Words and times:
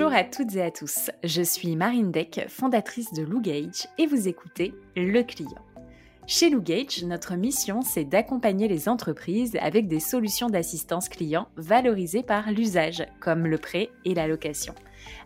Bonjour 0.00 0.16
à 0.16 0.24
toutes 0.24 0.56
et 0.56 0.62
à 0.62 0.70
tous, 0.70 1.10
je 1.24 1.42
suis 1.42 1.76
Marine 1.76 2.10
Deck, 2.10 2.46
fondatrice 2.48 3.12
de 3.12 3.22
Gage, 3.38 3.86
et 3.98 4.06
vous 4.06 4.28
écoutez 4.28 4.72
Le 4.96 5.22
Client. 5.22 5.62
Chez 6.26 6.50
Gage, 6.50 7.04
notre 7.04 7.34
mission, 7.34 7.82
c'est 7.82 8.06
d'accompagner 8.06 8.66
les 8.66 8.88
entreprises 8.88 9.58
avec 9.60 9.88
des 9.88 10.00
solutions 10.00 10.48
d'assistance 10.48 11.10
client 11.10 11.48
valorisées 11.56 12.22
par 12.22 12.50
l'usage, 12.50 13.04
comme 13.20 13.46
le 13.46 13.58
prêt 13.58 13.90
et 14.06 14.14
la 14.14 14.26
location. 14.26 14.74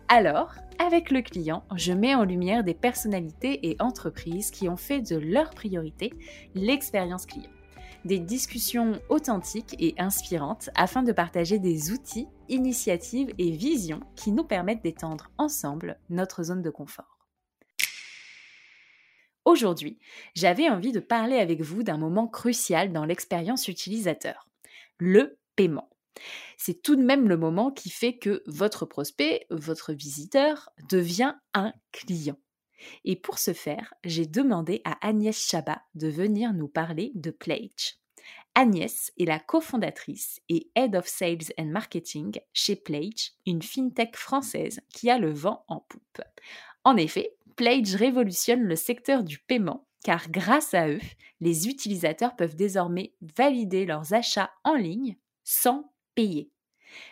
Alors, 0.09 0.53
avec 0.85 1.09
le 1.09 1.21
client, 1.21 1.63
je 1.77 1.93
mets 1.93 2.13
en 2.13 2.25
lumière 2.25 2.65
des 2.65 2.73
personnalités 2.73 3.69
et 3.69 3.77
entreprises 3.79 4.51
qui 4.51 4.67
ont 4.67 4.75
fait 4.75 4.99
de 4.99 5.15
leur 5.15 5.51
priorité 5.51 6.11
l'expérience 6.53 7.25
client 7.25 7.54
des 8.05 8.19
discussions 8.19 9.01
authentiques 9.09 9.75
et 9.79 9.95
inspirantes 9.97 10.69
afin 10.75 11.03
de 11.03 11.11
partager 11.11 11.59
des 11.59 11.91
outils, 11.91 12.27
initiatives 12.47 13.33
et 13.37 13.51
visions 13.51 14.01
qui 14.15 14.31
nous 14.31 14.43
permettent 14.43 14.83
d'étendre 14.83 15.31
ensemble 15.37 15.99
notre 16.09 16.43
zone 16.43 16.61
de 16.61 16.69
confort. 16.69 17.27
Aujourd'hui, 19.43 19.99
j'avais 20.35 20.69
envie 20.69 20.91
de 20.91 20.99
parler 20.99 21.37
avec 21.37 21.61
vous 21.61 21.83
d'un 21.83 21.97
moment 21.97 22.27
crucial 22.27 22.91
dans 22.91 23.05
l'expérience 23.05 23.67
utilisateur, 23.67 24.47
le 24.97 25.37
paiement. 25.55 25.89
C'est 26.57 26.81
tout 26.81 26.95
de 26.95 27.03
même 27.03 27.27
le 27.27 27.37
moment 27.37 27.71
qui 27.71 27.89
fait 27.89 28.17
que 28.17 28.41
votre 28.47 28.85
prospect, 28.85 29.45
votre 29.49 29.93
visiteur, 29.93 30.69
devient 30.89 31.35
un 31.53 31.73
client. 31.91 32.37
Et 33.03 33.15
pour 33.15 33.39
ce 33.39 33.53
faire, 33.53 33.93
j'ai 34.03 34.25
demandé 34.25 34.81
à 34.83 34.97
Agnès 35.05 35.37
Chabat 35.37 35.81
de 35.95 36.07
venir 36.07 36.53
nous 36.53 36.67
parler 36.67 37.11
de 37.15 37.31
Plage. 37.31 37.99
Agnès 38.55 39.11
est 39.19 39.25
la 39.25 39.39
cofondatrice 39.39 40.41
et 40.47 40.71
Head 40.75 40.95
of 40.95 41.07
Sales 41.07 41.53
and 41.59 41.65
Marketing 41.65 42.39
chez 42.53 42.77
Plage, 42.77 43.33
une 43.45 43.61
fintech 43.61 44.15
française 44.15 44.79
qui 44.93 45.09
a 45.09 45.17
le 45.17 45.31
vent 45.31 45.65
en 45.67 45.81
poupe. 45.81 46.21
En 46.85 46.95
effet, 46.95 47.35
Plage 47.57 47.95
révolutionne 47.95 48.63
le 48.63 48.75
secteur 48.75 49.23
du 49.23 49.39
paiement 49.39 49.85
car 50.05 50.29
grâce 50.29 50.73
à 50.75 50.87
eux, 50.87 51.01
les 51.41 51.67
utilisateurs 51.67 52.35
peuvent 52.35 52.55
désormais 52.55 53.15
valider 53.21 53.85
leurs 53.85 54.13
achats 54.13 54.51
en 54.63 54.75
ligne 54.75 55.17
sans 55.43 55.91
payer. 56.13 56.51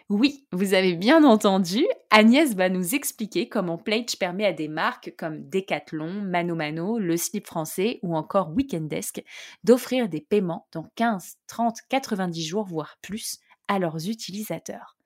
Oui, 0.09 0.45
vous 0.52 0.73
avez 0.73 0.94
bien 0.94 1.23
entendu, 1.23 1.86
Agnès 2.09 2.56
va 2.56 2.70
nous 2.70 2.94
expliquer 2.94 3.50
comment 3.50 3.78
Plage 3.78 4.17
permet 4.20 4.45
à 4.45 4.53
des 4.53 4.67
marques 4.67 5.14
comme 5.17 5.50
Decathlon, 5.50 6.12
Mano 6.22 6.56
Mano, 6.56 7.00
Le 7.00 7.17
Slip 7.17 7.48
Français 7.48 8.00
ou 8.03 8.16
encore 8.16 8.52
Weekendesk 8.52 9.23
d'offrir 9.64 10.09
des 10.09 10.22
paiements 10.22 10.67
dans 10.72 10.88
15, 10.95 11.38
30, 11.48 11.78
90 11.90 12.45
jours, 12.45 12.66
voire 12.66 12.98
plus, 13.02 13.40
à 13.67 13.80
leurs 13.80 14.09
utilisateurs. 14.09 14.98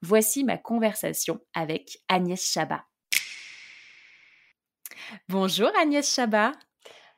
Voici 0.00 0.44
ma 0.44 0.56
conversation 0.56 1.40
avec 1.54 1.98
Agnès 2.08 2.42
Chabat. 2.42 2.84
Bonjour 5.28 5.70
Agnès 5.80 6.14
Chabat. 6.14 6.52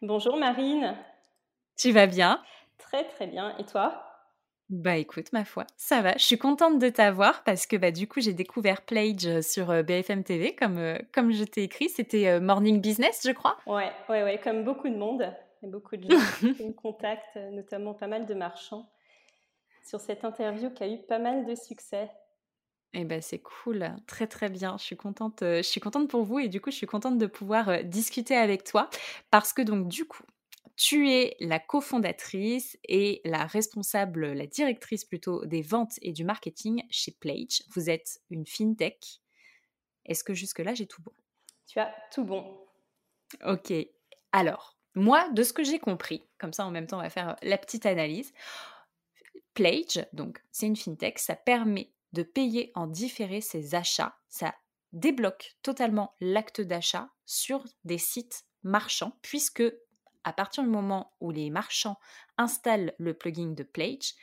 Bonjour 0.02 0.36
Marine. 0.36 0.96
Tu 1.76 1.92
vas 1.92 2.06
bien? 2.06 2.42
Très 2.78 3.04
très 3.08 3.26
bien. 3.26 3.56
Et 3.58 3.64
toi? 3.64 4.09
Bah 4.70 4.96
écoute, 4.96 5.32
ma 5.32 5.44
foi, 5.44 5.66
ça 5.76 6.00
va. 6.00 6.12
Je 6.12 6.22
suis 6.22 6.38
contente 6.38 6.78
de 6.78 6.88
t'avoir 6.88 7.42
parce 7.42 7.66
que 7.66 7.76
bah, 7.76 7.90
du 7.90 8.06
coup, 8.06 8.20
j'ai 8.20 8.32
découvert 8.32 8.82
Plage 8.82 9.26
euh, 9.26 9.42
sur 9.42 9.68
euh, 9.70 9.82
BFM 9.82 10.22
TV, 10.22 10.54
comme, 10.54 10.78
euh, 10.78 10.96
comme 11.12 11.32
je 11.32 11.42
t'ai 11.42 11.64
écrit. 11.64 11.88
C'était 11.88 12.38
Morning 12.38 12.80
Business, 12.80 13.22
je 13.26 13.32
crois. 13.32 13.56
Ouais, 13.66 13.90
ouais, 14.08 14.22
ouais, 14.22 14.38
comme 14.38 14.62
beaucoup 14.62 14.88
de 14.88 14.94
monde. 14.94 15.28
Et 15.64 15.66
beaucoup 15.66 15.96
de 15.96 16.08
gens 16.08 16.20
qui 16.56 16.64
me 16.64 16.72
contactent, 16.72 17.36
notamment 17.50 17.94
pas 17.94 18.06
mal 18.06 18.26
de 18.26 18.34
marchands, 18.34 18.88
sur 19.84 20.00
cette 20.00 20.24
interview 20.24 20.70
qui 20.70 20.84
a 20.84 20.88
eu 20.88 20.98
pas 20.98 21.18
mal 21.18 21.44
de 21.44 21.56
succès. 21.56 22.08
Eh 22.92 23.04
ben 23.04 23.20
c'est 23.20 23.40
cool, 23.40 23.94
très 24.06 24.26
très 24.26 24.48
bien. 24.48 24.76
Je 24.78 24.84
suis 24.84 24.96
contente, 24.96 25.40
je 25.42 25.62
suis 25.62 25.80
contente 25.80 26.08
pour 26.08 26.24
vous 26.24 26.38
et 26.38 26.48
du 26.48 26.60
coup 26.60 26.70
je 26.70 26.76
suis 26.76 26.86
contente 26.86 27.18
de 27.18 27.26
pouvoir 27.26 27.84
discuter 27.84 28.36
avec 28.36 28.64
toi 28.64 28.88
parce 29.30 29.52
que 29.52 29.62
donc 29.62 29.86
du 29.86 30.06
coup 30.06 30.24
tu 30.80 31.10
es 31.10 31.36
la 31.40 31.58
cofondatrice 31.58 32.78
et 32.88 33.20
la 33.26 33.44
responsable, 33.44 34.32
la 34.32 34.46
directrice 34.46 35.04
plutôt 35.04 35.44
des 35.44 35.60
ventes 35.60 35.98
et 36.00 36.12
du 36.12 36.24
marketing 36.24 36.82
chez 36.88 37.12
Plage. 37.12 37.62
Vous 37.74 37.90
êtes 37.90 38.22
une 38.30 38.46
fintech. 38.46 39.20
Est-ce 40.06 40.24
que 40.24 40.32
jusque-là, 40.32 40.72
j'ai 40.72 40.86
tout 40.86 41.02
bon? 41.02 41.12
Tu 41.66 41.78
as 41.78 41.94
tout 42.14 42.24
bon. 42.24 42.66
Ok. 43.44 43.74
Alors, 44.32 44.78
moi, 44.94 45.28
de 45.28 45.42
ce 45.42 45.52
que 45.52 45.64
j'ai 45.64 45.78
compris, 45.78 46.26
comme 46.38 46.54
ça 46.54 46.64
en 46.64 46.70
même 46.70 46.86
temps, 46.86 47.00
on 47.00 47.02
va 47.02 47.10
faire 47.10 47.36
la 47.42 47.58
petite 47.58 47.84
analyse. 47.84 48.32
Plage, 49.52 50.06
donc, 50.14 50.42
c'est 50.50 50.64
une 50.64 50.76
fintech, 50.76 51.18
ça 51.18 51.36
permet 51.36 51.92
de 52.14 52.22
payer 52.22 52.72
en 52.74 52.86
différé 52.86 53.42
ses 53.42 53.74
achats. 53.74 54.16
Ça 54.30 54.54
débloque 54.94 55.58
totalement 55.62 56.14
l'acte 56.20 56.62
d'achat 56.62 57.10
sur 57.26 57.66
des 57.84 57.98
sites 57.98 58.46
marchands, 58.62 59.18
puisque 59.20 59.62
à 60.24 60.32
partir 60.32 60.62
du 60.62 60.68
moment 60.68 61.12
où 61.20 61.30
les 61.30 61.50
marchands 61.50 61.96
installent 62.38 62.94
le 62.98 63.14
plugin 63.14 63.52
de 63.52 63.62
Plage, 63.62 64.14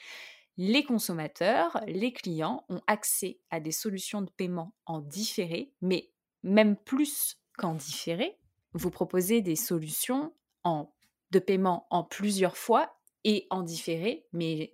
les 0.58 0.84
consommateurs, 0.84 1.80
les 1.86 2.12
clients 2.12 2.66
ont 2.70 2.82
accès 2.88 3.40
à 3.52 3.60
des 3.60 3.72
solutions 3.72 4.22
de 4.22 4.30
paiement 4.30 4.74
en 4.86 5.00
différé, 5.02 5.72
mais 5.82 6.10
même 6.44 6.76
plus 6.76 7.38
qu'en 7.58 7.76
différé, 7.76 8.40
vous 8.74 8.90
proposez 8.90 9.42
des 9.42 9.56
solutions 9.56 10.34
en, 10.64 10.92
de 11.32 11.40
paiement 11.40 11.86
en 11.90 12.04
plusieurs 12.04 12.58
fois 12.58 12.98
et 13.24 13.46
en 13.50 13.62
différé, 13.62 14.26
mais 14.34 14.74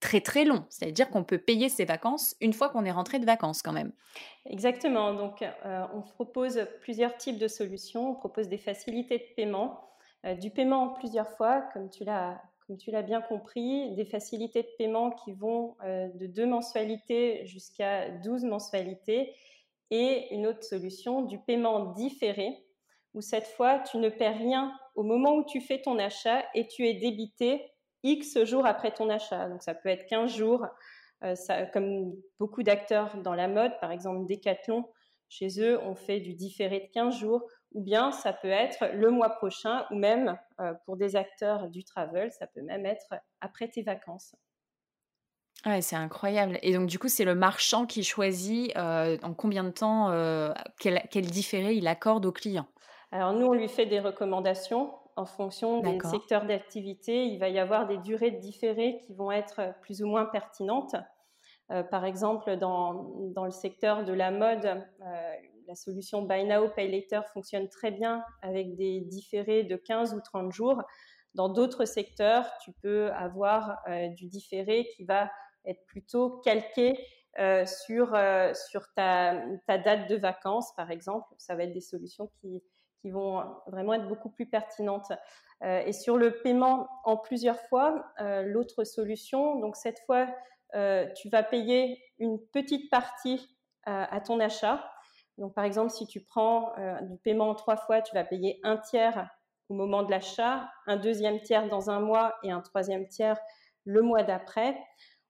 très 0.00 0.20
très 0.20 0.44
long. 0.44 0.66
C'est-à-dire 0.68 1.08
qu'on 1.08 1.24
peut 1.24 1.38
payer 1.38 1.68
ses 1.68 1.84
vacances 1.84 2.36
une 2.40 2.52
fois 2.52 2.68
qu'on 2.68 2.84
est 2.84 2.92
rentré 2.92 3.18
de 3.18 3.24
vacances 3.24 3.62
quand 3.62 3.72
même. 3.72 3.92
Exactement. 4.44 5.14
Donc 5.14 5.42
euh, 5.42 5.86
on 5.94 6.02
propose 6.02 6.66
plusieurs 6.80 7.16
types 7.16 7.38
de 7.38 7.48
solutions. 7.48 8.10
On 8.10 8.14
propose 8.14 8.48
des 8.48 8.58
facilités 8.58 9.18
de 9.18 9.34
paiement 9.34 9.93
du 10.32 10.50
paiement 10.50 10.84
en 10.84 10.88
plusieurs 10.88 11.28
fois, 11.36 11.62
comme 11.72 11.90
tu 11.90 12.04
l'as 12.04 12.40
comme 12.66 12.78
tu 12.78 12.90
l'as 12.90 13.02
bien 13.02 13.20
compris, 13.20 13.94
des 13.94 14.04
facilités 14.04 14.62
de 14.62 14.68
paiement 14.78 15.10
qui 15.10 15.32
vont 15.32 15.76
euh, 15.84 16.08
de 16.14 16.26
deux 16.26 16.46
mensualités 16.46 17.44
jusqu'à 17.46 18.10
12 18.10 18.44
mensualités 18.44 19.34
et 19.90 20.34
une 20.34 20.46
autre 20.46 20.64
solution 20.64 21.22
du 21.22 21.38
paiement 21.38 21.92
différé 21.92 22.64
où 23.12 23.20
cette 23.20 23.46
fois 23.46 23.80
tu 23.80 23.98
ne 23.98 24.08
paies 24.08 24.30
rien 24.30 24.72
au 24.94 25.02
moment 25.02 25.34
où 25.34 25.44
tu 25.44 25.60
fais 25.60 25.80
ton 25.80 25.98
achat 25.98 26.42
et 26.54 26.66
tu 26.66 26.86
es 26.86 26.94
débité 26.94 27.70
X 28.02 28.42
jours 28.44 28.66
après 28.66 28.92
ton 28.92 29.10
achat. 29.10 29.48
Donc 29.48 29.62
ça 29.62 29.74
peut 29.74 29.88
être 29.88 30.06
15 30.06 30.34
jours, 30.34 30.66
euh, 31.22 31.34
comme 31.72 32.14
beaucoup 32.38 32.62
d'acteurs 32.62 33.16
dans 33.22 33.34
la 33.34 33.46
mode, 33.46 33.78
par 33.80 33.92
exemple 33.92 34.26
Decathlon, 34.26 34.84
chez 35.28 35.60
eux 35.60 35.78
on 35.82 35.94
fait 35.94 36.20
du 36.20 36.34
différé 36.34 36.80
de 36.80 36.86
15 36.92 37.14
jours 37.14 37.46
ou 37.74 37.82
bien 37.82 38.12
ça 38.12 38.32
peut 38.32 38.48
être 38.48 38.86
le 38.94 39.10
mois 39.10 39.30
prochain, 39.30 39.84
ou 39.90 39.96
même 39.96 40.38
euh, 40.60 40.72
pour 40.86 40.96
des 40.96 41.16
acteurs 41.16 41.68
du 41.68 41.84
travel, 41.84 42.32
ça 42.32 42.46
peut 42.46 42.62
même 42.62 42.86
être 42.86 43.14
après 43.40 43.68
tes 43.68 43.82
vacances. 43.82 44.34
Ouais, 45.66 45.80
c'est 45.80 45.96
incroyable. 45.96 46.58
Et 46.62 46.74
donc, 46.74 46.86
du 46.86 46.98
coup, 46.98 47.08
c'est 47.08 47.24
le 47.24 47.34
marchand 47.34 47.86
qui 47.86 48.04
choisit 48.04 48.76
euh, 48.76 49.16
en 49.22 49.32
combien 49.32 49.64
de 49.64 49.70
temps, 49.70 50.10
euh, 50.10 50.52
quel, 50.78 51.02
quel, 51.10 51.26
différé 51.26 51.74
il 51.74 51.88
accorde 51.88 52.26
au 52.26 52.32
client? 52.32 52.66
Alors, 53.12 53.32
nous, 53.32 53.46
on 53.46 53.54
lui 53.54 53.68
fait 53.68 53.86
des 53.86 54.00
recommandations 54.00 54.92
en 55.16 55.24
fonction 55.24 55.80
des 55.80 55.98
secteurs 56.00 56.44
d'activité. 56.44 57.26
Il 57.26 57.38
va 57.38 57.48
y 57.48 57.58
avoir 57.58 57.86
des 57.86 57.98
durées 57.98 58.32
de 58.32 58.40
différé 58.40 58.98
qui 59.06 59.14
vont 59.14 59.30
être 59.30 59.74
plus 59.80 60.02
ou 60.02 60.06
moins 60.06 60.26
pertinentes. 60.26 60.96
Par 61.68 62.04
exemple, 62.04 62.56
dans, 62.56 63.10
dans, 63.34 63.44
le 63.44 63.50
secteur 63.50 64.04
de 64.04 64.12
la 64.12 64.30
mode, 64.30 64.84
la 65.66 65.74
solution 65.74 66.22
Buy 66.22 66.44
Now, 66.44 66.68
Pay 66.68 66.90
Later 66.90 67.22
fonctionne 67.32 67.68
très 67.68 67.90
bien 67.90 68.24
avec 68.42 68.76
des 68.76 69.00
différés 69.00 69.64
de 69.64 69.76
15 69.76 70.14
ou 70.14 70.20
30 70.20 70.52
jours. 70.52 70.82
Dans 71.34 71.48
d'autres 71.48 71.84
secteurs, 71.84 72.46
tu 72.62 72.72
peux 72.72 73.10
avoir 73.12 73.78
euh, 73.88 74.08
du 74.08 74.26
différé 74.26 74.88
qui 74.94 75.04
va 75.04 75.30
être 75.64 75.84
plutôt 75.86 76.40
calqué 76.44 76.96
euh, 77.40 77.66
sur, 77.66 78.14
euh, 78.14 78.52
sur 78.54 78.82
ta, 78.94 79.42
ta, 79.66 79.78
date 79.78 80.08
de 80.08 80.16
vacances, 80.16 80.72
par 80.76 80.90
exemple. 80.90 81.26
Ça 81.38 81.56
va 81.56 81.64
être 81.64 81.72
des 81.72 81.80
solutions 81.80 82.30
qui, 82.40 82.62
qui 83.00 83.10
vont 83.10 83.42
vraiment 83.66 83.94
être 83.94 84.06
beaucoup 84.06 84.30
plus 84.30 84.46
pertinentes. 84.46 85.12
et 85.62 85.92
sur 85.92 86.16
le 86.16 86.40
paiement 86.42 86.88
en 87.04 87.16
plusieurs 87.16 87.60
fois, 87.68 88.12
l'autre 88.44 88.84
solution, 88.84 89.58
donc 89.60 89.76
cette 89.76 89.98
fois, 90.06 90.26
tu 91.14 91.28
vas 91.28 91.42
payer 91.42 92.02
une 92.18 92.38
petite 92.52 92.90
partie 92.90 93.48
à 93.84 94.20
ton 94.20 94.40
achat 94.40 94.84
donc, 95.38 95.54
par 95.54 95.64
exemple, 95.64 95.90
si 95.90 96.06
tu 96.06 96.20
prends 96.20 96.72
euh, 96.78 97.00
du 97.02 97.18
paiement 97.18 97.48
en 97.48 97.54
trois 97.54 97.76
fois, 97.76 98.02
tu 98.02 98.14
vas 98.14 98.24
payer 98.24 98.60
un 98.62 98.76
tiers 98.76 99.28
au 99.68 99.74
moment 99.74 100.02
de 100.02 100.10
l'achat, 100.10 100.70
un 100.86 100.96
deuxième 100.96 101.40
tiers 101.40 101.68
dans 101.68 101.90
un 101.90 102.00
mois 102.00 102.34
et 102.42 102.50
un 102.50 102.60
troisième 102.60 103.08
tiers 103.08 103.38
le 103.84 104.02
mois 104.02 104.22
d'après. 104.22 104.78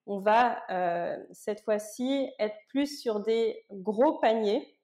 On 0.06 0.19
va 0.19 0.62
euh, 0.70 1.17
cette 1.32 1.62
fois-ci 1.62 2.29
être 2.38 2.56
plus 2.69 3.00
sur 3.00 3.20
des 3.20 3.64
gros 3.70 4.19
paniers 4.19 4.76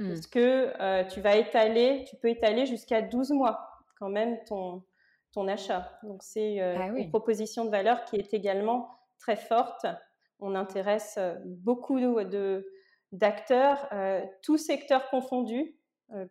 mmh. 0.00 0.08
parce 0.08 0.26
que 0.26 0.72
euh, 0.80 1.04
tu 1.04 1.20
vas 1.20 1.36
étaler, 1.36 2.04
tu 2.08 2.16
peux 2.16 2.28
étaler 2.28 2.66
jusqu'à 2.66 3.02
12 3.02 3.30
mois 3.30 3.68
quand 4.00 4.08
même 4.08 4.42
ton, 4.44 4.82
ton 5.32 5.46
achat. 5.46 5.96
Donc, 6.02 6.22
c'est 6.24 6.60
ah 6.60 6.88
une 6.88 7.10
proposition 7.10 7.64
de 7.64 7.70
valeur 7.70 8.04
qui 8.06 8.16
est 8.16 8.34
également 8.34 8.90
très 9.18 9.36
forte. 9.36 9.86
On 10.40 10.54
intéresse 10.54 11.18
beaucoup 11.44 11.98
de 12.00 12.66
d'acteurs, 13.12 13.88
tous 14.42 14.58
secteurs 14.58 15.08
confondus, 15.08 15.76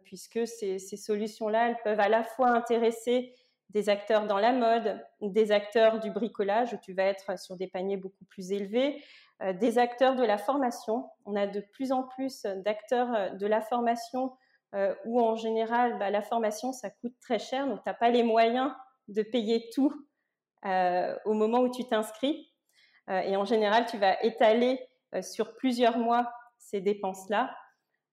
puisque 0.04 0.46
ces, 0.46 0.80
ces 0.80 0.98
solutions-là, 0.98 1.70
elles 1.70 1.82
peuvent 1.84 2.00
à 2.00 2.10
la 2.10 2.24
fois 2.24 2.50
intéresser 2.50 3.34
des 3.74 3.90
acteurs 3.90 4.28
dans 4.28 4.38
la 4.38 4.54
mode, 4.54 5.04
des 5.22 5.52
acteurs 5.52 6.00
du 6.00 6.12
bricolage, 6.12 6.74
où 6.74 6.78
tu 6.78 6.94
vas 6.94 7.04
être 7.04 7.40
sur 7.40 7.56
des 7.56 7.68
paniers 7.68 7.98
beaucoup 7.98 8.26
plus 8.26 8.52
élevés, 8.52 9.04
euh, 9.42 9.52
des 9.54 9.80
acteurs 9.80 10.16
de 10.16 10.24
la 10.24 10.38
formation. 10.38 11.10
On 11.26 11.36
a 11.36 11.48
de 11.48 11.60
plus 11.60 11.92
en 11.92 12.04
plus 12.04 12.44
d'acteurs 12.44 13.14
euh, 13.14 13.30
de 13.32 13.48
la 13.48 13.62
formation 13.62 14.32
euh, 14.76 14.94
où 15.06 15.20
en 15.20 15.36
général, 15.36 15.98
bah, 15.98 16.12
la 16.12 16.22
formation, 16.22 16.72
ça 16.72 16.90
coûte 16.90 17.16
très 17.20 17.40
cher, 17.40 17.68
donc 17.68 17.84
tu 17.84 17.90
n'as 17.90 17.96
pas 17.96 18.10
les 18.10 18.24
moyens 18.24 18.72
de 19.08 19.24
payer 19.24 19.70
tout 19.74 19.94
au 21.26 21.34
moment 21.34 21.60
où 21.60 21.70
tu 21.70 21.84
t'inscris. 21.84 22.53
Et 23.10 23.36
en 23.36 23.46
général, 23.46 23.86
tu 23.86 23.98
vas 23.98 24.22
étaler 24.24 24.80
sur 25.22 25.56
plusieurs 25.56 25.98
mois 25.98 26.32
ces 26.58 26.82
dépenses-là. 26.82 27.56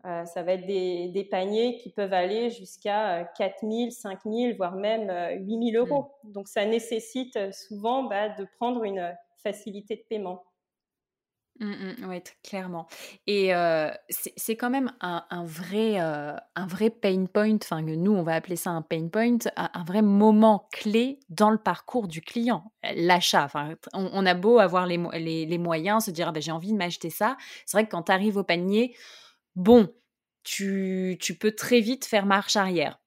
ça 0.02 0.42
va 0.42 0.52
être 0.52 0.66
des, 0.66 1.28
paniers 1.30 1.76
qui 1.76 1.90
peuvent 1.90 2.12
aller 2.12 2.50
jusqu'à 2.50 3.30
4 3.38 3.60
000, 3.62 3.90
5 3.90 4.20
000, 4.24 4.56
voire 4.56 4.74
même 4.74 5.10
8 5.46 5.72
000 5.72 5.84
euros. 5.84 6.10
Mmh. 6.24 6.32
Donc 6.32 6.48
ça 6.48 6.64
nécessite 6.64 7.38
souvent 7.52 8.04
bah, 8.04 8.30
de 8.30 8.44
prendre 8.56 8.82
une 8.84 9.14
facilité 9.42 9.96
de 9.96 10.02
paiement. 10.08 10.42
Mmh, 11.60 12.08
oui, 12.08 12.22
clairement. 12.42 12.86
Et 13.26 13.52
c'est 14.08 14.56
quand 14.56 14.70
même 14.70 14.92
un, 15.00 15.44
vrai, 15.44 15.98
un 15.98 16.66
vrai 16.66 16.88
pain 16.88 17.26
point, 17.26 17.56
enfin 17.62 17.82
nous 17.82 18.12
on 18.12 18.22
va 18.22 18.34
appeler 18.34 18.56
ça 18.56 18.70
un 18.70 18.80
pain 18.80 19.08
point, 19.08 19.36
un, 19.56 19.84
vrai 19.84 20.00
moment 20.00 20.68
clé 20.72 21.20
dans 21.28 21.50
le 21.50 21.58
parcours 21.58 22.08
du 22.08 22.22
client, 22.22 22.72
l'achat. 22.94 23.44
Enfin, 23.44 23.74
on, 23.92 24.24
a 24.24 24.32
beau 24.32 24.58
avoir 24.58 24.86
les, 24.86 24.96
les, 25.46 25.58
moyens, 25.58 26.06
se 26.06 26.10
dire 26.10 26.28
ah 26.28 26.32
ben, 26.32 26.40
j'ai 26.40 26.52
envie 26.52 26.72
de 26.72 26.78
m'acheter 26.78 27.10
ça. 27.10 27.36
C'est 27.66 27.76
vrai 27.76 27.84
que 27.84 27.90
quand 27.90 28.04
tu 28.04 28.12
arrives 28.12 28.38
au 28.38 28.44
panier, 28.44 28.96
bon, 29.54 29.92
tu, 30.42 31.18
tu, 31.20 31.36
peux 31.36 31.52
très 31.52 31.80
vite 31.80 32.06
faire 32.06 32.24
marche 32.24 32.56
arrière. 32.56 32.98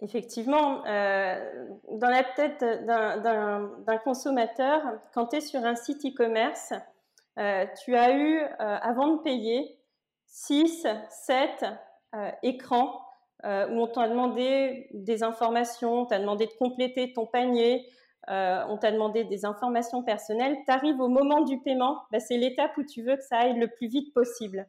Effectivement, 0.00 0.82
dans 0.84 2.10
la 2.10 2.24
tête 2.24 2.64
d'un 2.86 3.98
consommateur, 4.04 4.82
quand 5.12 5.26
tu 5.26 5.36
es 5.36 5.40
sur 5.42 5.62
un 5.64 5.74
site 5.74 6.06
e-commerce, 6.06 6.72
euh, 7.38 7.66
tu 7.84 7.94
as 7.94 8.16
eu, 8.16 8.38
euh, 8.38 8.48
avant 8.58 9.16
de 9.16 9.22
payer, 9.22 9.78
6, 10.26 10.86
7 11.10 11.64
euh, 12.14 12.30
écrans 12.42 13.02
où 13.44 13.80
on 13.80 13.86
t'a 13.86 14.08
demandé 14.08 14.88
des 14.92 15.22
informations, 15.22 16.00
on 16.00 16.06
t'a 16.06 16.18
demandé 16.18 16.46
de 16.46 16.52
compléter 16.58 17.12
ton 17.12 17.26
panier, 17.26 17.86
on 18.26 18.76
t'a 18.76 18.90
demandé 18.90 19.22
des 19.22 19.44
informations 19.44 20.02
personnelles. 20.02 20.56
Tu 20.66 20.72
arrives 20.72 21.00
au 21.00 21.06
moment 21.06 21.42
du 21.42 21.60
paiement, 21.60 22.02
bah, 22.10 22.18
c'est 22.18 22.38
l'étape 22.38 22.76
où 22.76 22.82
tu 22.82 23.04
veux 23.04 23.14
que 23.14 23.22
ça 23.22 23.36
aille 23.40 23.56
le 23.56 23.68
plus 23.68 23.86
vite 23.86 24.12
possible. 24.12 24.66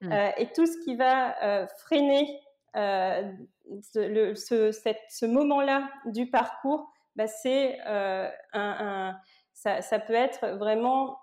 Mmh. 0.00 0.12
et 0.38 0.46
tout 0.54 0.64
ce 0.64 0.82
qui 0.84 0.94
va 0.94 1.66
freiner 1.76 2.40
ce, 2.72 4.32
ce, 4.72 5.26
moment-là 5.26 5.90
du 6.06 6.30
parcours, 6.30 6.90
bah, 7.14 7.26
c'est 7.26 7.78
un, 7.84 9.18
ça, 9.58 9.98
peut 9.98 10.14
être 10.14 10.46
vraiment 10.56 11.18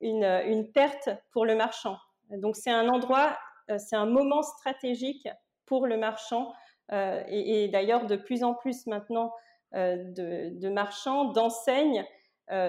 une, 0.00 0.70
perte 0.72 1.08
pour 1.30 1.46
le 1.46 1.54
marchand. 1.54 1.96
Donc 2.30 2.56
c'est 2.56 2.70
un 2.70 2.88
endroit, 2.88 3.38
euh, 3.70 3.78
c'est 3.78 3.96
un 3.96 4.06
moment 4.06 4.42
stratégique 4.42 5.28
pour 5.66 5.86
le 5.86 5.96
marchand 5.96 6.52
euh, 6.92 7.22
et, 7.28 7.68
d'ailleurs 7.68 8.06
de 8.06 8.16
plus 8.16 8.42
en 8.42 8.54
plus 8.54 8.86
maintenant 8.86 9.32
euh, 9.74 9.96
de, 9.96 10.68
marchands, 10.68 11.26
d'enseignes 11.26 12.04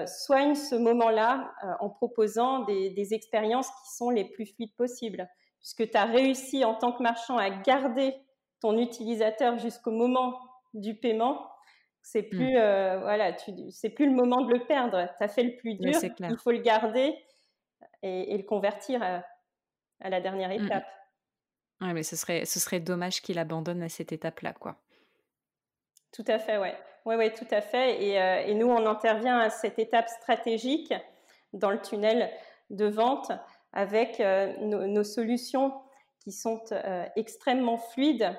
soignent 0.06 0.54
ce 0.54 0.74
moment-là 0.74 1.52
en 1.80 1.90
proposant 1.90 2.60
des, 2.60 2.88
des, 2.90 3.12
expériences 3.12 3.68
qui 3.68 3.94
sont 3.94 4.08
les 4.08 4.24
plus 4.24 4.46
fluides 4.46 4.74
possibles. 4.74 5.28
Puisque 5.60 5.90
tu 5.90 5.96
as 5.98 6.06
réussi 6.06 6.64
en 6.64 6.74
tant 6.74 6.92
que 6.92 7.02
marchand 7.02 7.36
à 7.36 7.50
garder 7.50 8.14
ton 8.62 8.78
utilisateur 8.78 9.58
jusqu'au 9.58 9.90
moment 9.90 10.38
du 10.72 10.94
paiement, 10.94 11.46
c'est 12.06 12.22
mmh. 12.22 12.36
plus, 12.36 12.56
euh, 12.56 13.00
voilà, 13.00 13.36
c'est 13.70 13.90
plus 13.90 14.06
le 14.06 14.12
moment 14.12 14.42
de 14.42 14.52
le 14.52 14.64
perdre. 14.64 15.08
Tu 15.18 15.24
as 15.24 15.26
fait 15.26 15.42
le 15.42 15.56
plus 15.56 15.74
dur, 15.74 15.92
il 16.20 16.38
faut 16.38 16.52
le 16.52 16.60
garder 16.60 17.18
et, 18.00 18.36
le 18.36 18.44
convertir 18.44 19.02
à, 19.02 19.24
la 20.08 20.20
dernière 20.20 20.50
mmh, 20.50 20.62
mmh. 20.62 20.66
étape. 20.66 20.86
Oui, 21.80 21.92
mais 21.92 22.04
ce 22.04 22.14
serait, 22.14 22.44
ce 22.44 22.60
serait 22.60 22.78
dommage 22.78 23.22
qu'il 23.22 23.40
abandonne 23.40 23.82
à 23.82 23.88
cette 23.88 24.12
étape-là, 24.12 24.52
quoi. 24.52 24.76
Tout 26.12 26.24
à 26.28 26.38
fait, 26.38 26.58
ouais. 26.58 26.76
Ouais, 27.06 27.16
ouais, 27.16 27.34
tout 27.34 27.48
à 27.50 27.60
fait. 27.60 28.00
Et, 28.00 28.22
euh, 28.22 28.44
et, 28.46 28.54
nous, 28.54 28.68
on 28.68 28.86
intervient 28.86 29.40
à 29.40 29.50
cette 29.50 29.80
étape 29.80 30.08
stratégique 30.08 30.94
dans 31.54 31.72
le 31.72 31.80
tunnel 31.80 32.30
de 32.70 32.86
vente 32.86 33.32
avec 33.72 34.20
euh, 34.20 34.56
nos, 34.60 35.02
solutions 35.02 35.74
qui 36.20 36.30
sont 36.30 36.62
extrêmement 37.16 37.78
fluides 37.78 38.32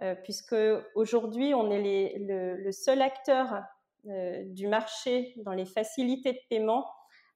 euh, 0.00 0.14
puisque 0.14 0.54
aujourd'hui, 0.94 1.54
on 1.54 1.70
est 1.70 2.14
le, 2.18 2.70
seul 2.70 3.02
acteur 3.02 3.62
euh, 4.06 4.42
du 4.44 4.68
marché 4.68 5.34
dans 5.44 5.52
les 5.52 5.66
facilités 5.66 6.32
de 6.32 6.40
paiement 6.48 6.86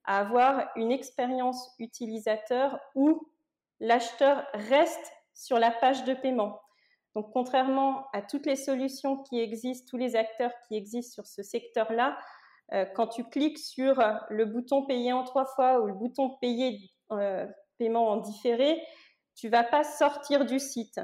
à 0.04 0.20
avoir 0.20 0.68
une 0.76 0.92
expérience 0.92 1.74
utilisateur 1.78 2.78
où 2.94 3.28
l'acheteur 3.80 4.46
reste 4.54 5.12
sur 5.34 5.58
la 5.58 5.72
page 5.72 6.04
de 6.04 6.14
paiement. 6.14 6.60
Donc, 7.16 7.32
contrairement 7.32 8.06
à 8.12 8.22
toutes 8.22 8.46
les 8.46 8.56
solutions 8.56 9.22
qui 9.24 9.40
existent, 9.40 9.86
tous 9.90 9.96
les 9.96 10.14
acteurs 10.14 10.52
qui 10.68 10.76
existent 10.76 11.14
sur 11.14 11.26
ce 11.26 11.42
secteur-là, 11.42 12.16
euh, 12.72 12.84
quand 12.94 13.08
tu 13.08 13.24
cliques 13.24 13.58
sur 13.58 14.02
le 14.30 14.44
bouton 14.44 14.86
payer 14.86 15.12
en 15.12 15.24
trois 15.24 15.46
fois 15.46 15.80
ou 15.80 15.86
le 15.86 15.94
bouton 15.94 16.36
payer 16.40 16.78
paiement 17.78 18.08
en 18.08 18.16
différé, 18.18 18.80
tu 19.34 19.48
vas 19.48 19.64
pas 19.64 19.82
sortir 19.82 20.46
du 20.46 20.58
site 20.60 21.00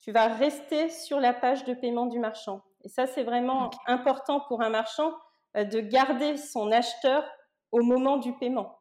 tu 0.00 0.12
vas 0.12 0.28
rester 0.28 0.88
sur 0.90 1.20
la 1.20 1.32
page 1.32 1.64
de 1.64 1.74
paiement 1.74 2.06
du 2.06 2.18
marchand. 2.18 2.62
Et 2.82 2.88
ça, 2.88 3.06
c'est 3.06 3.22
vraiment 3.22 3.70
important 3.86 4.40
pour 4.40 4.62
un 4.62 4.70
marchand 4.70 5.14
euh, 5.56 5.64
de 5.64 5.80
garder 5.80 6.36
son 6.36 6.72
acheteur 6.72 7.24
au 7.72 7.82
moment 7.82 8.16
du 8.16 8.32
paiement. 8.34 8.80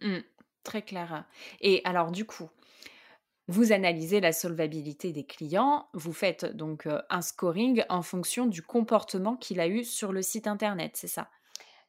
Mmh, 0.00 0.18
très 0.62 0.82
clair. 0.82 1.24
Et 1.60 1.80
alors, 1.84 2.10
du 2.10 2.26
coup, 2.26 2.48
vous 3.48 3.72
analysez 3.72 4.20
la 4.20 4.32
solvabilité 4.32 5.12
des 5.12 5.24
clients, 5.24 5.88
vous 5.92 6.12
faites 6.12 6.44
donc 6.44 6.86
euh, 6.86 7.00
un 7.10 7.22
scoring 7.22 7.84
en 7.88 8.02
fonction 8.02 8.46
du 8.46 8.62
comportement 8.62 9.36
qu'il 9.36 9.60
a 9.60 9.68
eu 9.68 9.84
sur 9.84 10.12
le 10.12 10.22
site 10.22 10.46
internet, 10.46 10.92
c'est 10.94 11.08
ça? 11.08 11.28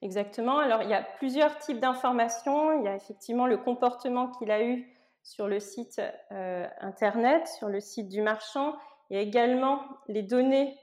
Exactement. 0.01 0.60
Alors, 0.60 0.84
il 0.84 0.89
y 0.89 0.94
a 0.94 1.01
plusieurs 1.01 1.58
types 1.58 1.79
d'informations. 1.79 2.79
Il 2.79 2.86
y 2.86 2.88
a 2.88 2.96
effectivement 2.96 3.48
le 3.48 3.58
comportement 3.58 4.29
qu'il 4.29 4.51
a 4.51 4.63
eu 4.63 4.95
sur 5.25 5.48
le 5.48 5.60
site 5.60 6.00
euh, 6.32 6.67
internet, 6.79 7.48
sur 7.48 7.67
le 7.67 7.82
site 7.82 8.08
du 8.08 8.22
marchand. 8.22 8.77
et 9.10 9.20
également 9.20 9.82
les 10.08 10.24
données 10.24 10.77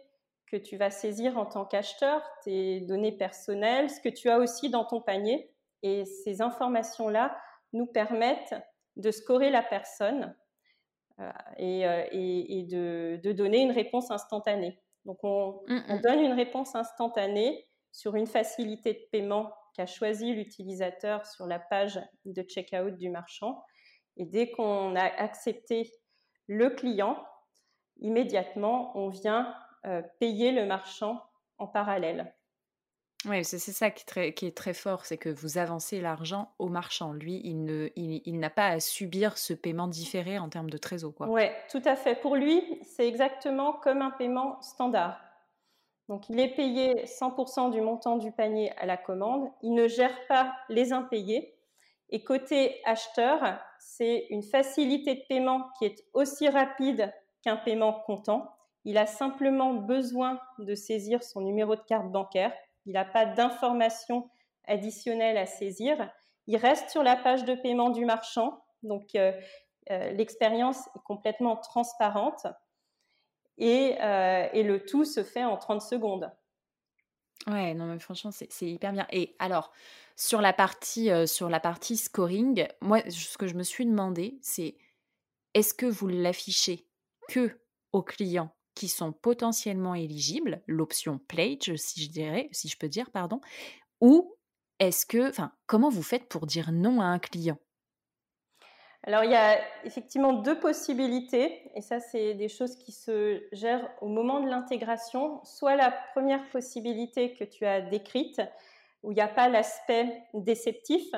que 0.50 0.56
tu 0.56 0.76
vas 0.76 0.90
saisir 0.90 1.38
en 1.38 1.46
tant 1.46 1.64
qu'acheteur, 1.64 2.22
tes 2.44 2.80
données 2.80 3.16
personnelles, 3.16 3.88
ce 3.88 4.00
que 4.00 4.10
tu 4.10 4.28
as 4.28 4.38
aussi 4.38 4.68
dans 4.68 4.84
ton 4.84 5.00
panier. 5.00 5.50
Et 5.82 6.04
ces 6.04 6.42
informations-là 6.42 7.36
nous 7.72 7.86
permettent 7.86 8.54
de 8.96 9.10
scorer 9.10 9.48
la 9.50 9.62
personne 9.62 10.36
euh, 11.20 11.30
euh, 11.60 12.04
et, 12.10 12.66
de, 12.68 13.32
donner 13.32 13.60
une 13.60 13.72
réponse 13.72 14.10
instantanée. 14.10 14.78
Donc 15.04 15.18
on, 15.22 15.62
mm, 15.68 15.80
on, 15.88 15.96
mm. 15.96 16.00
donne 16.00 16.20
une 16.20 16.32
réponse 16.32 16.74
instantanée 16.74 17.66
sur 17.92 18.16
une 18.16 18.26
facilité 18.26 18.92
de 18.94 19.08
paiement 19.10 19.52
qu'a 19.74 19.86
choisi 19.86 20.34
l'utilisateur 20.34 21.24
sur 21.26 21.46
la 21.46 21.58
page 21.58 22.00
de 22.24 22.42
checkout 22.42 22.96
du 22.98 23.08
marchand. 23.08 23.62
Et 24.16 24.24
dès 24.24 24.50
qu'on 24.50 24.94
a 24.96 25.04
accepté 25.04 25.90
le 26.46 26.70
client, 26.70 27.24
immédiatement, 28.00 28.96
on 28.96 29.08
vient 29.08 29.54
euh, 29.86 30.02
payer 30.20 30.52
le 30.52 30.66
marchand 30.66 31.22
en 31.58 31.66
parallèle. 31.66 32.34
Oui, 33.24 33.44
c'est 33.44 33.58
ça 33.58 33.90
qui 33.90 34.02
est, 34.02 34.06
très, 34.06 34.34
qui 34.34 34.46
est, 34.46 34.56
très, 34.56 34.74
fort, 34.74 35.06
c'est 35.06 35.16
que 35.16 35.28
vous 35.28 35.56
avancez 35.56 36.00
l'argent 36.00 36.52
au 36.58 36.68
marchand. 36.68 37.12
Lui, 37.12 37.40
il, 37.44 37.64
ne, 37.64 37.88
il, 37.94 38.38
n'a 38.40 38.50
pas 38.50 38.66
à 38.66 38.80
subir 38.80 39.38
ce 39.38 39.52
paiement 39.54 39.86
différé 39.86 40.40
en 40.40 40.48
termes 40.48 40.70
de 40.70 40.76
trésor. 40.76 41.12
Oui, 41.20 41.44
tout 41.70 41.82
à 41.84 41.94
fait. 41.94 42.16
Pour 42.16 42.34
lui, 42.34 42.80
c'est 42.82 43.06
exactement 43.06 43.74
comme 43.74 44.02
un 44.02 44.10
paiement 44.10 44.60
standard. 44.60 45.20
Donc, 46.08 46.28
il 46.30 46.40
est 46.40 46.54
payé 46.54 47.04
100% 47.04 47.70
du 47.70 47.80
montant 47.80 48.16
du 48.16 48.32
panier 48.32 48.72
à 48.76 48.86
la 48.86 48.96
commande. 48.96 49.48
Il 49.62 49.74
ne 49.74 49.86
gère 49.86 50.26
pas 50.26 50.52
les 50.68 50.92
impayés. 50.92 51.54
Et 52.12 52.22
côté 52.22 52.82
acheteur, 52.84 53.58
c'est 53.78 54.26
une 54.28 54.42
facilité 54.42 55.14
de 55.14 55.22
paiement 55.28 55.70
qui 55.78 55.86
est 55.86 56.04
aussi 56.12 56.46
rapide 56.46 57.10
qu'un 57.42 57.56
paiement 57.56 57.94
comptant. 58.06 58.54
Il 58.84 58.98
a 58.98 59.06
simplement 59.06 59.72
besoin 59.72 60.38
de 60.58 60.74
saisir 60.74 61.22
son 61.22 61.40
numéro 61.40 61.74
de 61.74 61.80
carte 61.80 62.12
bancaire. 62.12 62.52
Il 62.84 62.92
n'a 62.92 63.06
pas 63.06 63.24
d'informations 63.24 64.28
additionnelles 64.66 65.38
à 65.38 65.46
saisir. 65.46 66.10
Il 66.46 66.58
reste 66.58 66.90
sur 66.90 67.02
la 67.02 67.16
page 67.16 67.46
de 67.46 67.54
paiement 67.54 67.88
du 67.88 68.04
marchand. 68.04 68.62
Donc, 68.82 69.14
euh, 69.14 69.32
euh, 69.90 70.10
l'expérience 70.10 70.86
est 70.94 71.02
complètement 71.06 71.56
transparente. 71.56 72.46
Et, 73.56 73.96
euh, 74.02 74.48
et, 74.52 74.62
le 74.64 74.84
tout 74.84 75.06
se 75.06 75.24
fait 75.24 75.44
en 75.44 75.56
30 75.56 75.80
secondes. 75.80 76.30
Ouais, 77.48 77.74
non, 77.74 77.86
mais 77.86 77.98
franchement, 77.98 78.30
c'est 78.30 78.48
hyper 78.62 78.92
bien. 78.92 79.06
Et 79.10 79.34
alors, 79.40 79.72
sur 80.16 80.40
la 80.40 80.52
partie, 80.52 81.10
sur 81.26 81.48
la 81.48 81.58
partie 81.58 81.96
scoring, 81.96 82.68
moi, 82.80 83.00
ce 83.10 83.36
que 83.36 83.48
je 83.48 83.54
me 83.54 83.64
suis 83.64 83.84
demandé, 83.84 84.38
c'est 84.42 84.76
est-ce 85.54 85.74
que 85.74 85.86
vous 85.86 86.08
l'affichez 86.08 86.88
que 87.28 87.60
aux 87.92 88.02
clients 88.02 88.54
qui 88.74 88.88
sont 88.88 89.12
potentiellement 89.12 89.94
éligibles, 89.94 90.62
l'option 90.66 91.18
pledge, 91.18 91.74
si 91.76 92.04
je 92.04 92.10
dirais, 92.10 92.48
si 92.52 92.68
je 92.68 92.78
peux 92.78 92.88
dire, 92.88 93.10
pardon, 93.10 93.40
ou 94.00 94.36
est-ce 94.80 95.06
que, 95.06 95.28
enfin, 95.30 95.52
comment 95.66 95.90
vous 95.90 96.02
faites 96.04 96.28
pour 96.28 96.46
dire 96.46 96.72
non 96.72 97.00
à 97.00 97.06
un 97.06 97.18
client? 97.20 97.58
Alors, 99.04 99.24
il 99.24 99.32
y 99.32 99.36
a 99.36 99.58
effectivement 99.84 100.32
deux 100.32 100.58
possibilités, 100.60 101.70
et 101.74 101.80
ça, 101.80 101.98
c'est 101.98 102.34
des 102.34 102.48
choses 102.48 102.76
qui 102.76 102.92
se 102.92 103.42
gèrent 103.50 103.90
au 104.00 104.06
moment 104.06 104.40
de 104.40 104.48
l'intégration. 104.48 105.40
Soit 105.44 105.74
la 105.74 105.90
première 106.12 106.48
possibilité 106.50 107.34
que 107.34 107.42
tu 107.42 107.66
as 107.66 107.80
décrite, 107.80 108.40
où 109.02 109.10
il 109.10 109.16
n'y 109.16 109.20
a 109.20 109.28
pas 109.28 109.48
l'aspect 109.48 110.22
déceptif, 110.34 111.10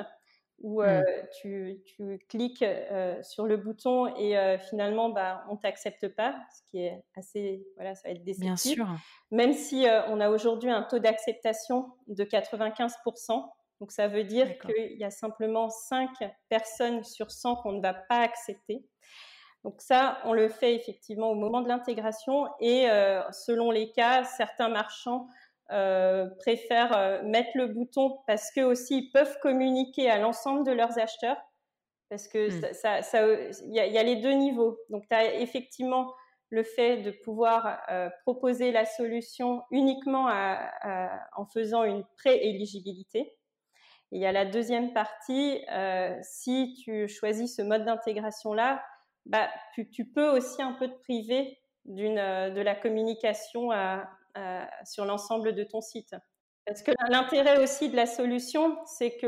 où 0.61 0.81
euh, 0.81 1.01
mmh. 1.01 1.75
tu, 1.95 2.19
cliques 2.27 2.63
euh, 2.63 3.21
sur 3.21 3.45
le 3.45 3.57
bouton 3.57 4.07
et 4.15 4.35
euh, 4.35 4.57
finalement, 4.57 5.09
bah, 5.09 5.43
on 5.49 5.53
ne 5.53 5.59
t'accepte 5.59 6.07
pas, 6.07 6.35
ce 6.55 6.61
qui 6.71 6.79
est 6.79 7.03
assez, 7.15 7.67
voilà, 7.75 7.93
ça 7.93 8.07
va 8.07 8.15
être 8.15 8.23
déceptif. 8.23 8.75
Bien 8.75 8.85
sûr. 8.85 8.87
Même 9.29 9.53
si 9.53 9.85
on 10.07 10.19
a 10.19 10.29
aujourd'hui 10.29 10.71
un 10.71 10.81
taux 10.81 10.99
d'acceptation 10.99 11.91
de 12.07 12.23
95%, 12.23 13.45
donc 13.79 13.91
ça 13.91 14.07
veut 14.07 14.23
dire 14.23 14.57
qu'il 14.59 14.97
y 14.97 15.03
a 15.03 15.11
simplement 15.11 15.69
5 15.69 16.09
personnes 16.49 17.03
sur 17.03 17.31
100 17.31 17.57
qu'on 17.57 17.73
ne 17.73 17.81
va 17.81 17.93
pas 17.93 18.21
accepter. 18.21 18.85
Donc 19.63 19.81
ça, 19.81 20.19
on 20.25 20.33
le 20.33 20.47
fait 20.47 20.75
effectivement 20.75 21.31
au 21.31 21.35
moment 21.35 21.61
de 21.61 21.67
l'intégration 21.67 22.47
et 22.59 22.87
selon 23.31 23.71
les 23.71 23.91
cas, 23.91 24.23
certains 24.23 24.69
marchands 24.69 25.27
euh, 25.71 26.27
préfèrent 26.37 26.95
euh, 26.95 27.23
mettre 27.23 27.49
le 27.55 27.65
bouton 27.65 28.19
parce 28.27 28.51
que 28.51 28.61
aussi 28.61 28.99
ils 28.99 29.11
peuvent 29.11 29.39
communiquer 29.39 30.11
à 30.11 30.19
l'ensemble 30.19 30.63
de 30.63 30.71
leurs 30.71 30.99
acheteurs 30.99 31.41
parce 32.07 32.27
que 32.27 32.49
hmm. 32.49 32.73
ça, 32.73 32.99
il 33.63 33.73
y, 33.73 33.79
a 33.79 34.03
les 34.03 34.17
deux 34.17 34.33
niveaux. 34.33 34.77
Donc 34.91 35.07
tu 35.09 35.15
as 35.15 35.33
effectivement 35.39 36.13
le 36.51 36.61
fait 36.61 36.97
de 36.97 37.09
pouvoir 37.09 37.79
euh, 37.89 38.11
proposer 38.21 38.71
la 38.71 38.85
solution 38.85 39.63
uniquement 39.71 40.29
en 41.35 41.45
faisant 41.47 41.83
une 41.83 42.03
pré-éligibilité. 42.17 43.35
Il 44.11 44.21
y 44.21 44.25
a 44.25 44.31
la 44.31 44.45
deuxième 44.45 44.93
partie, 44.93 45.59
si 46.21 46.75
tu 46.83 47.07
choisis 47.07 47.55
ce 47.55 47.61
mode 47.61 47.85
d'intégration-là, 47.85 48.83
bah, 49.25 49.49
tu, 49.73 50.05
peux 50.05 50.29
aussi 50.29 50.61
un 50.61 50.73
peu 50.73 50.87
te 50.87 50.99
priver 51.01 51.57
de 51.85 52.61
la 52.61 52.75
communication 52.75 53.71
euh, 54.37 54.65
sur 54.83 55.05
l'ensemble 55.05 55.53
de 55.55 55.63
ton 55.63 55.79
site. 55.79 56.13
Parce 56.65 56.81
que 56.81 56.91
l'intérêt 57.09 57.63
aussi 57.63 57.89
de 57.89 57.95
la 57.95 58.05
solution, 58.05 58.77
c'est 58.85 59.15
que 59.15 59.27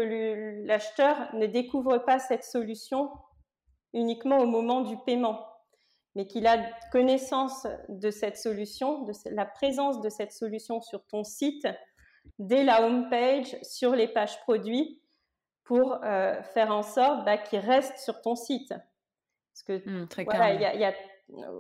l'acheteur 0.66 1.34
ne 1.34 1.46
découvre 1.46 2.00
pas 2.00 2.20
cette 2.20 2.44
solution 2.44 3.10
uniquement 3.94 4.40
au 4.40 4.46
moment 4.46 4.82
du 4.82 4.98
paiement, 5.06 5.48
mais 6.16 6.28
qu'il 6.28 6.46
a 6.46 6.58
connaissance 6.92 7.68
de 7.88 8.12
cette 8.12 8.38
solution, 8.38 9.04
de 9.04 9.14
la 9.32 9.46
présence 9.46 10.02
de 10.02 10.10
cette 10.10 10.34
solution 10.34 10.82
sur 10.82 11.06
ton 11.06 11.24
site 11.24 11.68
dès 12.40 12.64
la 12.64 12.84
home 12.84 13.10
page, 13.10 13.56
sur 13.64 13.96
les 13.96 14.08
pages 14.08 14.40
produits, 14.42 15.02
pour 15.64 16.00
euh, 16.04 16.42
faire 16.54 16.72
en 16.72 16.82
sorte 16.82 17.26
bah, 17.26 17.38
qu'il 17.38 17.60
reste 17.60 17.98
sur 17.98 18.22
ton 18.22 18.36
site. 18.36 18.70
Parce 18.70 19.64
que 19.66 19.90
mmh, 19.90 20.08
voilà, 20.26 20.54
il 20.54 20.60
y, 20.60 20.82
y, 20.82 20.86
a 20.86 20.94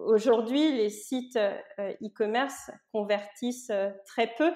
Aujourd'hui, 0.06 0.72
les 0.78 0.90
sites 0.90 1.36
euh, 1.36 1.58
e-commerce 2.02 2.72
convertissent 2.94 3.70
euh, 3.70 3.90
très 4.06 4.28
peu 4.38 4.54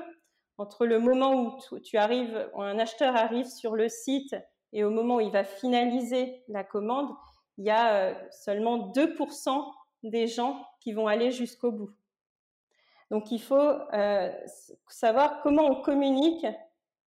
entre 0.57 0.85
le 0.85 0.99
moment 0.99 1.59
où 1.71 1.79
tu 1.79 1.97
arrives, 1.97 2.49
où 2.53 2.61
un 2.61 2.79
acheteur 2.79 3.15
arrive 3.17 3.47
sur 3.47 3.75
le 3.75 3.89
site 3.89 4.35
et 4.71 4.85
au 4.85 4.89
moment 4.89 5.17
où 5.17 5.19
il 5.19 5.31
va 5.31 5.43
finaliser 5.43 6.43
la 6.47 6.63
commande, 6.63 7.09
il 7.57 7.65
y 7.65 7.71
a 7.71 8.15
seulement 8.31 8.91
2% 8.93 9.65
des 10.03 10.27
gens 10.27 10.65
qui 10.79 10.93
vont 10.93 11.07
aller 11.07 11.31
jusqu'au 11.31 11.71
bout. 11.71 11.91
Donc 13.11 13.31
il 13.31 13.41
faut 13.41 13.73
savoir 14.87 15.41
comment 15.43 15.65
on 15.65 15.81
communique 15.83 16.47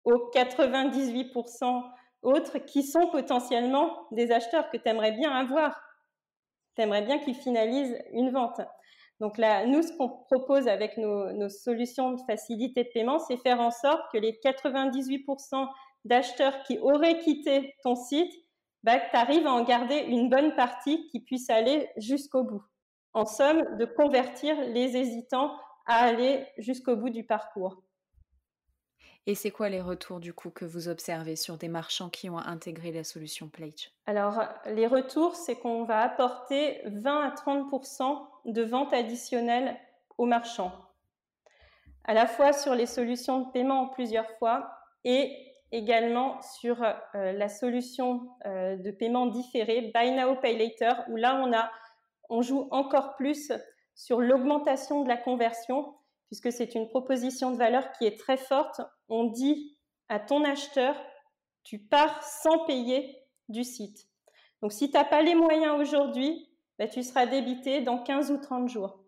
aux 0.04 0.30
98% 0.34 1.84
autres 2.24 2.58
qui 2.58 2.84
sont 2.84 3.08
potentiellement 3.08 4.08
des 4.12 4.32
acheteurs 4.32 4.70
que 4.70 4.78
tu 4.78 4.90
aimerais 4.90 5.14
bien 5.14 5.32
avoir 5.32 5.80
tu 6.76 6.82
aimerais 6.82 7.04
bien 7.04 7.20
qu'ils 7.20 7.36
finalisent 7.36 7.98
une 8.12 8.32
vente. 8.32 8.62
Donc 9.20 9.38
là, 9.38 9.66
nous, 9.66 9.82
ce 9.82 9.96
qu'on 9.96 10.10
propose 10.10 10.68
avec 10.68 10.98
nos, 10.98 11.50
solutions 11.50 12.14
de 12.14 12.22
facilité 12.24 12.84
de 12.84 12.90
paiement, 12.94 13.20
c'est 13.20 13.38
faire 13.38 13.60
en 13.60 13.72
sorte 13.72 14.02
que 14.12 14.18
les 14.18 14.40
98% 14.44 15.68
d'acheteurs 16.06 16.64
qui 16.64 16.80
auraient 16.80 17.20
quitté 17.20 17.76
ton 17.84 17.96
site, 17.96 18.34
bah, 18.84 19.00
tu 19.00 19.16
arrives 19.16 19.48
à 19.48 19.54
en 19.54 19.64
garder 19.64 19.98
une 19.98 20.30
bonne 20.30 20.56
partie 20.56 21.08
qui 21.08 21.22
puisse 21.22 21.50
aller 21.50 21.90
jusqu'au 21.98 22.44
bout. 22.44 22.64
En 23.14 23.26
somme, 23.26 23.78
de 23.78 23.86
convertir 23.86 24.60
les 24.62 24.98
hésitants 24.98 25.56
à 25.86 26.06
aller 26.06 26.46
jusqu'au 26.58 26.96
bout 26.96 27.10
du 27.10 27.24
parcours. 27.24 27.84
Et 29.26 29.36
c'est 29.36 29.52
quoi 29.52 29.70
les 29.70 29.82
retours 29.82 30.20
du 30.20 30.34
coup 30.34 30.50
que 30.50 30.66
vous 30.66 30.90
observez 30.90 31.38
sur 31.38 31.58
des 31.58 31.70
marchands 31.70 32.10
qui 32.10 32.30
ont 32.30 32.38
intégré 32.38 32.92
la 32.92 33.06
solution 33.06 33.48
Plage 33.48 33.92
Alors, 34.06 34.44
les 34.66 34.86
retours, 34.86 35.36
c'est 35.36 35.56
qu'on 35.56 35.86
va 35.86 36.02
apporter 36.02 36.82
20 36.86 37.22
à 37.22 37.30
30% 37.34 38.22
de 38.46 38.62
ventes 38.64 38.92
additionnelles 38.92 39.78
aux 40.18 40.26
marchands, 40.26 40.74
à 42.04 42.14
la 42.14 42.28
fois 42.28 42.52
sur 42.52 42.76
les 42.76 42.86
solutions 42.86 43.40
de 43.46 43.52
paiement 43.52 43.84
en 43.84 43.88
plusieurs 43.88 44.30
fois 44.40 44.70
et 45.06 45.32
également 45.72 46.42
sur 46.42 46.84
euh, 46.84 47.32
la 47.32 47.48
solution 47.48 48.30
euh, 48.46 48.76
de 48.76 48.92
paiement 48.92 49.26
différé, 49.28 49.92
Buy 49.94 50.12
Now, 50.12 50.36
Pay 50.36 50.58
Later, 50.58 51.02
où 51.10 51.16
là, 51.16 51.42
on, 51.42 51.54
a, 51.54 51.72
on 52.30 52.42
joue 52.42 52.68
encore 52.72 53.16
plus 53.16 53.54
sur 53.96 54.22
l'augmentation 54.22 55.04
de 55.04 55.10
la 55.10 55.18
conversion 55.18 55.96
puisque 56.28 56.52
c'est 56.52 56.74
une 56.74 56.90
proposition 56.90 57.52
de 57.52 57.58
valeur 57.58 57.92
qui 57.92 58.06
est 58.06 58.20
très 58.20 58.38
forte. 58.38 58.82
On 59.08 59.26
dit 59.26 59.78
à 60.10 60.20
ton 60.20 60.44
acheteur, 60.44 60.96
tu 61.64 61.78
pars 61.78 62.24
sans 62.24 62.66
payer 62.66 63.24
du 63.50 63.64
site. 63.64 64.08
Donc 64.62 64.74
si 64.74 64.90
tu 64.90 64.98
n'as 64.98 65.04
pas 65.04 65.22
les 65.22 65.36
moyens 65.36 65.80
aujourd'hui, 65.80 66.50
bah, 66.80 66.88
tu 66.88 67.04
seras 67.04 67.28
débité 67.28 67.82
dans 67.82 68.00
15 68.00 68.32
ou 68.32 68.38
30 68.38 68.68
jours. 68.68 69.00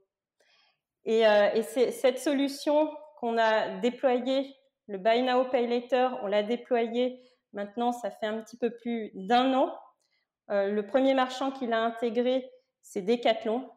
Et, 1.06 1.26
euh, 1.26 1.62
c'est 1.64 1.92
cette 1.92 2.20
solution 2.20 2.92
qu'on 3.20 3.38
a 3.38 3.80
déployée, 3.80 4.56
le 4.88 4.98
Buy 4.98 5.24
Now 5.24 5.46
Pay 5.46 5.68
Later, 5.68 6.20
on 6.22 6.28
l'a 6.28 6.44
déployé 6.44 7.24
maintenant, 7.54 7.92
ça 7.92 8.12
fait 8.12 8.28
un 8.28 8.40
petit 8.42 8.58
peu 8.58 8.70
plus 8.70 9.12
d'un 9.16 9.54
an. 9.56 9.74
Euh, 10.52 10.70
le 10.70 10.86
premier 10.86 11.16
marchand 11.16 11.52
qui 11.52 11.66
l'a 11.66 11.82
intégré, 11.82 12.52
c'est 12.82 13.02
Decathlon. 13.02 13.68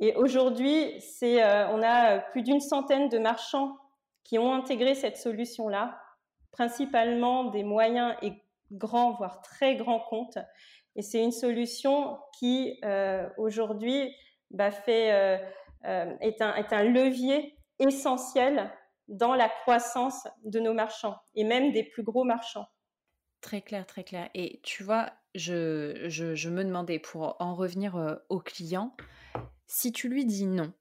Et 0.00 0.14
aujourd'hui, 0.14 1.00
euh, 1.22 1.66
on 1.70 1.82
a 1.82 2.18
plus 2.18 2.42
d'une 2.42 2.60
centaine 2.60 3.08
de 3.08 3.18
marchands 3.18 3.76
qui 4.24 4.38
ont 4.38 4.52
intégré 4.52 4.94
cette 4.94 5.16
solution-là, 5.16 6.00
principalement 6.50 7.44
des 7.44 7.62
moyens 7.62 8.14
et 8.22 8.32
grands, 8.72 9.12
voire 9.12 9.40
très 9.42 9.76
grands 9.76 10.00
comptes. 10.00 10.38
Et 10.96 11.02
c'est 11.02 11.22
une 11.22 11.32
solution 11.32 12.18
qui, 12.38 12.78
euh, 12.84 13.28
aujourd'hui, 13.36 14.14
bah, 14.50 14.70
euh, 14.88 15.38
est, 15.82 16.42
un, 16.42 16.82
levier 16.82 17.56
essentiel 17.78 18.72
dans 19.08 19.34
la 19.34 19.48
croissance 19.48 20.26
de 20.44 20.60
nos 20.60 20.72
marchands 20.72 21.16
et 21.34 21.44
même 21.44 21.72
des 21.72 21.84
plus 21.84 22.02
gros 22.02 22.24
marchands. 22.24 22.66
Très 23.40 23.60
clair, 23.60 23.86
très 23.86 24.04
clair. 24.04 24.30
Et 24.34 24.60
tu 24.62 24.82
vois, 24.82 25.10
je 25.34 26.48
me 26.48 26.64
demandais, 26.64 26.98
pour 26.98 27.36
en 27.40 27.54
revenir 27.54 28.18
aux 28.30 28.40
clients, 28.40 28.96
si 29.66 29.92
tu 29.92 30.08
lui 30.08 30.24
dis 30.24 30.46
non, 30.46 30.72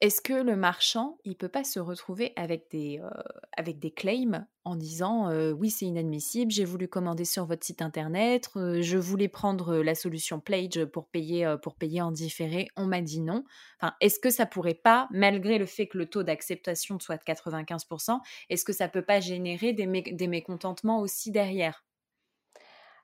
est-ce 0.00 0.20
que 0.20 0.32
le 0.32 0.54
marchand, 0.54 1.18
il 1.24 1.36
peut 1.36 1.48
pas 1.48 1.64
se 1.64 1.80
retrouver 1.80 2.32
avec 2.36 2.70
des, 2.70 3.00
euh, 3.02 3.10
avec 3.56 3.80
des 3.80 3.90
claims 3.90 4.46
en 4.64 4.76
disant 4.76 5.32
oui 5.52 5.70
c'est 5.70 5.86
inadmissible, 5.86 6.52
j'ai 6.52 6.64
voulu 6.66 6.88
commander 6.88 7.24
sur 7.24 7.46
votre 7.46 7.64
site 7.64 7.82
internet, 7.82 8.50
je 8.54 8.98
voulais 8.98 9.28
prendre 9.28 9.78
la 9.78 9.94
solution 9.94 10.40
Plage 10.40 10.84
pour 10.92 11.08
payer 11.08 11.56
pour 11.62 11.74
payer 11.74 12.02
en 12.02 12.12
différé, 12.12 12.68
on 12.76 12.86
m'a 12.86 13.00
dit 13.00 13.20
non. 13.20 13.44
Enfin, 13.80 13.94
est-ce 14.00 14.20
que 14.20 14.30
ça 14.30 14.46
pourrait 14.46 14.74
pas, 14.74 15.08
malgré 15.10 15.58
le 15.58 15.66
fait 15.66 15.88
que 15.88 15.98
le 15.98 16.06
taux 16.06 16.22
d'acceptation 16.22 17.00
soit 17.00 17.16
de 17.16 17.24
95%, 17.24 18.20
est-ce 18.50 18.64
que 18.64 18.72
ça 18.74 18.88
peut 18.88 19.04
pas 19.04 19.20
générer 19.20 19.72
des, 19.72 19.86
des 19.86 20.28
mécontentements 20.28 21.00
aussi 21.00 21.30
derrière? 21.32 21.87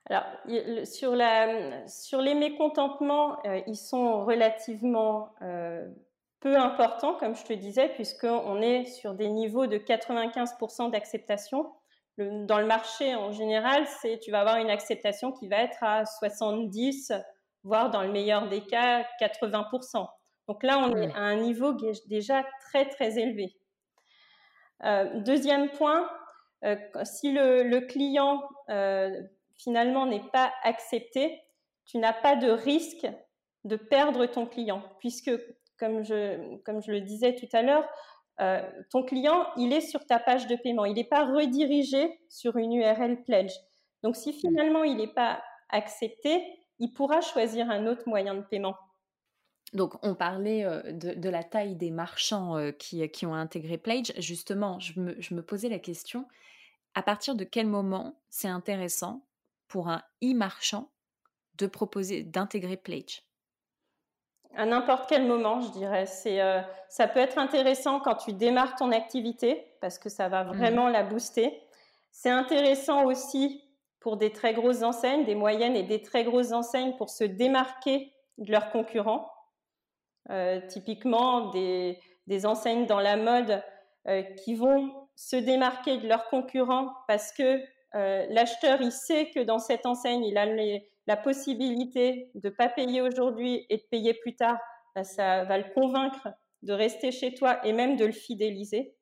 Alors, 0.06 0.24
sur, 0.84 1.14
la, 1.14 1.88
sur 1.88 2.20
les 2.20 2.34
mécontentements, 2.34 3.38
euh, 3.46 3.60
ils 3.66 3.76
sont 3.76 4.24
relativement 4.24 5.34
euh, 5.40 5.88
peu 6.40 6.56
importants, 6.58 7.14
comme 7.14 7.34
je 7.34 7.44
te 7.44 7.54
disais, 7.54 7.88
puisqu'on 7.88 8.60
est 8.60 8.84
sur 8.84 9.14
des 9.14 9.30
niveaux 9.30 9.66
de 9.66 9.78
95% 9.78 10.90
d'acceptation. 10.90 11.72
dans 12.18 12.58
le 12.58 12.66
marché, 12.66 13.14
en 13.14 13.32
général, 13.32 13.86
c'est 14.02 14.18
tu 14.18 14.30
vas 14.30 14.40
avoir 14.40 14.58
une 14.58 14.68
acceptation 14.68 15.32
qui 15.32 15.48
va 15.48 15.56
être 15.62 15.82
à 15.82 16.04
70, 16.04 17.12
voire 17.62 17.90
dans 17.90 18.02
le 18.02 18.12
meilleur 18.12 18.48
des 18.48 18.60
cas, 18.60 19.06
80%. 19.22 20.06
Donc 20.48 20.62
là, 20.62 20.78
on 20.80 20.94
est 20.96 21.14
à 21.14 21.20
un 21.20 21.36
niveau 21.36 21.72
déjà 22.08 22.44
très, 22.68 22.86
très 22.90 23.18
élevé. 23.18 23.56
deuxième 25.24 25.70
point, 25.70 26.10
si 27.04 27.32
le, 27.32 27.80
client 27.86 28.42
finalement 29.56 30.06
n'est 30.06 30.28
pas 30.32 30.52
accepté, 30.62 31.40
tu 31.86 31.98
n'as 31.98 32.12
pas 32.12 32.36
de 32.36 32.50
risque 32.50 33.06
de 33.64 33.76
perdre 33.76 34.26
ton 34.26 34.46
client, 34.46 34.82
puisque, 34.98 35.30
comme 35.78 36.04
je, 36.04 36.56
comme 36.64 36.82
je 36.82 36.92
le 36.92 37.00
disais 37.00 37.34
tout 37.34 37.48
à 37.52 37.62
l'heure, 37.62 37.88
ton 38.90 39.02
client, 39.04 39.46
il 39.56 39.72
est 39.72 39.80
sur 39.80 40.04
ta 40.06 40.18
page 40.18 40.46
de 40.46 40.56
paiement, 40.56 40.84
il 40.84 40.94
n'est 40.94 41.04
pas 41.04 41.24
redirigé 41.24 42.20
sur 42.28 42.56
une 42.56 42.72
URL 42.74 43.22
pledge. 43.24 43.52
Donc, 44.02 44.16
si 44.16 44.32
finalement 44.32 44.84
il 44.84 44.96
n'est 44.96 45.12
pas 45.12 45.42
accepté, 45.70 46.44
il 46.78 46.92
pourra 46.92 47.20
choisir 47.20 47.70
un 47.70 47.86
autre 47.86 48.02
moyen 48.06 48.34
de 48.34 48.42
paiement. 48.42 48.74
Donc, 49.72 49.94
on 50.02 50.14
parlait 50.14 50.64
de, 50.92 51.28
la 51.28 51.42
taille 51.42 51.74
des 51.74 51.90
marchands 51.90 52.70
qui, 52.78 53.08
qui, 53.10 53.26
ont 53.26 53.34
intégré 53.34 53.76
Pledge. 53.76 54.12
Justement, 54.18 54.78
je 54.78 55.00
me, 55.00 55.20
je 55.20 55.34
me, 55.34 55.42
posais 55.42 55.68
la 55.68 55.80
question, 55.80 56.28
à 56.94 57.02
partir 57.02 57.34
de 57.34 57.42
quel 57.42 57.66
moment 57.66 58.14
c'est 58.30 58.48
intéressant 58.48 59.24
pour 59.74 59.88
un 59.88 60.04
e-marchand 60.22 60.88
de 61.58 61.66
proposer, 61.66 62.22
d'intégrer 62.22 62.76
Pledge? 62.76 63.22
À 64.54 64.66
n'importe 64.66 65.08
quel 65.08 65.26
moment, 65.26 65.60
je 65.62 65.72
dirais. 65.72 66.06
C'est, 66.06 66.38
ça 66.88 67.08
peut 67.08 67.18
être 67.18 67.38
intéressant 67.38 67.98
quand 67.98 68.14
tu 68.14 68.32
démarres 68.32 68.76
ton 68.76 68.92
activité 68.92 69.74
parce 69.80 69.98
que 69.98 70.08
ça 70.08 70.28
va 70.28 70.44
mmh. 70.44 70.56
vraiment 70.56 70.88
la 70.88 71.02
booster. 71.02 71.60
C'est 72.12 72.30
intéressant 72.30 73.04
aussi 73.06 73.64
pour 73.98 74.16
des 74.16 74.30
très 74.30 74.54
grosses 74.54 74.84
enseignes, 74.84 75.24
des 75.24 75.34
moyennes 75.34 75.74
et 75.74 75.82
des 75.82 76.02
très 76.02 76.22
grosses 76.22 76.52
enseignes 76.52 76.96
pour 76.96 77.10
se 77.10 77.24
démarquer 77.24 78.12
de 78.38 78.52
leurs 78.52 78.70
concurrents. 78.70 79.28
Euh, 80.30 80.60
typiquement, 80.68 81.50
des, 81.50 81.98
enseignes 82.46 82.86
dans 82.86 83.00
la 83.00 83.16
mode 83.16 83.60
euh, 84.06 84.22
qui 84.22 84.54
vont 84.54 85.08
se 85.16 85.34
démarquer 85.34 85.98
de 85.98 86.06
leurs 86.06 86.28
concurrents 86.28 86.94
parce 87.08 87.32
que 87.32 87.60
euh, 87.94 88.26
l'acheteur, 88.30 88.80
il 88.80 88.92
sait 88.92 89.30
que 89.30 89.40
dans 89.40 89.58
cette 89.58 89.86
enseigne, 89.86 90.24
il 90.24 90.36
a 90.38 90.46
la 91.06 91.16
possibilité 91.16 92.30
de 92.34 92.48
ne 92.48 92.54
pas 92.54 92.68
payer 92.68 93.00
aujourd'hui 93.00 93.66
et 93.68 93.76
de 93.76 93.84
payer 93.90 94.14
plus 94.14 94.34
tard. 94.34 94.58
Bah, 94.94 95.04
ça 95.04 95.44
va 95.44 95.58
le 95.58 95.64
convaincre 95.74 96.28
de 96.62 96.72
rester 96.72 97.12
chez 97.12 97.34
toi 97.34 97.64
et 97.66 97.72
même 97.72 97.96
de 97.96 98.04
le 98.04 98.12
fidéliser. 98.12 98.94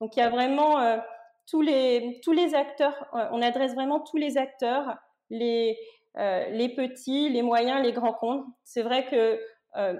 Donc 0.00 0.16
il 0.16 0.20
y 0.20 0.22
a 0.22 0.30
vraiment 0.30 1.00
tous 1.46 1.60
les, 1.60 2.20
tous 2.22 2.32
les 2.32 2.54
acteurs, 2.54 3.06
euh, 3.14 3.28
on 3.32 3.42
adresse 3.42 3.74
vraiment 3.74 4.00
tous 4.00 4.16
les 4.16 4.38
acteurs, 4.38 4.96
les, 5.30 5.78
euh, 6.16 6.48
les 6.50 6.68
petits, 6.68 7.28
les 7.28 7.42
moyens, 7.42 7.82
les 7.82 7.92
grands 7.92 8.14
comptes. 8.14 8.46
C'est 8.62 8.82
vrai 8.82 9.06
que 9.06 9.40
euh, 9.76 9.98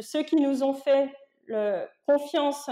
ceux 0.00 0.22
qui 0.22 0.36
nous 0.36 0.62
ont 0.62 0.74
fait 0.74 1.10
confiance 2.06 2.68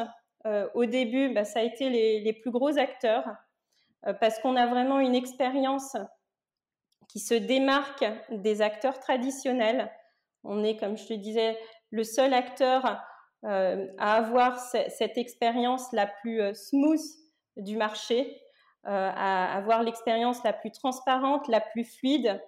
au 0.75 0.85
début, 0.85 1.33
bah, 1.33 1.45
ça 1.45 1.61
a 1.61 1.63
été 1.63 1.89
les 1.89 2.33
plus 2.33 2.51
gros 2.51 2.77
acteurs, 2.77 3.25
parce 4.21 4.39
qu'on 4.41 4.57
a 4.57 4.67
vraiment 4.67 5.01
une 5.01 5.15
expérience 5.15 5.97
qui 7.09 7.21
se 7.21 7.35
démarque 7.35 8.05
des 8.31 8.61
acteurs 8.63 8.99
traditionnels. 8.99 9.91
On 10.43 10.63
est, 10.65 10.77
comme 10.77 10.97
je 10.97 11.07
te 11.07 11.15
disais, 11.15 11.59
le 11.91 12.05
seul 12.05 12.35
acteur 12.35 13.01
à 13.43 14.17
avoir 14.17 14.59
cette 14.59 15.19
expérience 15.19 15.93
la 15.93 16.07
plus 16.07 16.41
smooth 16.55 17.01
du 17.57 17.77
marché, 17.77 18.41
euh, 18.87 19.11
à 19.15 19.57
avoir 19.57 19.83
l'expérience 19.83 20.45
la 20.45 20.53
plus 20.53 20.71
transparente, 20.71 21.49
la 21.49 21.61
plus 21.61 21.85
fluide. 21.85 22.39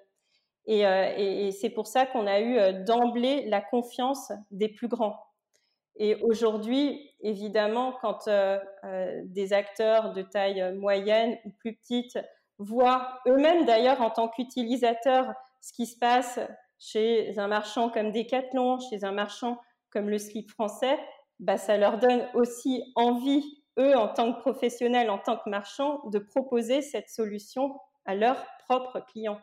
Et, 0.66 0.86
euh, 0.86 1.50
c'est 1.50 1.70
pour 1.70 1.86
ça 1.86 2.04
qu'on 2.04 2.26
a 2.26 2.40
eu 2.40 2.58
euh, 2.58 2.84
d'emblée 2.84 3.46
la 3.46 3.62
confiance 3.62 4.32
des 4.50 4.68
plus 4.68 4.88
grands. 4.88 5.18
Et 5.98 6.16
aujourd'hui, 6.22 7.10
évidemment, 7.20 7.92
quand 8.00 8.28
des 9.24 9.52
acteurs 9.52 10.12
de 10.12 10.22
taille 10.22 10.74
moyenne 10.76 11.38
ou 11.44 11.50
plus 11.50 11.74
petite 11.74 12.18
voient 12.58 13.20
eux-mêmes 13.26 13.64
d'ailleurs 13.66 14.00
en 14.00 14.10
tant 14.10 14.28
qu'utilisateurs 14.28 15.32
ce 15.60 15.72
qui 15.72 15.86
se 15.86 15.98
passe 15.98 16.38
chez 16.78 17.38
un 17.38 17.48
marchand 17.48 17.90
comme 17.90 18.12
Decathlon, 18.12 18.78
chez 18.78 19.04
un 19.04 19.12
marchand 19.12 19.58
comme 19.90 20.10
le 20.10 20.18
slip 20.18 20.50
français, 20.50 20.98
bah, 21.40 21.56
ça 21.56 21.76
leur 21.76 21.98
donne 21.98 22.26
aussi 22.34 22.82
envie 22.94 23.62
eux, 23.78 23.96
en 23.96 24.08
tant 24.08 24.32
que 24.32 24.40
professionnels, 24.40 25.10
en 25.10 25.18
tant 25.18 25.36
que 25.36 25.50
marchands, 25.50 26.00
de 26.08 26.18
proposer 26.18 26.82
cette 26.82 27.08
solution 27.08 27.78
à 28.04 28.14
leurs 28.14 28.46
propres 28.60 29.00
clients. 29.00 29.40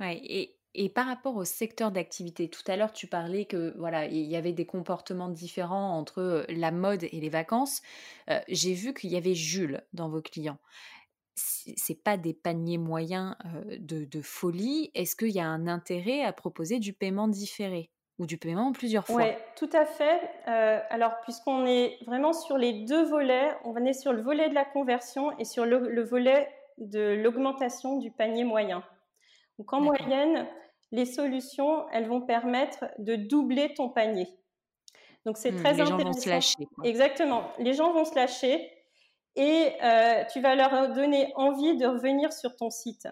Ouais, 0.00 0.56
et 0.74 0.88
par 0.88 1.06
rapport 1.06 1.36
au 1.36 1.44
secteur 1.44 1.90
d'activité, 1.90 2.48
tout 2.48 2.62
à 2.66 2.76
l'heure 2.76 2.92
tu 2.92 3.06
parlais 3.06 3.46
que 3.46 3.74
voilà 3.78 4.06
il 4.06 4.26
y 4.26 4.36
avait 4.36 4.52
des 4.52 4.66
comportements 4.66 5.28
différents 5.28 5.96
entre 5.96 6.44
la 6.48 6.70
mode 6.70 7.04
et 7.04 7.20
les 7.20 7.30
vacances. 7.30 7.82
J'ai 8.48 8.74
vu 8.74 8.94
qu'il 8.94 9.10
y 9.10 9.16
avait 9.16 9.34
Jules 9.34 9.82
dans 9.92 10.08
vos 10.08 10.22
clients. 10.22 10.58
C'est 11.36 12.02
pas 12.02 12.16
des 12.16 12.34
paniers 12.34 12.78
moyens 12.78 13.36
de, 13.78 14.20
folie. 14.22 14.90
Est-ce 14.94 15.14
qu'il 15.14 15.30
y 15.30 15.40
a 15.40 15.46
un 15.46 15.68
intérêt 15.68 16.22
à 16.22 16.32
proposer 16.32 16.78
du 16.78 16.92
paiement 16.92 17.28
différé 17.28 17.90
ou 18.18 18.26
du 18.26 18.38
paiement 18.38 18.68
en 18.68 18.72
plusieurs 18.72 19.06
fois? 19.06 19.22
Oui, 19.22 19.30
tout 19.56 19.70
à 19.72 19.86
fait. 19.86 20.20
Alors, 20.46 21.12
puisqu'on 21.22 21.64
est 21.66 21.98
vraiment 22.06 22.32
sur 22.32 22.58
les 22.58 22.84
deux 22.84 23.04
volets, 23.04 23.52
on 23.64 23.76
est 23.84 23.92
sur 23.92 24.12
le 24.12 24.20
volet 24.20 24.48
de 24.48 24.54
la 24.54 24.64
conversion 24.64 25.36
et 25.38 25.44
sur 25.44 25.64
le, 25.64 26.02
volet 26.02 26.48
de 26.78 27.20
l'augmentation 27.22 27.98
du 27.98 28.10
panier 28.10 28.44
moyen. 28.44 28.82
Donc, 29.58 29.72
en 29.72 29.80
moyenne, 29.80 30.46
les 30.92 31.04
solutions, 31.04 31.88
elles 31.90 32.06
vont 32.06 32.22
permettre 32.22 32.86
de 32.98 33.16
doubler 33.16 33.74
ton 33.74 33.88
panier. 33.88 34.28
Donc, 35.26 35.36
c'est 35.36 35.50
mmh, 35.50 35.62
très 35.62 35.80
intéressant. 35.80 35.96
Les 35.96 36.04
gens 36.04 36.10
vont 36.10 36.20
se 36.20 36.28
lâcher. 36.28 36.68
Exactement. 36.84 37.52
Les 37.58 37.72
gens 37.74 37.92
vont 37.92 38.04
se 38.04 38.14
lâcher 38.14 38.72
et 39.36 39.72
euh, 39.82 40.24
tu 40.32 40.40
vas 40.40 40.54
leur 40.54 40.92
donner 40.92 41.32
envie 41.36 41.76
de 41.76 41.86
revenir 41.86 42.32
sur 42.32 42.56
ton 42.56 42.70
site. 42.70 43.08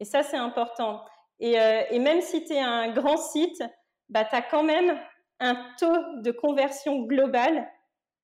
Et 0.00 0.04
ça, 0.04 0.22
c'est 0.22 0.36
important. 0.36 1.04
Et, 1.40 1.60
euh, 1.60 1.82
et 1.90 1.98
même 1.98 2.20
si 2.20 2.44
tu 2.44 2.54
es 2.54 2.60
un 2.60 2.92
grand 2.92 3.16
site, 3.16 3.62
bah, 4.08 4.24
tu 4.24 4.34
as 4.34 4.42
quand 4.42 4.62
même 4.62 4.98
un 5.40 5.56
taux 5.78 6.20
de 6.22 6.30
conversion 6.30 7.00
global 7.02 7.68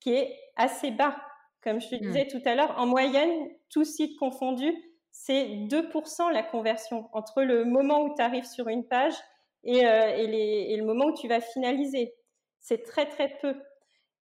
qui 0.01 0.15
est 0.15 0.39
assez 0.57 0.91
bas. 0.91 1.17
Comme 1.63 1.81
je 1.81 1.89
te 1.89 1.97
disais 1.97 2.25
mmh. 2.25 2.41
tout 2.41 2.49
à 2.49 2.55
l'heure, 2.55 2.75
en 2.79 2.87
moyenne, 2.87 3.49
tout 3.69 3.85
site 3.85 4.17
confondu, 4.19 4.73
c'est 5.21 5.49
2% 5.49 6.33
la 6.33 6.45
conversion 6.45 7.09
entre 7.13 7.43
le 7.43 7.65
moment 7.65 8.05
où 8.05 8.15
tu 8.15 8.23
arrives 8.23 8.47
sur 8.47 8.69
une 8.69 8.87
page 8.87 9.15
et, 9.65 9.85
euh, 9.85 10.17
et, 10.17 10.77
le 10.77 10.85
moment 10.85 11.07
où 11.07 11.15
tu 11.15 11.27
vas 11.27 11.41
finaliser. 11.41 12.15
C'est 12.61 12.85
très 12.85 13.07
très 13.07 13.37
peu. 13.41 13.57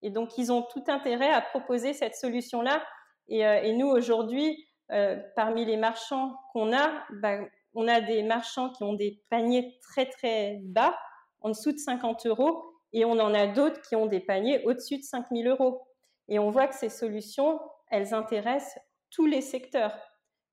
Et 0.02 0.10
donc, 0.10 0.36
ils 0.38 0.50
ont 0.50 0.62
tout 0.62 0.82
intérêt 0.88 1.30
à 1.30 1.40
proposer 1.40 1.92
cette 1.92 2.16
solution-là. 2.16 2.84
Et, 3.28 3.46
euh, 3.46 3.72
nous, 3.74 3.86
aujourd'hui, 3.86 4.66
euh, 4.90 5.16
parmi 5.36 5.64
les 5.64 5.76
marchands 5.76 6.34
qu'on 6.52 6.72
a, 6.72 7.04
bah, 7.22 7.38
on 7.74 7.86
a 7.86 8.00
des 8.00 8.24
marchands 8.24 8.70
qui 8.70 8.82
ont 8.82 8.94
des 8.94 9.22
paniers 9.30 9.78
très 9.80 10.06
très 10.06 10.58
bas 10.64 10.98
en 11.42 11.50
dessous 11.50 11.70
de 11.70 11.78
50 11.78 12.26
euros 12.26 12.72
et 12.92 13.04
on 13.04 13.20
en 13.20 13.34
a 13.34 13.46
d'autres 13.46 13.80
qui 13.82 13.94
ont 13.94 14.06
des 14.06 14.20
paniers 14.20 14.64
au-dessus 14.64 14.98
de 14.98 15.04
5000 15.04 15.46
euros. 15.46 15.86
Et 16.26 16.40
on 16.40 16.50
voit 16.50 16.66
que 16.66 16.74
ces 16.74 16.88
solutions, 16.88 17.60
elles 17.88 18.14
intéressent 18.14 18.82
tous 19.10 19.26
les 19.26 19.42
secteurs. 19.42 19.96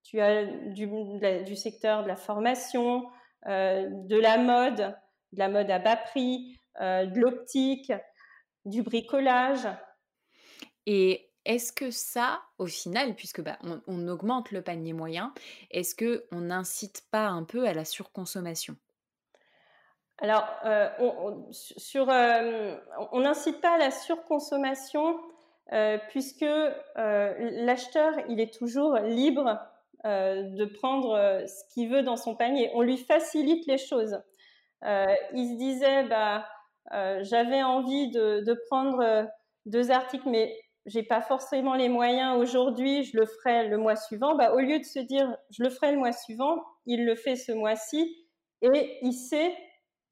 Tu 0.06 0.22
as 0.22 0.46
du, 0.46 1.56
secteur 1.56 2.04
de 2.04 2.08
la 2.08 2.16
formation, 2.16 3.10
euh, 3.48 3.90
de 3.90 4.18
la 4.18 4.38
mode, 4.38 4.96
de 5.32 5.40
la 5.40 5.50
mode 5.50 5.72
à 5.72 5.80
bas 5.80 5.96
prix, 5.96 6.60
euh, 6.80 7.08
de 7.08 7.20
l'optique, 7.20 7.92
du 8.66 8.84
bricolage. 8.84 9.68
Et 10.86 11.32
est-ce 11.44 11.74
que 11.74 11.90
ça, 11.90 12.44
au 12.60 12.68
final, 12.68 13.16
puisque 13.16 13.42
bah, 13.42 13.58
on, 13.88 14.08
augmente 14.08 14.52
le 14.52 14.62
panier 14.62 14.94
moyen, 14.94 15.34
est-ce 15.72 15.96
que 15.96 16.28
on 16.32 16.42
n'incite 16.42 17.02
pas 17.10 17.26
un 17.26 17.44
peu 17.44 17.68
à 17.68 17.74
la 17.74 17.84
surconsommation? 17.84 18.76
Alors, 20.20 20.48
euh, 20.66 20.88
on, 21.00 21.50
n'incite 23.22 23.60
pas 23.60 23.74
à 23.74 23.80
la 23.80 23.90
surconsommation 23.90 25.20
puisque 26.10 26.46
l'acheteur, 26.96 28.14
il 28.30 28.40
est 28.40 28.54
toujours 28.54 28.98
libre 28.98 29.58
de 30.06 30.66
prendre 30.66 31.44
ce 31.48 31.74
qu'il 31.74 31.90
veut 31.90 32.04
dans 32.04 32.16
son 32.16 32.36
panier. 32.36 32.70
On 32.76 32.82
lui 32.82 32.98
facilite 32.98 33.66
les 33.68 33.78
choses. 33.78 34.22
il 34.84 35.50
se 35.50 35.58
disait, 35.58 36.04
bah, 36.04 36.46
j'avais 37.22 37.64
envie 37.64 38.12
de, 38.12 38.56
prendre 38.70 39.28
deux 39.66 39.92
articles, 39.92 40.30
mais 40.30 40.56
j'ai 40.86 41.04
pas 41.04 41.22
forcément 41.22 41.74
les 41.74 41.90
moyens 41.90 42.38
aujourd'hui, 42.38 43.04
je 43.04 43.18
le 43.18 43.26
ferai 43.26 43.68
le 43.68 43.78
mois 43.78 43.96
suivant. 43.96 44.36
Bah, 44.36 44.54
au 44.54 44.60
lieu 44.60 44.80
de 44.80 44.84
se 44.84 45.00
dire, 45.00 45.36
je 45.50 45.64
le 45.64 45.70
ferai 45.70 45.92
le 45.92 45.98
mois 45.98 46.12
suivant, 46.12 46.64
il 46.86 47.06
le 47.06 47.16
fait 47.16 47.36
ce 47.36 47.52
mois-ci 47.52 48.28
et 48.62 49.00
il 49.02 49.14
sait 49.14 49.56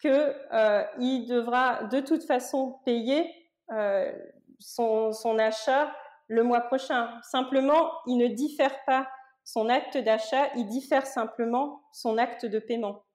qu'il 0.01 0.11
euh, 0.11 0.83
devra 0.99 1.83
de 1.85 1.99
toute 1.99 2.23
façon 2.23 2.79
payer 2.85 3.29
euh, 3.71 4.11
son, 4.59 5.11
achat 5.39 5.93
le 6.27 6.43
mois 6.43 6.61
prochain. 6.61 7.09
Simplement, 7.21 7.91
il 8.07 8.17
ne 8.17 8.27
diffère 8.27 8.75
pas 8.85 9.07
son 9.43 9.69
acte 9.69 9.97
d'achat, 9.97 10.51
il 10.55 10.67
diffère 10.67 11.05
simplement 11.05 11.83
son 11.91 12.17
acte 12.17 12.45
de 12.45 12.59
paiement. 12.59 13.05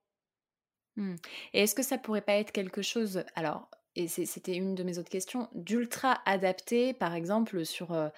Hmm. 0.96 1.16
Et 1.52 1.62
est-ce 1.62 1.74
que 1.74 1.82
ça 1.82 1.98
pourrait 1.98 2.22
pas 2.22 2.34
être 2.34 2.52
quelque 2.52 2.82
chose, 2.82 3.24
alors 3.34 3.68
et 3.98 4.06
c'était 4.06 4.54
une 4.54 4.76
de 4.76 4.84
mes 4.84 4.98
autres 4.98 5.08
questions, 5.08 5.48
d'ultra 5.54 6.20
adapté, 6.24 6.92
par 6.92 7.14
exemple, 7.14 7.66
sur 7.66 7.92
euh, 7.92 8.08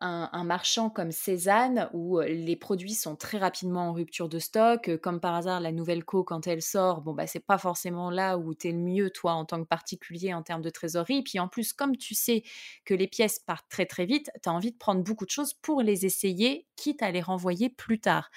un, 0.00 0.44
marchand 0.44 0.88
comme 0.88 1.12
Cézanne, 1.12 1.90
où 1.92 2.18
euh, 2.18 2.26
les 2.26 2.56
produits 2.56 2.94
sont 2.94 3.14
très 3.14 3.38
rapidement 3.38 3.90
en 3.90 3.92
rupture 3.92 4.28
de 4.28 4.38
stock, 4.38 4.88
euh, 4.88 4.96
comme 4.96 5.20
par 5.20 5.34
hasard 5.34 5.60
la 5.60 5.70
nouvelle 5.70 6.04
co 6.04 6.24
quand 6.24 6.46
elle 6.46 6.62
sort, 6.62 7.02
bon 7.02 7.12
bah 7.12 7.26
c'est 7.26 7.44
pas 7.44 7.58
forcément 7.58 8.10
là 8.10 8.38
où 8.38 8.54
tu 8.54 8.68
es 8.68 8.72
le 8.72 8.78
mieux 8.78 9.10
toi 9.10 9.32
en 9.32 9.44
tant 9.44 9.62
que 9.62 9.68
particulier 9.68 10.32
en 10.32 10.42
termes 10.42 10.62
de 10.62 10.70
trésorerie. 10.70 11.22
Puis 11.22 11.38
en 11.38 11.48
plus, 11.48 11.72
comme 11.72 11.96
tu 11.96 12.14
sais 12.14 12.42
que 12.84 12.94
les 12.94 13.06
pièces 13.06 13.38
partent 13.38 13.68
très 13.68 13.86
très 13.86 14.06
vite, 14.06 14.30
tu 14.42 14.48
as 14.48 14.52
envie 14.52 14.72
de 14.72 14.78
prendre 14.78 15.02
beaucoup 15.02 15.26
de 15.26 15.30
choses 15.30 15.52
pour 15.52 15.82
les 15.82 16.06
essayer, 16.06 16.66
quitte 16.76 17.02
à 17.02 17.10
les 17.10 17.20
renvoyer 17.20 17.68
plus 17.68 18.00
tard 18.00 18.30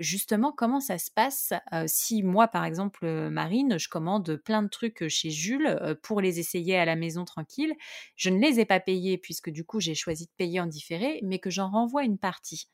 justement, 0.00 0.52
comment 0.52 0.80
ça 0.80 0.98
se 0.98 1.10
passe 1.10 1.52
si 1.86 2.22
moi, 2.22 2.48
par 2.48 2.64
exemple, 2.64 3.06
Marine, 3.30 3.78
je 3.78 3.88
commande 3.88 4.36
plein 4.36 4.62
de 4.62 4.68
trucs 4.68 5.08
chez 5.08 5.30
Jules 5.30 5.96
pour 6.02 6.20
les 6.20 6.38
essayer 6.38 6.76
à 6.76 6.84
la 6.84 6.96
maison 6.96 7.24
tranquille, 7.24 7.74
je 8.16 8.30
ne 8.30 8.38
les 8.38 8.60
ai 8.60 8.64
pas 8.64 8.80
payés 8.80 9.18
puisque 9.18 9.50
du 9.50 9.64
coup 9.64 9.80
j'ai 9.80 9.94
choisi 9.94 10.26
de 10.26 10.32
payer 10.36 10.60
en 10.60 10.66
différé, 10.66 11.20
mais 11.22 11.38
que 11.38 11.50
j'en 11.50 11.70
renvoie 11.70 12.04
une 12.04 12.18
partie? 12.18 12.68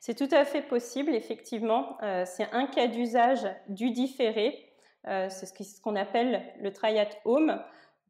C'est 0.00 0.16
tout 0.16 0.34
à 0.34 0.44
fait 0.44 0.62
possible, 0.62 1.14
effectivement. 1.14 1.98
c'est 2.24 2.50
un 2.52 2.66
cas 2.66 2.86
d'usage 2.86 3.46
du 3.68 3.90
différé. 3.90 4.72
c'est 5.04 5.46
ce 5.46 5.80
qu'on 5.80 5.96
appelle 5.96 6.42
le 6.60 6.72
try 6.72 6.98
at 6.98 7.10
home. 7.24 7.62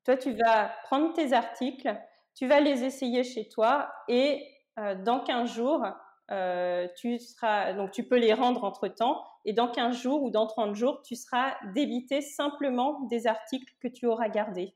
Toi, 0.04 0.16
tu 0.16 0.32
vas 0.32 0.72
prendre 0.84 1.12
tes 1.12 1.32
articles, 1.32 1.92
tu 2.34 2.46
vas 2.46 2.60
les 2.60 2.84
essayer 2.84 3.24
chez 3.24 3.48
toi 3.48 3.92
et 4.08 4.46
dans 5.04 5.20
15 5.20 5.54
jours, 5.54 5.84
euh, 6.32 6.88
tu 6.96 7.18
seras, 7.18 7.72
donc 7.72 7.92
tu 7.92 8.02
peux 8.02 8.18
les 8.18 8.32
rendre 8.32 8.64
entre 8.64 8.88
temps, 8.88 9.24
et 9.44 9.52
dans 9.52 9.68
15 9.68 9.96
jours 9.96 10.22
ou 10.22 10.30
dans 10.30 10.46
30 10.46 10.74
jours, 10.74 11.02
tu 11.02 11.14
seras 11.14 11.54
débité 11.74 12.20
simplement 12.20 13.00
des 13.08 13.26
articles 13.26 13.72
que 13.80 13.88
tu 13.88 14.06
auras 14.06 14.28
gardés. 14.28 14.74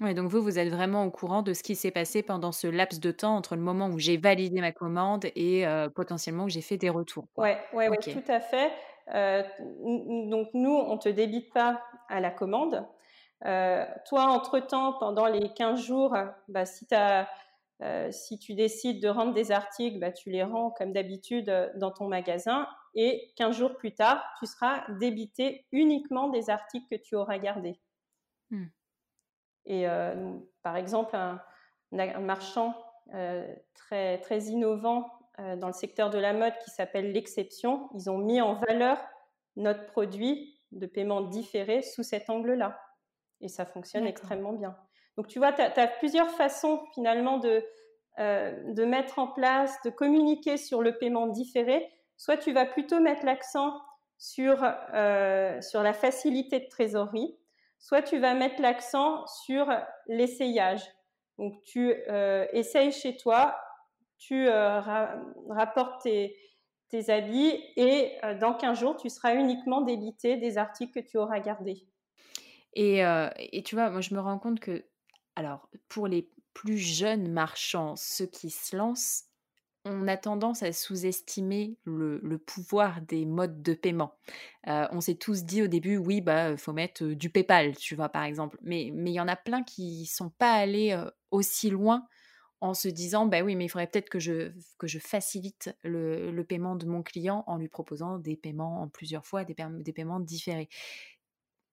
Oui, 0.00 0.14
donc 0.14 0.28
vous, 0.28 0.42
vous 0.42 0.58
êtes 0.58 0.70
vraiment 0.70 1.04
au 1.04 1.10
courant 1.10 1.42
de 1.42 1.52
ce 1.52 1.62
qui 1.62 1.76
s'est 1.76 1.92
passé 1.92 2.22
pendant 2.22 2.50
ce 2.52 2.66
laps 2.66 3.00
de 3.00 3.10
temps 3.12 3.36
entre 3.36 3.54
le 3.54 3.62
moment 3.62 3.88
où 3.88 3.98
j'ai 3.98 4.16
validé 4.16 4.60
ma 4.60 4.72
commande 4.72 5.26
et 5.36 5.66
euh, 5.66 5.88
potentiellement 5.88 6.44
où 6.44 6.48
j'ai 6.48 6.62
fait 6.62 6.76
des 6.76 6.90
retours. 6.90 7.26
Oui, 7.36 7.50
ouais, 7.72 7.88
ouais, 7.88 7.96
tout 7.98 8.24
à 8.28 8.40
fait. 8.40 8.72
Euh, 9.14 9.42
donc 10.28 10.48
nous, 10.54 10.74
on 10.74 10.94
ne 10.94 10.98
te 10.98 11.08
débite 11.08 11.52
pas 11.52 11.80
à 12.08 12.20
la 12.20 12.30
commande. 12.30 12.84
toi, 13.40 14.26
entre-temps, 14.30 14.94
pendant 14.94 15.26
les 15.26 15.52
15 15.54 15.80
jours, 15.80 16.16
bah, 16.48 16.66
si 16.66 16.86
tu 16.86 16.94
as 16.94 17.28
euh, 17.82 18.10
si 18.12 18.38
tu 18.38 18.54
décides 18.54 19.02
de 19.02 19.08
rendre 19.08 19.34
des 19.34 19.50
articles, 19.50 19.98
bah, 19.98 20.12
tu 20.12 20.30
les 20.30 20.44
rends 20.44 20.70
comme 20.70 20.92
d'habitude 20.92 21.48
euh, 21.48 21.68
dans 21.74 21.90
ton 21.90 22.06
magasin 22.06 22.68
et 22.94 23.32
15 23.36 23.56
jours 23.56 23.76
plus 23.76 23.94
tard, 23.94 24.24
tu 24.38 24.46
seras 24.46 24.84
débité 25.00 25.66
uniquement 25.72 26.28
des 26.28 26.50
articles 26.50 26.86
que 26.88 27.02
tu 27.02 27.16
auras 27.16 27.38
gardés. 27.38 27.80
Hmm. 28.50 28.66
Et 29.66 29.88
euh, 29.88 30.38
par 30.62 30.76
exemple, 30.76 31.16
un, 31.16 31.40
marchand 32.20 32.74
très, 33.74 34.18
très 34.20 34.44
innovant 34.44 35.08
dans 35.38 35.68
le 35.68 35.72
secteur 35.72 36.10
de 36.10 36.18
la 36.18 36.32
mode 36.32 36.54
qui 36.64 36.70
s'appelle 36.70 37.12
L'Exception, 37.12 37.88
ils 37.94 38.10
ont 38.10 38.18
mis 38.18 38.40
en 38.40 38.54
valeur 38.54 38.98
notre 39.56 39.86
produit 39.86 40.60
de 40.72 40.86
paiement 40.86 41.20
différé 41.20 41.82
sous 41.82 42.02
cet 42.02 42.30
angle-là. 42.30 42.80
Et 43.40 43.48
ça 43.48 43.64
fonctionne 43.64 44.06
extrêmement 44.06 44.54
bien. 44.54 44.76
Donc, 45.16 45.28
tu 45.28 45.38
vois, 45.38 45.52
tu 45.52 45.62
as, 45.62 45.86
plusieurs 45.86 46.30
façons 46.30 46.82
finalement 46.94 47.38
de, 47.38 47.64
euh, 48.18 48.52
de 48.72 48.84
mettre 48.84 49.18
en 49.18 49.28
place, 49.28 49.76
de 49.84 49.90
communiquer 49.90 50.56
sur 50.56 50.82
le 50.82 50.98
paiement 50.98 51.28
différé. 51.28 51.88
Soit 52.16 52.36
tu 52.36 52.52
vas 52.52 52.66
plutôt 52.66 53.00
mettre 53.00 53.24
l'accent 53.24 53.80
sur, 54.18 54.64
euh, 54.94 55.60
sur 55.60 55.82
la 55.82 55.92
facilité 55.92 56.60
de 56.60 56.68
trésorerie, 56.68 57.36
soit 57.78 58.02
tu 58.02 58.18
vas 58.18 58.34
mettre 58.34 58.60
l'accent 58.60 59.26
sur 59.26 59.68
l'essayage. 60.06 60.82
Donc, 61.38 61.62
tu 61.64 61.92
euh, 62.08 62.46
essayes 62.52 62.92
chez 62.92 63.16
toi, 63.16 63.56
tu 64.18 64.48
rapportes 64.48 66.02
tes, 66.02 66.36
tes 66.88 67.10
habits 67.10 67.60
et 67.76 68.16
dans 68.40 68.54
15 68.54 68.78
jours, 68.78 68.96
tu 68.96 69.10
seras 69.10 69.34
uniquement 69.34 69.82
débité 69.82 70.36
des 70.38 70.56
articles 70.56 71.02
que 71.02 71.06
tu 71.06 71.18
auras 71.18 71.40
gardés. 71.40 71.86
Et, 72.72 73.00
et, 73.00 73.62
tu 73.64 73.74
vois, 73.74 73.90
moi 73.90 74.00
je 74.00 74.14
me 74.14 74.20
rends 74.20 74.38
compte 74.38 74.60
que 74.60 74.84
alors, 75.36 75.68
pour 75.88 76.06
les 76.06 76.28
plus 76.52 76.78
jeunes 76.78 77.30
marchands, 77.30 77.96
ceux 77.96 78.26
qui 78.26 78.50
se 78.50 78.76
lancent, 78.76 79.24
on 79.84 80.08
a 80.08 80.16
tendance 80.16 80.62
à 80.62 80.72
sous-estimer 80.72 81.76
le, 81.84 82.38
pouvoir 82.38 83.02
des 83.02 83.26
modes 83.26 83.62
de 83.62 83.74
paiement. 83.74 84.14
Euh, 84.66 84.86
on 84.92 85.00
s'est 85.00 85.16
tous 85.16 85.44
dit 85.44 85.62
au 85.62 85.66
début, 85.66 85.98
oui, 85.98 86.22
bah, 86.22 86.56
faut 86.56 86.72
mettre 86.72 87.04
du 87.04 87.28
PayPal, 87.28 87.76
tu 87.76 87.94
vois, 87.94 88.08
par 88.08 88.24
exemple. 88.24 88.58
Mais 88.62 88.86
il 88.86 89.08
y 89.08 89.20
en 89.20 89.28
a 89.28 89.36
plein 89.36 89.62
qui 89.62 90.06
sont 90.06 90.30
pas 90.30 90.52
allés 90.52 90.98
aussi 91.30 91.68
loin 91.68 92.06
en 92.64 92.72
se 92.72 92.88
disant, 92.88 93.26
bah 93.26 93.42
oui, 93.42 93.56
mais 93.56 93.66
il 93.66 93.68
faudrait 93.68 93.88
peut-être 93.88 94.08
que 94.08 94.18
je, 94.18 94.50
que 94.78 94.86
je 94.86 94.98
facilite 94.98 95.76
le, 95.82 96.42
paiement 96.44 96.76
de 96.76 96.86
mon 96.86 97.02
client 97.02 97.44
en 97.46 97.58
lui 97.58 97.68
proposant 97.68 98.18
des 98.18 98.36
paiements 98.36 98.80
en 98.80 98.88
plusieurs 98.88 99.26
fois, 99.26 99.44
des 99.44 99.92
paiements 99.92 100.20
différés 100.20 100.70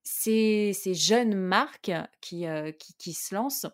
ces, 0.03 0.73
ces 0.73 0.93
jeunes 0.93 1.35
marques 1.35 1.91
qui, 2.21 2.45
qui, 2.79 2.93
qui, 2.97 3.13
se 3.13 3.35
lancent, 3.35 3.67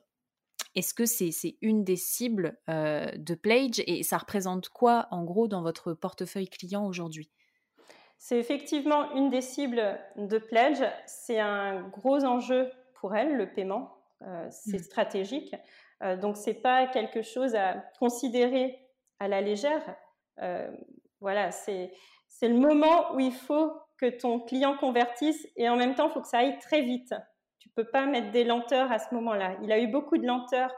est-ce 0.75 0.93
que 0.93 1.05
c'est 1.05 1.57
une 1.61 1.83
des 1.83 1.95
cibles 1.95 2.57
de 2.67 3.35
Pledge 3.35 3.81
et 3.87 4.03
ça 4.03 4.17
représente 4.17 4.69
quoi 4.69 5.07
en 5.11 5.23
gros 5.23 5.47
dans 5.47 5.61
votre 5.61 5.93
portefeuille 5.93 6.49
client 6.49 6.85
aujourd'hui? 6.85 7.31
C'est 8.17 8.39
effectivement 8.39 9.11
une 9.13 9.29
des 9.29 9.41
cibles 9.41 9.99
de 10.15 10.37
Pledge. 10.37 10.83
C'est 11.05 11.39
un 11.39 11.87
gros 11.87 12.23
enjeu 12.25 12.69
pour 12.95 13.15
elles, 13.15 13.35
le 13.37 13.51
paiement. 13.53 13.95
c'est 14.49 14.79
mmh. 14.79 14.83
stratégique. 14.83 15.55
donc, 16.21 16.37
ce 16.37 16.49
n'est 16.49 16.55
pas 16.55 16.87
quelque 16.87 17.21
chose 17.21 17.55
à 17.55 17.83
considérer 17.99 18.77
à 19.19 19.27
la 19.27 19.41
légère. 19.41 19.95
voilà, 21.21 21.51
c'est 21.51 21.91
le 22.41 22.57
moment 22.57 23.15
où 23.15 23.19
il 23.19 23.33
faut 23.33 23.71
que 23.97 24.09
ton 24.09 24.39
client 24.39 24.77
convertisse 24.77 25.47
et 25.55 25.69
en 25.69 25.75
même 25.75 25.95
temps, 25.95 26.09
il 26.09 26.13
faut 26.13 26.21
que 26.21 26.27
ça 26.27 26.39
aille 26.39 26.59
très 26.59 26.81
vite. 26.81 27.13
Tu 27.59 27.69
peux 27.69 27.85
pas 27.85 28.05
mettre 28.05 28.31
des 28.31 28.43
lenteurs 28.43 28.91
à 28.91 28.99
ce 28.99 29.13
moment-là. 29.15 29.57
Il 29.63 29.71
a 29.71 29.79
eu 29.79 29.87
beaucoup 29.87 30.17
de 30.17 30.25
lenteurs 30.25 30.71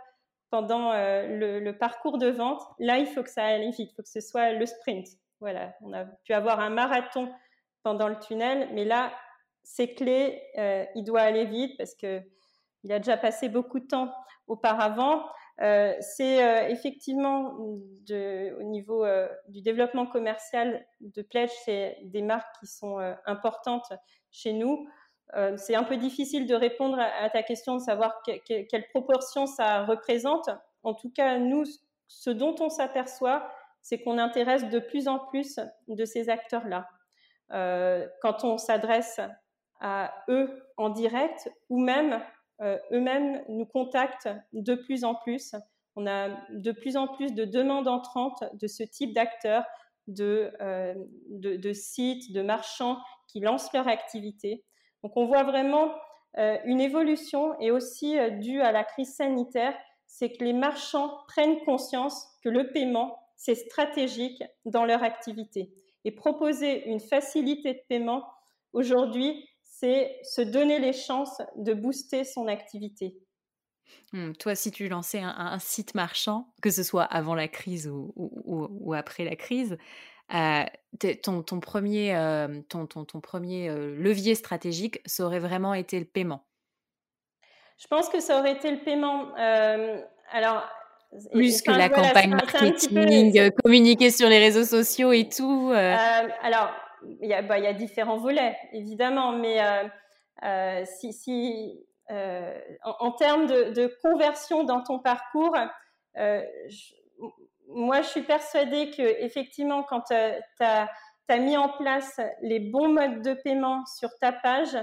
pendant 0.50 0.92
euh, 0.92 1.60
le, 1.60 1.78
parcours 1.78 2.18
de 2.18 2.30
vente. 2.30 2.62
Là, 2.80 2.98
il 2.98 3.08
faut 3.08 3.24
que 3.24 3.30
ça 3.30 3.46
aille 3.46 3.72
vite. 3.72 3.92
Il 3.92 3.96
faut 3.96 4.02
que 4.02 4.10
ce 4.10 4.22
soit 4.22 4.54
le 4.54 4.66
sprint. 4.66 5.08
Voilà, 5.40 5.74
on 5.82 5.94
a 5.94 6.06
pu 6.06 6.34
avoir 6.34 6.60
un 6.60 6.70
marathon 6.70 7.32
pendant 7.84 8.08
le 8.08 8.20
tunnel, 8.20 8.70
mais 8.74 8.84
là, 8.84 9.14
c'est 9.64 9.94
clé. 9.94 10.42
Euh, 10.58 10.86
il 10.96 11.04
doit 11.04 11.22
aller 11.22 11.46
vite 11.46 11.78
parce 11.78 11.96
que 11.96 12.22
il 12.84 12.92
a 12.92 13.00
déjà 13.00 13.18
passé 13.18 13.50
beaucoup 13.50 13.80
de 13.80 13.88
temps 13.88 14.12
auparavant. 14.48 15.26
Euh, 15.62 15.94
c'est 16.00 16.42
euh, 16.42 16.70
effectivement 16.70 17.52
au 17.60 18.64
niveau 18.64 19.04
euh, 19.04 19.28
du 19.50 19.62
développement 19.62 20.06
commercial 20.06 20.86
de 21.02 21.22
Pledge, 21.22 21.52
c'est 21.66 21.98
des 22.04 22.22
marques 22.22 22.48
qui 22.60 22.68
sont 22.68 22.98
importantes 23.26 23.92
chez 24.32 24.54
nous. 24.54 24.88
c'est 25.58 25.76
un 25.76 25.84
peu 25.84 25.98
difficile 25.98 26.48
de 26.48 26.56
répondre 26.56 26.98
à, 27.00 27.30
ta 27.30 27.44
question 27.44 27.76
de 27.76 27.82
savoir 27.82 28.22
quelle 28.48 28.88
proportion 28.90 29.46
ça 29.46 29.86
représente. 29.86 30.50
En 30.84 30.94
tout 30.94 31.12
cas, 31.12 31.38
nous, 31.38 31.66
ce 32.08 32.30
dont 32.30 32.56
on 32.60 32.70
s'aperçoit, 32.70 33.52
c'est 33.82 34.02
qu'on 34.02 34.18
intéresse 34.18 34.68
de 34.70 34.80
plus 34.80 35.08
en 35.08 35.20
plus 35.20 35.60
de 35.88 36.06
ces 36.06 36.30
acteurs-là. 36.30 36.88
quand 38.22 38.44
on 38.44 38.58
s'adresse 38.58 39.20
à 39.82 40.14
eux 40.30 40.64
en 40.78 40.90
direct 40.90 41.52
ou 41.70 41.80
même 41.80 42.22
eux-mêmes 42.62 43.44
nous 43.48 43.66
contactent 43.66 44.30
de 44.54 44.76
plus 44.76 45.04
en 45.04 45.16
plus. 45.16 45.56
On 45.96 46.08
a 46.08 46.30
de 46.52 46.72
plus 46.72 46.98
en 46.98 47.08
plus 47.08 47.34
de 47.34 47.46
demandes 47.46 47.88
entrantes 47.88 48.44
de 48.54 48.68
ce 48.68 48.84
type 48.84 49.14
d'acteurs, 49.14 49.66
de, 50.08 50.52
euh, 50.62 51.74
sites, 51.74 52.34
de 52.34 52.42
marchands 52.42 52.98
qui 53.28 53.40
lancent 53.40 53.72
leur 53.74 53.88
activité. 53.88 54.64
Donc 55.04 55.16
on 55.16 55.26
voit 55.26 55.44
vraiment 55.44 55.94
euh, 56.38 56.58
une 56.66 56.82
évolution 56.82 57.60
et 57.60 57.72
aussi 57.72 58.18
due 58.40 58.62
à 58.62 58.72
la 58.72 58.84
crise 58.84 59.16
sanitaire, 59.16 59.76
c'est 60.08 60.32
que 60.32 60.44
les 60.44 60.54
marchands 60.54 61.12
prennent 61.28 61.60
conscience 61.64 62.28
que 62.44 62.50
le 62.50 62.72
paiement, 62.72 63.18
c'est 63.36 63.56
stratégique 63.56 64.44
dans 64.66 64.84
leur 64.84 65.04
activité. 65.04 65.72
Et 66.06 66.12
proposer 66.12 66.88
une 66.88 67.00
facilité 67.00 67.74
de 67.74 67.80
paiement 67.88 68.26
aujourd'hui, 68.74 69.49
c'est 69.80 70.20
se 70.24 70.42
donner 70.42 70.80
les 70.80 70.94
chances 70.94 71.42
de 71.56 71.74
booster 71.74 72.24
son 72.24 72.48
activité. 72.48 73.16
Mmh, 74.12 74.34
toi, 74.34 74.56
si 74.56 74.72
tu 74.72 74.88
lançais 74.90 75.22
un, 75.22 75.58
site 75.60 75.96
marchand, 75.96 76.52
que 76.62 76.70
ce 76.70 76.84
soit 76.84 77.04
avant 77.04 77.36
la 77.36 77.48
crise 77.48 77.90
ou, 77.92 78.94
après 78.94 79.24
la 79.24 79.36
crise, 79.36 79.78
euh, 80.34 80.64
ton, 81.24 81.60
premier, 81.60 82.16
euh, 82.16 82.62
ton, 82.68 82.88
premier 82.88 83.70
euh, 83.70 83.96
levier 83.96 84.36
stratégique, 84.36 85.00
ça 85.06 85.24
aurait 85.24 85.40
vraiment 85.40 85.74
été 85.74 86.00
le 86.00 86.06
paiement. 86.06 86.46
Je 87.78 87.88
pense 87.88 88.10
que 88.10 88.20
ça 88.20 88.38
aurait 88.40 88.54
été 88.54 88.72
le 88.72 88.80
paiement. 88.80 89.34
alors, 90.32 90.68
plus 91.32 91.62
que 91.62 91.72
la 91.72 91.90
campagne 91.90 92.32
marketing, 92.32 93.52
communiquer 93.64 94.12
sur 94.12 94.28
les 94.28 94.40
réseaux 94.40 94.66
sociaux 94.66 95.14
et 95.14 95.30
tout. 95.30 95.72
alors, 95.74 96.70
il 97.22 97.30
y, 97.30 97.34
a, 97.34 97.42
bah, 97.42 97.58
il 97.58 97.64
y 97.64 97.68
a 97.68 97.74
différents 97.74 98.18
volets, 98.18 98.58
évidemment, 98.74 99.32
mais 99.32 99.62
euh, 99.62 99.88
euh, 100.44 100.86
si, 100.86 101.14
si 101.14 101.86
en, 102.84 103.12
termes 103.12 103.46
de, 103.46 103.94
conversion 104.02 104.64
dans 104.64 104.82
ton 104.82 104.98
parcours, 104.98 105.56
moi, 107.70 108.02
je 108.02 108.08
suis 108.08 108.24
persuadée 108.24 108.90
que 108.90 109.04
effectivement, 109.24 109.84
quand 109.84 110.02
tu 110.02 110.14
as, 110.64 111.38
mis 111.38 111.58
en 111.58 111.70
place 111.70 112.20
les 112.42 112.60
bons 112.60 112.90
modes 112.90 113.22
de 113.22 113.34
paiement 113.36 113.86
sur 113.86 114.10
ta 114.20 114.32
page, 114.32 114.78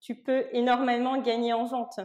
tu 0.00 0.16
peux 0.16 0.46
énormément 0.52 1.18
gagner 1.18 1.52
en 1.52 1.64
vente. 1.64 2.00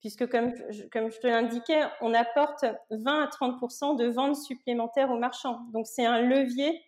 Puisque, 0.00 0.28
comme, 0.28 0.52
comme 0.92 1.10
je 1.10 1.18
te 1.18 1.26
l'indiquais, 1.26 1.82
on 2.00 2.14
apporte 2.14 2.64
20 2.90 3.22
à 3.22 3.26
30% 3.26 3.96
de 3.96 4.06
ventes 4.06 4.36
supplémentaires 4.36 5.10
aux 5.10 5.18
marchands. 5.18 5.60
Donc, 5.72 5.86
c'est 5.86 6.06
un 6.06 6.20
levier 6.20 6.82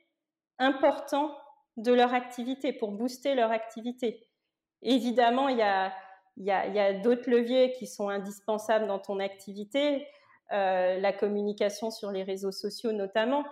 important 0.58 1.36
de 1.82 1.92
leur 1.92 2.14
activité 2.14 2.72
pour 2.72 2.92
booster 2.92 3.34
leur 3.34 3.50
activité. 3.50 4.28
Évidemment, 4.82 5.48
il 5.48 5.58
y 5.58 5.62
a, 6.50 6.92
d'autres 7.02 7.30
leviers 7.30 7.72
qui 7.72 7.86
sont 7.86 8.08
indispensables 8.08 8.86
dans 8.86 8.98
ton 8.98 9.20
activité. 9.20 10.06
Euh, 10.52 10.98
la 10.98 11.12
communication 11.12 11.92
sur 11.92 12.10
les 12.10 12.24
réseaux 12.24 12.50
sociaux 12.50 12.90
notamment, 12.90 13.44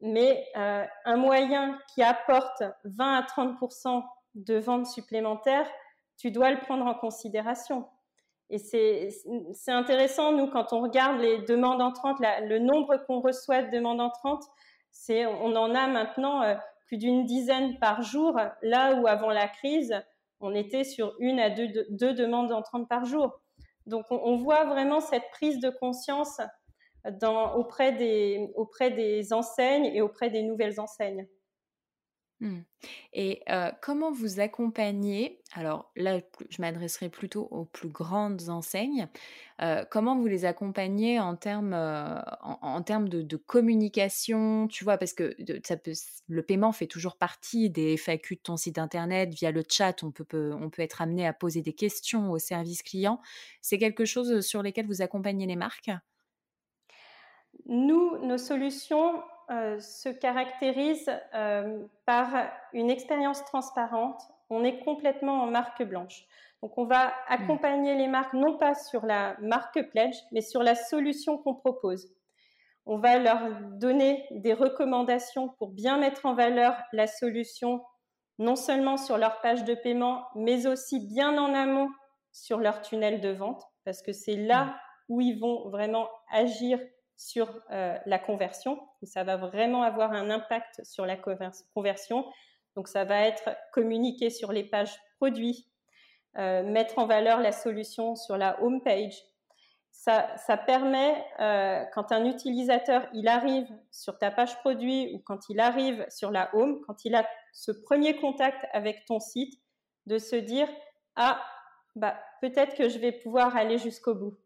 mais 0.00 0.48
euh, 0.56 0.84
un 1.04 1.16
moyen 1.16 1.78
qui 1.94 2.02
apporte 2.02 2.64
20 2.82 3.18
à 3.18 3.22
30% 3.22 4.02
de 4.34 4.56
ventes 4.56 4.86
supplémentaires, 4.86 5.70
tu 6.16 6.32
dois 6.32 6.50
le 6.50 6.58
prendre 6.58 6.86
en 6.86 6.94
considération. 6.94 7.86
Et 8.48 8.58
c'est 8.58 9.70
intéressant, 9.70 10.32
nous, 10.32 10.48
quand 10.48 10.72
on 10.72 10.80
regarde 10.80 11.20
les 11.20 11.38
demandes 11.42 11.80
entrantes, 11.80 12.18
le 12.20 12.58
nombre 12.58 12.96
qu'on 13.06 13.20
reçoit 13.20 13.62
de 13.62 13.70
demandes 13.70 14.00
entrantes, 14.00 14.42
c'est 14.90 15.24
on 15.24 15.54
en 15.54 15.72
a 15.72 15.86
maintenant 15.86 16.42
euh, 16.42 16.56
plus 16.90 16.98
d'une 16.98 17.24
dizaine 17.24 17.78
par 17.78 18.02
jour, 18.02 18.36
là 18.62 18.96
où 18.96 19.06
avant 19.06 19.30
la 19.30 19.46
crise, 19.46 19.94
on 20.40 20.56
était 20.56 20.82
sur 20.82 21.14
une 21.20 21.38
à 21.38 21.48
deux, 21.48 22.14
demandes 22.14 22.50
entrantes 22.50 22.88
par 22.88 23.04
jour. 23.04 23.40
Donc, 23.86 24.06
on, 24.10 24.36
voit 24.38 24.64
vraiment 24.64 24.98
cette 24.98 25.30
prise 25.30 25.60
de 25.60 25.70
conscience 25.70 26.40
auprès, 27.54 27.92
des, 27.92 29.32
enseignes 29.32 29.84
et 29.84 30.00
auprès 30.00 30.30
des 30.30 30.42
nouvelles 30.42 30.80
enseignes. 30.80 31.28
Mmh. 32.40 32.60
Et 33.12 33.42
comment 33.82 34.10
vous 34.10 34.40
accompagnez, 34.40 35.42
alors 35.52 35.90
là 35.94 36.20
je 36.48 36.62
m'adresserai 36.62 37.10
plutôt 37.10 37.46
aux 37.50 37.66
plus 37.66 37.90
grandes 37.90 38.48
enseignes, 38.48 39.08
comment 39.90 40.16
vous 40.16 40.26
les 40.26 40.46
accompagnez 40.46 41.20
en 41.20 41.36
termes, 41.36 41.74
en, 41.74 42.82
termes 42.82 43.10
de, 43.10 43.36
communication, 43.36 44.68
tu 44.68 44.84
vois, 44.84 44.96
parce 44.96 45.12
que 45.12 45.36
ça 45.64 45.76
peut, 45.76 45.92
le 46.28 46.42
paiement 46.42 46.72
fait 46.72 46.86
toujours 46.86 47.16
partie 47.16 47.68
des 47.68 47.98
FAQ 47.98 48.36
de 48.36 48.40
ton 48.40 48.56
site 48.56 48.78
internet, 48.78 49.34
via 49.34 49.50
le 49.50 49.62
chat, 49.68 50.02
on 50.02 50.10
peut, 50.10 50.52
on 50.54 50.70
peut 50.70 50.82
être 50.82 51.02
amené 51.02 51.26
à 51.26 51.34
poser 51.34 51.60
des 51.60 51.74
questions 51.74 52.30
au 52.30 52.38
service 52.38 52.82
client. 52.82 53.20
C'est 53.60 53.78
quelque 53.78 54.06
chose 54.06 54.40
sur 54.40 54.62
lesquels 54.62 54.86
vous 54.86 55.02
accompagnez 55.02 55.46
les 55.46 55.56
marques? 55.56 55.90
Nous, 57.66 58.18
nos 58.24 58.38
solutions, 58.38 59.22
euh, 59.50 59.80
se 59.80 60.08
caractérise 60.08 61.10
euh, 61.34 61.84
par 62.06 62.28
une 62.72 62.88
expérience 62.88 63.44
transparente. 63.44 64.20
On 64.48 64.62
est 64.62 64.78
complètement 64.80 65.42
en 65.42 65.46
marque 65.46 65.82
blanche. 65.82 66.24
Donc, 66.62 66.76
on 66.78 66.84
va 66.84 67.12
accompagner 67.28 67.96
les 67.96 68.06
marques 68.06 68.34
non 68.34 68.58
pas 68.58 68.74
sur 68.74 69.06
la 69.06 69.36
marque 69.40 69.90
pledge, 69.90 70.16
mais 70.30 70.40
sur 70.40 70.62
la 70.62 70.74
solution 70.74 71.38
qu'on 71.38 71.54
propose. 71.54 72.12
On 72.86 72.98
va 72.98 73.18
leur 73.18 73.40
donner 73.78 74.26
des 74.30 74.52
recommandations 74.52 75.48
pour 75.48 75.70
bien 75.70 75.98
mettre 75.98 76.26
en 76.26 76.34
valeur 76.34 76.76
la 76.92 77.06
solution, 77.06 77.82
non 78.38 78.56
seulement 78.56 78.96
sur 78.96 79.18
leur 79.18 79.40
page 79.40 79.64
de 79.64 79.74
paiement, 79.74 80.26
mais 80.34 80.66
aussi 80.66 81.06
bien 81.06 81.36
en 81.38 81.54
amont 81.54 81.88
sur 82.30 82.58
leur 82.58 82.82
tunnel 82.82 83.20
de 83.20 83.30
vente, 83.30 83.64
parce 83.84 84.02
que 84.02 84.12
c'est 84.12 84.36
là 84.36 84.76
où 85.08 85.20
ils 85.20 85.38
vont 85.38 85.68
vraiment 85.70 86.08
agir 86.30 86.78
sur 87.20 87.54
euh, 87.70 87.98
la 88.06 88.18
conversion. 88.18 88.80
Ça 89.02 89.24
va 89.24 89.36
vraiment 89.36 89.82
avoir 89.82 90.12
un 90.12 90.30
impact 90.30 90.82
sur 90.84 91.04
la 91.04 91.18
conversion. 91.74 92.24
Donc, 92.76 92.88
ça 92.88 93.04
va 93.04 93.26
être 93.26 93.50
communiquer 93.74 94.30
sur 94.30 94.52
les 94.52 94.64
pages 94.64 94.98
produits, 95.18 95.68
euh, 96.38 96.62
mettre 96.62 96.98
en 96.98 97.04
valeur 97.04 97.40
la 97.40 97.52
solution 97.52 98.16
sur 98.16 98.38
la 98.38 98.62
home 98.62 98.82
page. 98.82 99.22
Ça, 99.90 100.34
ça 100.38 100.56
permet, 100.56 101.22
euh, 101.40 101.84
quand 101.92 102.10
un 102.10 102.24
utilisateur 102.24 103.06
il 103.12 103.28
arrive 103.28 103.68
sur 103.90 104.16
ta 104.16 104.30
page 104.30 104.58
produit 104.60 105.12
ou 105.12 105.18
quand 105.18 105.50
il 105.50 105.60
arrive 105.60 106.06
sur 106.08 106.30
la 106.30 106.48
home, 106.54 106.80
quand 106.86 107.04
il 107.04 107.14
a 107.14 107.28
ce 107.52 107.70
premier 107.70 108.16
contact 108.16 108.64
avec 108.72 109.04
ton 109.04 109.20
site, 109.20 109.60
de 110.06 110.16
se 110.16 110.36
dire 110.36 110.68
ah 111.16 111.44
bah 111.96 112.18
peut-être 112.40 112.76
que 112.76 112.88
je 112.88 112.98
vais 112.98 113.12
pouvoir 113.12 113.56
aller 113.56 113.76
jusqu'au 113.76 114.14
bout 114.14 114.38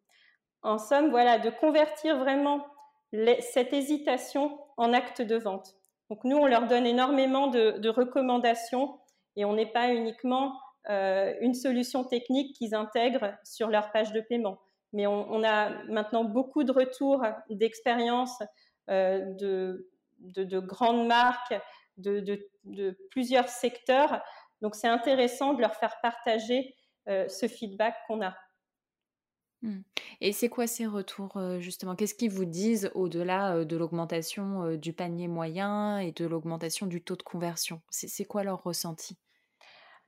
en 0.65 0.79
somme, 0.79 1.11
voilà, 1.11 1.39
de 1.39 1.51
convertir 1.51 2.19
vraiment 2.19 2.67
cette 3.41 3.73
hésitation 3.73 4.59
en 4.77 4.93
acte 4.93 5.23
de 5.23 5.37
vente. 5.37 5.75
Donc 6.11 6.25
nous, 6.25 6.37
on 6.37 6.47
leur 6.47 6.67
donne 6.67 6.87
énormément 6.87 7.47
de, 7.47 7.89
recommandations 7.89 8.99
et 9.37 9.45
on 9.45 9.55
n'est 9.55 9.71
pas 9.71 9.93
uniquement 9.93 10.59
euh, 10.91 11.33
une 11.41 11.55
solution 11.55 12.05
technique 12.05 12.57
qu'ils 12.57 12.75
intègrent 12.75 13.35
sur 13.45 13.69
leur 13.69 13.93
page 13.93 14.13
de 14.13 14.21
paiement. 14.21 14.59
Mais 14.93 15.07
on, 15.07 15.43
a 15.43 15.71
maintenant 15.89 16.23
beaucoup 16.23 16.63
de 16.63 16.71
retours 16.71 17.25
d'expériences 17.51 18.39
euh, 18.91 19.21
de, 19.41 19.91
de, 20.21 20.61
grandes 20.61 21.07
marques, 21.09 21.55
de, 21.97 22.47
plusieurs 23.11 23.49
secteurs. 23.49 24.23
Donc 24.63 24.77
c'est 24.77 24.89
intéressant 24.89 25.55
de 25.55 25.61
leur 25.61 25.75
faire 25.75 25.97
partager 26.01 26.77
euh, 27.09 27.29
ce 27.29 27.49
feedback 27.49 27.97
qu'on 28.07 28.23
a. 28.23 28.35
Mmh. 29.65 29.81
Et 30.21 30.33
c'est 30.33 30.51
quoi 30.51 30.67
ces 30.67 30.87
retours 30.87 31.39
justement? 31.59 31.97
Qu'est-ce 31.97 32.15
qu'ils 32.15 32.31
vous 32.31 32.45
disent 32.45 32.91
au-delà 32.95 33.65
de 33.65 33.77
l'augmentation 33.77 34.77
du 34.77 34.93
panier 34.93 35.27
moyen 35.27 35.99
et 35.99 36.13
de 36.13 36.27
l'augmentation 36.27 36.87
du 36.87 37.03
taux 37.03 37.17
de 37.17 37.23
conversion? 37.23 37.81
C'est 37.89 38.27
quoi 38.27 38.45
leur 38.45 38.63
ressenti? 38.63 39.17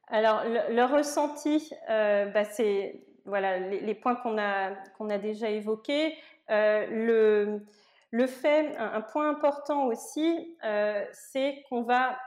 Alors, 0.08 0.42
leur 0.70 0.92
ressenti, 0.92 1.70
bah, 1.88 2.44
c'est 2.44 3.02
voilà, 3.24 3.58
les, 3.58 3.94
points 3.94 4.14
qu'on 4.16 4.38
a, 4.38 4.72
qu'on 4.98 5.08
a 5.08 5.18
déjà 5.18 5.48
évoqués. 5.48 6.14
le, 6.48 7.64
le 8.10 8.26
fait, 8.26 8.76
un, 8.76 9.00
point 9.00 9.30
important 9.30 9.86
aussi, 9.86 10.56
c'est 11.12 11.64
qu'on 11.68 11.82
va 11.82 12.18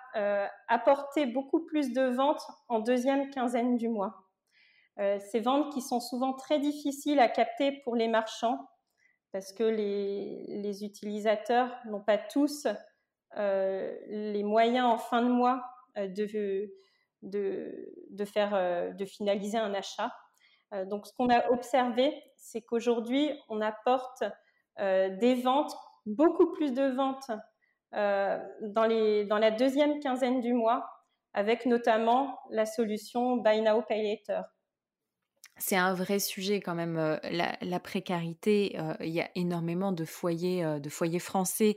apporter 0.67 1.27
beaucoup 1.27 1.63
plus 1.65 1.93
de 1.93 2.03
ventes 2.03 2.45
en 2.69 2.79
deuxième 2.79 3.29
quinzaine 3.29 3.77
du 3.77 3.87
mois. 3.87 4.28
Euh, 4.99 5.17
ces 5.31 5.39
ventes 5.39 5.71
qui 5.73 5.81
sont 5.81 6.01
souvent 6.01 6.33
très 6.33 6.59
difficiles 6.59 7.19
à 7.19 7.29
capter 7.29 7.71
pour 7.83 7.95
les 7.95 8.09
marchands 8.09 8.67
parce 9.31 9.53
que 9.53 9.63
les, 9.63 10.83
utilisateurs 10.83 11.71
n'ont 11.85 12.01
pas 12.01 12.17
tous 12.17 12.67
euh, 13.37 13.95
les 14.07 14.43
moyens 14.43 14.85
en 14.85 14.97
fin 14.97 15.21
de 15.21 15.29
mois 15.29 15.63
euh, 15.97 16.07
de, 16.07 16.25
faire, 18.25 18.93
de 18.93 19.05
finaliser 19.05 19.57
un 19.57 19.73
achat. 19.73 20.11
donc, 20.87 21.07
ce 21.07 21.13
qu'on 21.13 21.29
a 21.29 21.49
observé, 21.51 22.13
c'est 22.37 22.61
qu'aujourd'hui, 22.61 23.31
on 23.49 23.61
apporte 23.61 24.23
des 24.77 25.35
ventes, 25.35 25.75
beaucoup 26.05 26.51
plus 26.51 26.73
de 26.73 26.87
ventes 26.87 27.31
dans, 27.91 29.27
dans 29.27 29.37
la 29.37 29.51
deuxième 29.51 29.99
quinzaine 29.99 30.39
du 30.39 30.53
mois, 30.53 30.89
avec 31.33 31.65
notamment 31.65 32.39
la 32.49 32.65
solution 32.65 33.35
Buy 33.37 33.61
Now 33.61 33.81
Pay 33.81 34.03
Later 34.03 34.41
c'est 35.59 35.75
un 35.75 35.93
vrai 35.93 36.19
sujet 36.19 36.61
quand 36.61 36.75
même, 36.75 36.97
euh, 36.97 37.17
la, 37.61 37.79
précarité. 37.79 38.75
Euh, 38.79 38.93
il 39.01 39.09
y 39.09 39.21
a 39.21 39.29
énormément 39.35 39.91
de 39.91 40.05
foyers, 40.05 40.63
euh, 40.63 40.79
français 41.19 41.75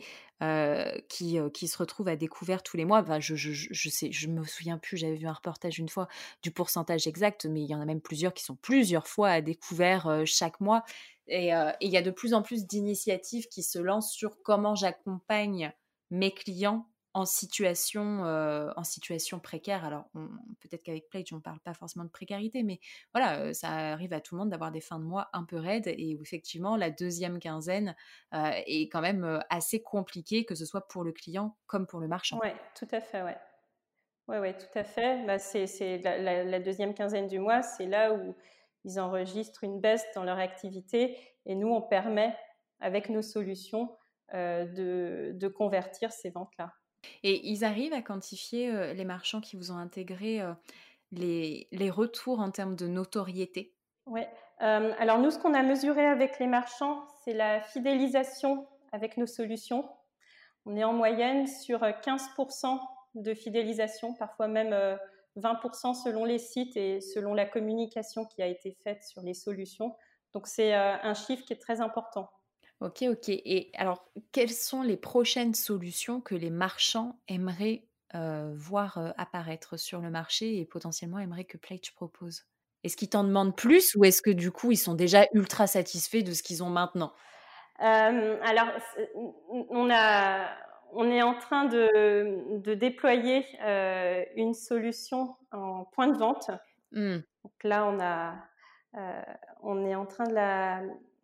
qui, 1.09 1.38
se 1.68 1.79
retrouvent 1.79 2.09
à 2.09 2.16
découvert 2.16 2.62
tous 2.62 2.77
les 2.77 2.85
mois. 2.85 3.05
je, 3.21 3.37
je, 3.37 4.29
me 4.29 4.45
souviens 4.45 4.79
plus, 4.79 4.97
j'avais 4.97 5.14
vu 5.14 5.27
un 5.27 5.33
reportage 5.33 5.79
une 5.79 5.88
fois 5.88 6.09
du 6.42 6.51
pourcentage 6.51 7.07
exact, 7.07 7.47
mais 7.47 7.62
il 7.62 7.71
y 7.71 7.75
en 7.75 7.81
a 7.81 7.85
même 7.85 8.01
plusieurs 8.01 8.35
qui 8.35 8.42
sont 8.42 8.57
plusieurs 8.57 9.07
fois 9.07 9.31
à 9.31 9.40
découvert 9.40 10.23
chaque 10.27 10.61
mois. 10.61 10.83
Et 11.29 11.51
il 11.81 11.90
y 11.90 11.97
a 11.97 12.03
de 12.03 12.11
plus 12.11 12.35
en 12.35 12.42
plus 12.42 12.66
d'initiatives 12.66 13.47
qui 13.47 13.62
se 13.62 13.79
lancent 13.79 14.12
sur 14.12 14.42
comment 14.42 14.75
j'accompagne 14.75 15.73
mes 16.11 16.33
clients 16.33 16.88
en 17.14 17.27
situation, 17.27 18.25
euh, 18.25 18.70
en 18.77 18.85
situation 18.85 19.38
précaire. 19.38 19.85
Alors, 19.85 20.09
peut-être 20.61 20.83
qu'avec 20.83 21.09
Pledge, 21.09 21.33
on 21.33 21.37
ne 21.37 21.40
parle 21.40 21.61
pas 21.61 21.75
forcément 21.75 22.05
de 22.05 22.11
précarité, 22.11 22.62
mais 22.62 22.81
voilà, 23.12 23.40
euh, 23.40 23.53
ça 23.53 23.68
arrive 23.68 24.12
à 24.12 24.20
tout 24.20 24.35
le 24.35 24.40
monde 24.40 24.51
d'avoir 24.51 24.72
des 24.72 24.81
fins 24.81 24.98
de 24.98 25.05
mois 25.05 25.29
un 25.33 25.44
peu 25.44 25.57
raides 25.57 25.88
et 25.88 26.18
effectivement, 26.20 26.77
la 26.77 26.90
deuxième 26.90 27.38
quinzaine 27.38 27.94
euh, 28.35 28.51
est 28.66 28.88
quand 28.88 29.03
même 29.03 29.42
assez 29.51 29.83
compliquée, 29.83 30.44
que 30.44 30.55
ce 30.55 30.64
soit 30.64 30.88
pour 30.88 31.05
le 31.05 31.12
client 31.12 31.57
comme 31.66 31.87
pour 31.87 32.01
le 32.01 32.09
marchand. 32.09 32.38
Oui, 32.42 32.51
tout 32.75 32.88
à 32.90 33.01
fait, 33.01 33.22
ouais. 33.22 33.37
Oui, 34.29 34.57
tout 34.57 34.79
à 34.79 34.85
fait. 34.85 35.27
Bah, 35.27 35.38
c'est 35.38 35.98
la, 35.98 36.61
deuxième 36.61 36.94
quinzaine 36.94 37.27
du 37.27 37.38
mois, 37.38 37.62
c'est 37.62 37.87
là 37.87 38.14
où 38.14 38.35
ils 38.85 38.98
enregistrent 38.98 39.64
une 39.64 39.81
baisse 39.81 40.07
dans 40.14 40.25
leur 40.25 40.38
activité 40.38 41.18
et 41.44 41.55
nous, 41.55 41.68
on 41.68 41.83
permet, 41.83 42.35
avec 42.81 43.11
nos 43.11 43.22
solutions, 43.22 43.94
de 44.33 45.48
convertir 45.48 46.11
ces 46.12 46.31
ventes-là. 46.31 46.72
Et 47.23 47.49
ils 47.49 47.65
arrivent 47.65 47.93
à 47.93 48.03
quantifier, 48.03 48.95
les 48.95 49.05
marchands 49.05 49.41
qui 49.41 49.57
vous 49.57 49.71
ont 49.73 49.77
intégré, 49.77 50.41
les, 51.12 51.91
retours 51.91 52.41
en 52.41 52.51
termes 52.51 52.77
de 52.77 52.87
notoriété? 52.87 53.75
Oui, 54.07 54.23
alors 54.59 55.19
nous, 55.19 55.31
ce 55.31 55.38
qu'on 55.38 55.55
a 55.55 55.62
mesuré 55.62 56.05
avec 56.05 56.38
les 56.38 56.47
marchands, 56.47 57.07
c'est 57.25 57.35
la 57.35 57.61
fidélisation 57.61 58.67
avec 58.93 59.17
nos 59.17 59.27
solutions. 59.27 59.88
On 60.67 60.77
est 60.77 60.85
en 60.85 60.93
moyenne 60.93 61.47
sur 61.47 61.81
15% 61.81 62.79
de 63.15 63.35
fidélisation, 63.35 64.15
parfois 64.15 64.49
même 64.49 64.99
20% 65.37 65.95
selon 65.95 66.25
les 66.25 66.38
sites 66.38 66.77
et 66.77 67.01
selon 67.01 67.35
la 67.35 67.47
communication 67.47 68.25
qui 68.25 68.43
a 68.43 68.47
été 68.47 68.77
faite 68.83 69.05
sur 69.05 69.23
les 69.23 69.35
solutions. 69.35 69.97
Donc 70.35 70.47
c'est 70.47 70.75
un 70.75 71.15
chiffre 71.15 71.45
qui 71.45 71.53
est 71.53 71.61
très 71.61 71.81
important. 71.81 72.31
Ok, 72.83 73.05
ok. 73.09 73.29
Et 73.29 73.71
alors, 73.75 74.05
quelles 74.33 74.51
sont 74.51 74.83
les 74.83 74.97
prochaines 74.97 75.55
solutions 75.55 76.21
que 76.21 76.35
les 76.35 76.51
marchands 76.51 77.16
aimeraient 77.29 77.85
voir 78.55 79.14
apparaître 79.16 79.79
sur 79.79 80.01
le 80.01 80.11
marché 80.11 80.59
et 80.59 80.66
potentiellement 80.66 81.18
aimeraient 81.18 81.45
que 81.45 81.57
Pledge 81.59 81.92
propose? 81.95 82.45
Est-ce 82.83 82.97
qu'ils 82.97 83.11
t'en 83.11 83.23
demandent 83.23 83.57
plus 83.57 83.95
ou 83.95 84.05
est-ce 84.05 84.21
que 84.21 84.31
du 84.31 84.51
coup 84.51 84.73
ils 84.73 84.77
sont 84.77 84.95
déjà 84.95 85.27
ultra 85.33 85.68
satisfaits 85.68 86.23
de 86.23 86.33
ce 86.33 86.42
qu'ils 86.42 86.64
ont 86.64 86.71
maintenant? 86.71 87.12
Alors, 87.79 88.68
on 89.71 89.88
a, 89.90 90.49
on 90.92 91.09
est 91.09 91.23
en 91.23 91.35
train 91.35 91.66
de, 91.66 92.75
déployer 92.75 93.47
une 94.37 94.55
solution 94.55 95.37
en 95.53 95.85
point 95.85 96.09
de 96.09 96.18
vente. 96.18 96.51
Mmh. 96.90 97.18
Donc 97.45 97.53
là, 97.62 97.87
on, 97.87 98.01
a, 98.01 98.35
on 99.62 99.87
est 99.87 99.95
en 99.95 100.07
train 100.07 100.25
de 100.25 100.35
la, 100.35 100.83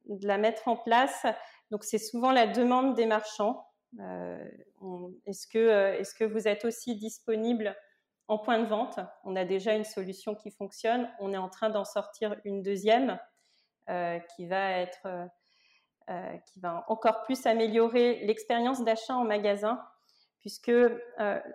de 0.08 0.26
la 0.26 0.38
mettre 0.38 0.68
en 0.68 0.76
place. 0.76 1.26
Donc 1.70 1.84
c'est 1.84 1.98
souvent 1.98 2.32
la 2.32 2.46
demande 2.46 2.94
des 2.94 3.06
marchands. 3.06 3.64
est-ce, 5.26 5.46
que, 5.46 5.98
est-ce 5.98 6.14
que 6.14 6.24
vous 6.24 6.48
êtes 6.48 6.64
aussi 6.64 6.96
disponible 6.96 7.76
en 8.26 8.38
point 8.38 8.58
de 8.58 8.66
vente? 8.66 8.98
On 9.24 9.36
a 9.36 9.44
déjà 9.44 9.74
une 9.74 9.84
solution 9.84 10.34
qui 10.34 10.50
fonctionne. 10.50 11.10
On 11.20 11.32
est 11.32 11.38
en 11.38 11.48
train 11.48 11.70
d'en 11.70 11.84
sortir 11.84 12.36
une 12.44 12.62
deuxième 12.62 13.18
qui 14.36 14.46
va 14.46 14.70
être 14.72 15.30
euh, 16.10 16.38
qui 16.46 16.58
va 16.60 16.86
encore 16.88 17.22
plus 17.24 17.44
améliorer 17.44 18.24
l'expérience 18.24 18.82
d'achat 18.82 19.14
en 19.14 19.24
magasin, 19.24 19.78
puisque 20.40 20.70
euh, 20.70 20.96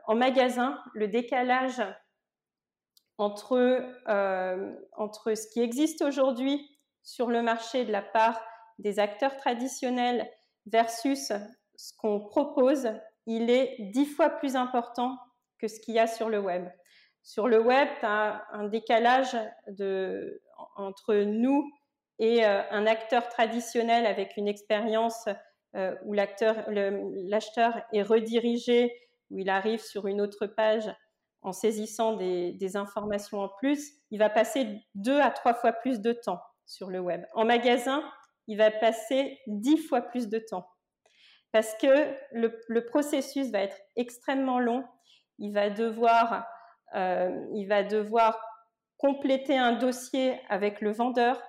en 0.05 0.13
magasin, 0.13 0.79
le 0.93 1.07
décalage 1.07 1.81
entre, 3.17 3.83
euh, 4.07 4.75
entre 4.91 5.33
ce 5.33 5.47
qui 5.47 5.59
existe 5.59 6.03
aujourd'hui 6.03 6.72
sur 7.03 7.29
le 7.29 7.41
marché 7.41 7.85
de 7.85 7.91
la 7.91 8.01
part 8.01 8.41
des 8.79 8.99
acteurs 8.99 9.37
traditionnels 9.37 10.29
versus 10.65 11.31
ce 11.75 11.93
qu'on 11.97 12.19
propose, 12.19 12.89
il 13.25 13.49
est 13.49 13.75
dix 13.79 14.05
fois 14.05 14.29
plus 14.29 14.55
important 14.55 15.17
que 15.59 15.67
ce 15.67 15.79
qu'il 15.79 15.95
y 15.95 15.99
a 15.99 16.07
sur 16.07 16.29
le 16.29 16.39
web. 16.39 16.67
Sur 17.21 17.47
le 17.47 17.59
web, 17.59 17.87
tu 17.99 18.05
as 18.05 18.45
un 18.51 18.67
décalage 18.67 19.37
entre 20.75 21.15
nous 21.15 21.71
et 22.19 22.45
euh, 22.45 22.61
un 22.69 22.85
acteur 22.85 23.27
traditionnel 23.29 24.05
avec 24.05 24.37
une 24.37 24.47
expérience 24.47 25.27
euh, 25.75 25.95
où 26.05 26.13
l'acheteur 26.13 26.55
est 27.91 28.03
redirigé, 28.03 28.93
où 29.31 29.39
il 29.39 29.49
arrive 29.49 29.81
sur 29.81 30.07
une 30.07 30.21
autre 30.21 30.45
page 30.45 30.93
en 31.41 31.51
saisissant 31.51 32.15
des, 32.15 32.77
informations 32.77 33.39
en 33.39 33.49
plus, 33.49 33.91
il 34.11 34.19
va 34.19 34.29
passer 34.29 34.79
deux 34.95 35.19
à 35.19 35.31
trois 35.31 35.53
fois 35.53 35.73
plus 35.73 35.99
de 35.99 36.13
temps 36.13 36.39
sur 36.73 36.89
le 36.89 36.99
web. 36.99 37.23
En 37.33 37.45
magasin, 37.45 38.03
il 38.47 38.57
va 38.57 38.71
passer 38.71 39.39
dix 39.47 39.77
fois 39.77 40.01
plus 40.01 40.27
de 40.27 40.39
temps 40.39 40.67
parce 41.53 41.75
que 41.75 42.15
le, 42.31 42.85
processus 42.87 43.51
va 43.51 43.59
être 43.59 43.77
extrêmement 43.95 44.59
long. 44.59 44.83
Il 45.37 45.53
va 45.53 45.69
devoir, 45.69 46.45
euh, 46.95 47.45
il 47.53 47.67
va 47.67 47.83
devoir 47.83 48.43
compléter 48.97 49.55
un 49.55 49.73
dossier 49.73 50.39
avec 50.49 50.81
le 50.81 50.91
vendeur, 50.91 51.39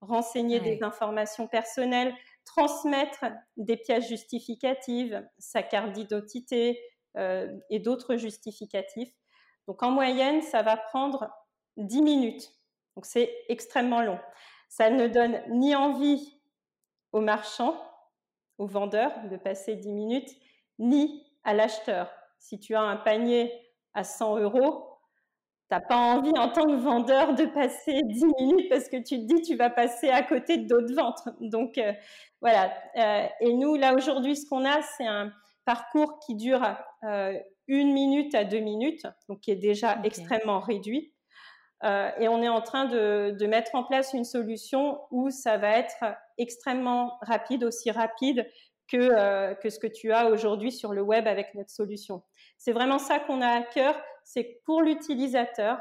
renseigner 0.00 0.58
des 0.58 0.82
informations 0.82 1.46
personnelles, 1.46 2.12
transmettre 2.44 3.26
des 3.56 3.76
pièces 3.76 4.08
justificatives, 4.08 5.24
sa 5.38 5.62
carte 5.62 5.92
d'identité 5.92 6.80
euh, 7.16 7.46
et 7.70 7.78
d'autres 7.78 8.16
justificatifs. 8.16 9.12
Donc 9.68 9.82
en 9.84 9.92
moyenne, 9.92 10.42
ça 10.42 10.62
va 10.62 10.76
prendre 10.76 11.30
10 11.76 12.02
minutes. 12.02 12.50
Donc 12.96 13.06
c'est 13.06 13.32
extrêmement 13.48 14.02
long. 14.02 14.18
Ça 14.76 14.90
ne 14.90 15.06
donne 15.06 15.40
ni 15.50 15.76
envie 15.76 16.36
aux 17.12 17.20
marchands, 17.20 17.80
aux 18.58 18.66
vendeurs 18.66 19.12
de 19.30 19.36
passer 19.36 19.76
10 19.76 19.92
minutes, 19.92 20.30
ni 20.80 21.24
à 21.44 21.54
l'acheteur. 21.54 22.10
Si 22.40 22.58
tu 22.58 22.74
as 22.74 22.80
un 22.80 22.96
panier 22.96 23.52
à 23.92 24.02
100 24.02 24.38
euros, 24.38 24.98
tu 25.70 25.76
n'as 25.76 25.80
pas 25.80 25.94
envie 25.94 26.36
en 26.36 26.48
tant 26.48 26.66
que 26.66 26.74
vendeur 26.74 27.36
de 27.36 27.44
passer 27.44 28.00
10 28.02 28.24
minutes 28.40 28.68
parce 28.68 28.88
que 28.88 28.96
tu 28.96 29.20
te 29.20 29.32
dis 29.32 29.42
tu 29.42 29.54
vas 29.54 29.70
passer 29.70 30.08
à 30.08 30.24
côté 30.24 30.56
d'autres 30.56 30.92
ventes. 30.92 31.22
Donc 31.40 31.78
euh, 31.78 31.92
voilà. 32.40 32.74
Euh, 32.96 33.28
et 33.42 33.52
nous, 33.52 33.76
là 33.76 33.94
aujourd'hui, 33.94 34.34
ce 34.34 34.44
qu'on 34.48 34.64
a, 34.64 34.82
c'est 34.82 35.06
un 35.06 35.32
parcours 35.64 36.18
qui 36.26 36.34
dure 36.34 36.64
euh, 37.04 37.38
une 37.68 37.92
minute 37.92 38.34
à 38.34 38.42
deux 38.42 38.58
minutes, 38.58 39.06
donc 39.28 39.38
qui 39.38 39.52
est 39.52 39.56
déjà 39.56 40.00
extrêmement 40.02 40.58
réduit. 40.58 41.13
Et 41.84 42.28
on 42.28 42.42
est 42.42 42.48
en 42.48 42.62
train 42.62 42.86
de, 42.86 43.46
mettre 43.46 43.74
en 43.74 43.84
place 43.84 44.14
une 44.14 44.24
solution 44.24 45.00
où 45.10 45.30
ça 45.30 45.58
va 45.58 45.78
être 45.78 46.04
extrêmement 46.38 47.18
rapide, 47.20 47.62
aussi 47.64 47.90
rapide 47.90 48.50
que, 48.88 49.54
que 49.60 49.68
ce 49.68 49.78
que 49.78 49.86
tu 49.86 50.12
as 50.12 50.30
aujourd'hui 50.30 50.72
sur 50.72 50.92
le 50.92 51.02
web 51.02 51.26
avec 51.26 51.54
notre 51.54 51.70
solution. 51.70 52.22
C'est 52.56 52.72
vraiment 52.72 52.98
ça 52.98 53.18
qu'on 53.18 53.42
a 53.42 53.48
à 53.48 53.62
cœur, 53.62 53.94
c'est 54.24 54.62
pour 54.64 54.82
l'utilisateur, 54.82 55.78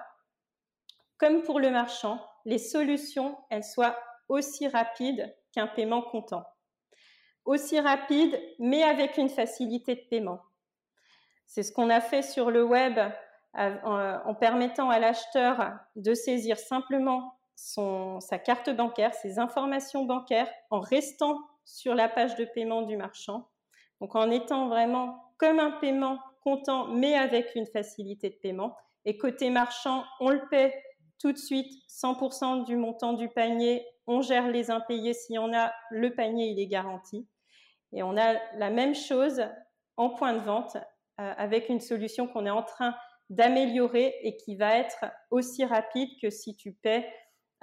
comme 1.17 1.41
pour 1.43 1.59
le 1.59 1.71
marchand, 1.71 2.19
les 2.45 2.57
solutions, 2.57 3.37
elles 3.49 3.63
soient 3.63 3.97
aussi 4.27 4.67
rapides 4.67 5.33
qu'un 5.53 5.67
paiement 5.67 6.01
comptant. 6.01 6.43
Aussi 7.45 7.79
rapide, 7.79 8.39
mais 8.59 8.83
avec 8.83 9.17
une 9.17 9.29
facilité 9.29 9.95
de 9.95 10.01
paiement. 10.09 10.41
C'est 11.45 11.63
ce 11.63 11.71
qu'on 11.71 11.89
a 11.89 12.01
fait 12.01 12.21
sur 12.21 12.51
le 12.51 12.63
web 12.63 12.99
en, 13.55 14.33
permettant 14.35 14.89
à 14.89 14.99
l'acheteur 14.99 15.73
de 15.95 16.13
saisir 16.13 16.57
simplement 16.57 17.35
sa 17.55 18.39
carte 18.39 18.69
bancaire, 18.69 19.13
ses 19.13 19.39
informations 19.39 20.05
bancaires, 20.05 20.49
en 20.69 20.79
restant 20.79 21.39
sur 21.65 21.95
la 21.95 22.09
page 22.09 22.35
de 22.35 22.45
paiement 22.45 22.81
du 22.81 22.97
marchand. 22.97 23.47
Donc 24.01 24.15
en 24.15 24.31
étant 24.31 24.67
vraiment 24.67 25.33
comme 25.37 25.59
un 25.59 25.71
paiement 25.71 26.19
comptant, 26.41 26.87
mais 26.87 27.15
avec 27.15 27.55
une 27.55 27.65
facilité 27.65 28.29
de 28.29 28.35
paiement. 28.35 28.75
Et 29.05 29.17
côté 29.17 29.49
marchand, 29.49 30.03
on 30.19 30.29
le 30.29 30.47
paie 30.49 30.73
tout 31.19 31.31
de 31.31 31.37
suite, 31.37 31.71
100% 31.89 32.65
du 32.65 32.75
montant 32.75 33.13
du 33.13 33.29
panier. 33.29 33.85
On 34.07 34.21
gère 34.21 34.49
les 34.49 34.71
impayés 34.71 35.13
s'il 35.13 35.35
y 35.35 35.37
en 35.37 35.53
a. 35.53 35.71
Le 35.89 36.13
panier, 36.13 36.47
il 36.47 36.59
est 36.59 36.67
garanti. 36.67 37.27
Et 37.93 38.03
on 38.03 38.17
a 38.17 38.33
la 38.57 38.69
même 38.69 38.95
chose 38.95 39.41
en 39.95 40.09
point 40.09 40.33
de 40.33 40.39
vente 40.39 40.75
euh, 41.19 41.33
avec 41.37 41.69
une 41.69 41.79
solution 41.79 42.27
qu'on 42.27 42.45
est 42.45 42.49
en 42.49 42.63
train 42.63 42.95
d'améliorer 43.29 44.15
et 44.21 44.35
qui 44.37 44.55
va 44.55 44.77
être 44.77 45.05
aussi 45.31 45.65
rapide 45.65 46.09
que 46.21 46.29
si 46.29 46.55
tu 46.55 46.73
paies 46.73 47.07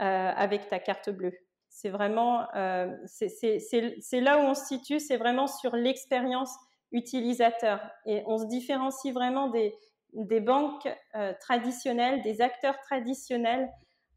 euh, 0.01 0.33
avec 0.35 0.69
ta 0.69 0.79
carte 0.79 1.11
bleue. 1.11 1.35
C'est 1.69 1.91
vraiment, 1.91 2.47
euh, 2.57 2.89
c'est 3.07 4.21
là 4.21 4.39
où 4.39 4.41
on 4.41 4.55
se 4.55 4.65
situe, 4.65 4.99
c'est 4.99 5.17
vraiment 5.17 5.47
sur 5.47 5.77
l'expérience 5.77 6.53
utilisateurs. 6.91 7.81
Et 8.07 8.23
on 8.27 8.39
se 8.39 8.47
différencie 8.47 9.15
vraiment 9.15 9.49
des, 9.49 9.75
des 10.15 10.41
banques 10.41 10.89
euh, 11.15 11.33
traditionnelles, 11.41 12.23
des 12.23 12.41
acteurs 12.41 12.79
traditionnels, 12.81 13.71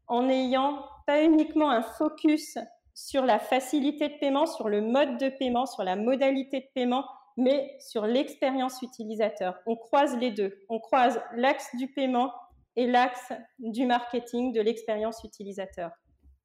en 0.06 0.24
n'ayant 0.24 0.84
pas 1.06 1.22
uniquement 1.22 1.70
un 1.70 1.82
focus 1.82 2.58
sur 2.94 3.24
la 3.24 3.38
facilité 3.38 4.08
de 4.08 4.18
paiement, 4.18 4.46
sur 4.46 4.68
le 4.68 4.80
mode 4.80 5.18
de 5.18 5.28
paiement, 5.28 5.66
sur 5.66 5.82
la 5.82 5.96
modalité 5.96 6.60
de 6.60 6.68
paiement, 6.74 7.04
mais 7.36 7.76
sur 7.80 8.06
l'expérience 8.06 8.82
utilisateur. 8.82 9.58
On 9.66 9.76
croise 9.76 10.16
les 10.18 10.30
deux. 10.30 10.56
On 10.68 10.78
croise 10.78 11.20
l'axe 11.34 11.74
du 11.76 11.88
paiement 11.88 12.32
et 12.76 12.86
l'axe 12.86 13.32
du 13.58 13.86
marketing, 13.86 14.52
de 14.52 14.60
l'expérience 14.60 15.22
utilisateur. 15.24 15.90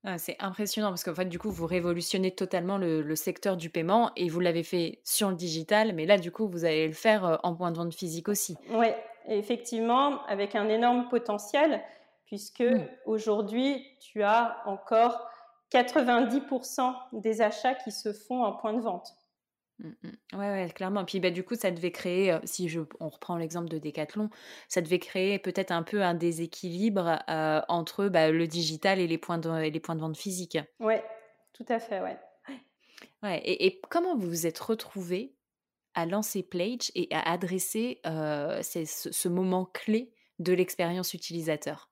Ah, 0.05 0.17
c'est 0.17 0.37
impressionnant 0.39 0.89
parce 0.89 1.03
qu'en 1.03 1.13
fait, 1.13 1.25
du 1.25 1.39
coup, 1.39 1.51
vous 1.51 1.65
révolutionnez 1.65 2.31
totalement 2.31 2.77
le, 2.77 3.15
secteur 3.15 3.57
du 3.57 3.69
paiement 3.69 4.11
et 4.15 4.29
vous 4.29 4.39
l'avez 4.39 4.63
fait 4.63 5.01
sur 5.03 5.29
le 5.29 5.35
digital, 5.35 5.93
mais 5.93 6.05
là, 6.05 6.17
du 6.17 6.31
coup, 6.31 6.47
vous 6.47 6.63
allez 6.63 6.87
le 6.87 6.93
faire 6.93 7.25
euh, 7.25 7.35
en 7.43 7.53
point 7.53 7.71
de 7.71 7.77
vente 7.77 7.93
physique 7.93 8.29
aussi. 8.29 8.55
Oui, 8.71 8.87
effectivement, 9.27 10.25
avec 10.27 10.55
un 10.55 10.69
énorme 10.69 11.09
potentiel, 11.09 11.81
puisque 12.25 12.61
mmh. 12.61 12.87
aujourd'hui, 13.05 13.85
tu 13.99 14.23
as 14.23 14.61
encore 14.65 15.27
90% 15.73 16.93
des 17.13 17.41
achats 17.41 17.75
qui 17.75 17.91
se 17.91 18.13
font 18.13 18.43
en 18.43 18.53
point 18.53 18.73
de 18.73 18.81
vente. 18.81 19.13
Mmh, 19.79 19.87
mmh. 20.03 20.37
Ouais, 20.37 20.49
ouais, 20.49 20.69
clairement. 20.73 21.05
Puis 21.05 21.19
bah, 21.19 21.31
du 21.31 21.43
coup, 21.43 21.55
ça 21.55 21.71
devait 21.71 21.91
créer, 21.91 22.31
euh, 22.31 22.39
si 22.43 22.69
je, 22.69 22.81
on 22.99 23.09
reprend 23.09 23.37
l'exemple 23.37 23.69
de 23.69 23.77
Decathlon, 23.77 24.29
ça 24.67 24.81
devait 24.81 24.99
créer 24.99 25.39
peut-être 25.39 25.71
un 25.71 25.83
peu 25.83 26.03
un 26.03 26.13
déséquilibre 26.13 27.19
euh, 27.29 27.61
entre 27.69 28.07
bah, 28.07 28.31
le 28.31 28.47
digital 28.47 28.99
et 28.99 29.07
les 29.07 29.17
points 29.17 29.37
de, 29.37 29.49
les 29.49 29.79
points 29.79 29.95
de 29.95 30.01
vente 30.01 30.17
physiques. 30.17 30.59
Oui, 30.79 30.95
tout 31.53 31.65
à 31.69 31.79
fait, 31.79 32.01
ouais. 32.01 32.17
ouais 33.23 33.41
et, 33.45 33.79
comment 33.89 34.15
vous 34.15 34.27
vous 34.27 34.47
êtes 34.47 34.59
retrouvé 34.59 35.35
à 35.93 36.05
lancer 36.05 36.43
Plage 36.43 36.91
et 36.95 37.07
à 37.11 37.31
adresser 37.31 37.99
euh, 38.05 38.61
ce, 38.61 38.85
ce, 38.85 39.27
moment 39.27 39.65
clé 39.65 40.13
de 40.39 40.53
l'expérience 40.53 41.13
utilisateur? 41.13 41.88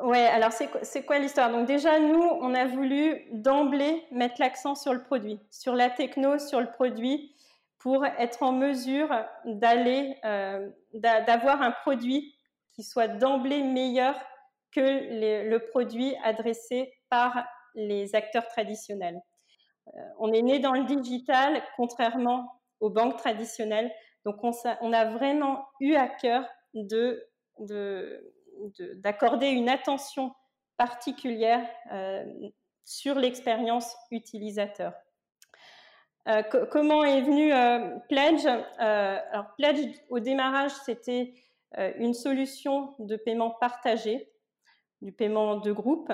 Ouais, 0.00 0.26
alors 0.26 0.52
c'est 0.52 1.04
quoi 1.04 1.18
l'histoire? 1.18 1.50
Donc 1.50 1.66
déjà, 1.66 1.98
nous, 1.98 2.22
on 2.22 2.54
a 2.54 2.66
voulu 2.66 3.26
d'emblée 3.32 4.04
mettre 4.12 4.36
l'accent 4.38 4.74
sur 4.74 4.92
le 4.92 5.02
produit, 5.02 5.40
sur 5.50 5.74
la 5.74 5.90
techno, 5.90 6.38
sur 6.38 6.60
le 6.60 6.70
produit, 6.70 7.34
pour 7.78 8.04
être 8.04 8.42
en 8.42 8.52
mesure 8.52 9.08
d'aller, 9.44 10.16
euh, 10.24 10.68
d'avoir 10.94 11.62
un 11.62 11.72
produit 11.72 12.34
qui 12.74 12.82
soit 12.82 13.08
d'emblée 13.08 13.62
meilleur 13.62 14.14
que 14.72 14.80
le 15.48 15.58
produit 15.58 16.14
adressé 16.22 16.92
par 17.08 17.44
les 17.74 18.14
acteurs 18.14 18.46
traditionnels. 18.48 19.20
Euh, 19.94 20.00
on 20.18 20.32
est 20.32 20.42
né 20.42 20.58
dans 20.58 20.72
le 20.72 20.84
digital, 20.84 21.62
contrairement 21.76 22.60
aux 22.80 22.90
banques 22.90 23.16
traditionnelles. 23.16 23.90
Donc, 24.24 24.36
on, 24.42 24.92
a 24.92 25.04
vraiment 25.06 25.66
eu 25.80 25.94
à 25.94 26.08
cœur 26.08 26.44
de, 26.74 27.24
d'accorder 28.96 29.48
une 29.48 29.68
attention 29.68 30.34
particulière 30.76 31.66
euh, 31.92 32.24
sur 32.84 33.16
l'expérience 33.16 33.96
utilisateur. 34.10 34.92
Euh, 36.28 36.42
comment 36.42 37.04
est 37.04 37.22
venu 37.22 37.50
Pledge? 38.08 38.46
Alors 38.78 39.54
Pledge 39.56 39.94
au 40.10 40.20
démarrage 40.20 40.72
c'était 40.84 41.34
une 41.98 42.14
solution 42.14 42.94
de 42.98 43.16
paiement 43.16 43.50
partagé, 43.50 44.30
du 45.02 45.12
paiement 45.12 45.56
de 45.56 45.72
groupe. 45.72 46.12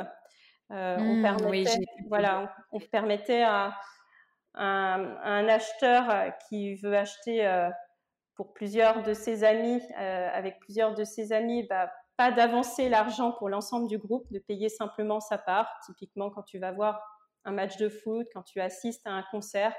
on, 0.70 0.74
mmh, 0.99 1.22
permettait, 1.22 1.84
voilà, 2.09 2.55
on 2.72 2.80
permettait 2.80 3.42
à, 3.42 3.76
un, 4.55 5.49
acheteur 5.49 6.11
euh, 6.11 6.30
qui 6.49 6.74
veut 6.76 6.97
acheter 6.97 7.47
euh, 7.47 7.70
pour 8.34 8.53
plusieurs 8.53 9.03
de 9.03 9.14
ses 9.14 9.45
amis, 9.45 9.80
euh, 9.99 10.28
avec 10.32 10.59
plusieurs 10.61 10.95
de 10.95 11.05
ses 11.05 11.32
amis, 11.32 11.64
bah, 11.64 11.92
pas 12.17 12.31
d'avancer 12.31 12.89
l'argent 12.89 13.33
pour 13.33 13.49
l'ensemble 13.49 13.89
du 13.89 13.99
groupe, 13.99 14.31
de 14.33 14.39
payer 14.39 14.69
simplement 14.69 15.21
sa 15.21 15.39
part. 15.39 15.69
Typiquement, 15.85 16.31
quand 16.31 16.43
tu 16.43 16.59
vas 16.59 16.73
voir 16.73 17.03
un 17.45 17.53
match 17.53 17.77
de 17.77 17.89
foot, 17.89 18.27
quand 18.33 18.43
tu 18.43 18.61
assistes 18.61 19.07
à 19.07 19.11
un 19.11 19.25
concert, 19.31 19.75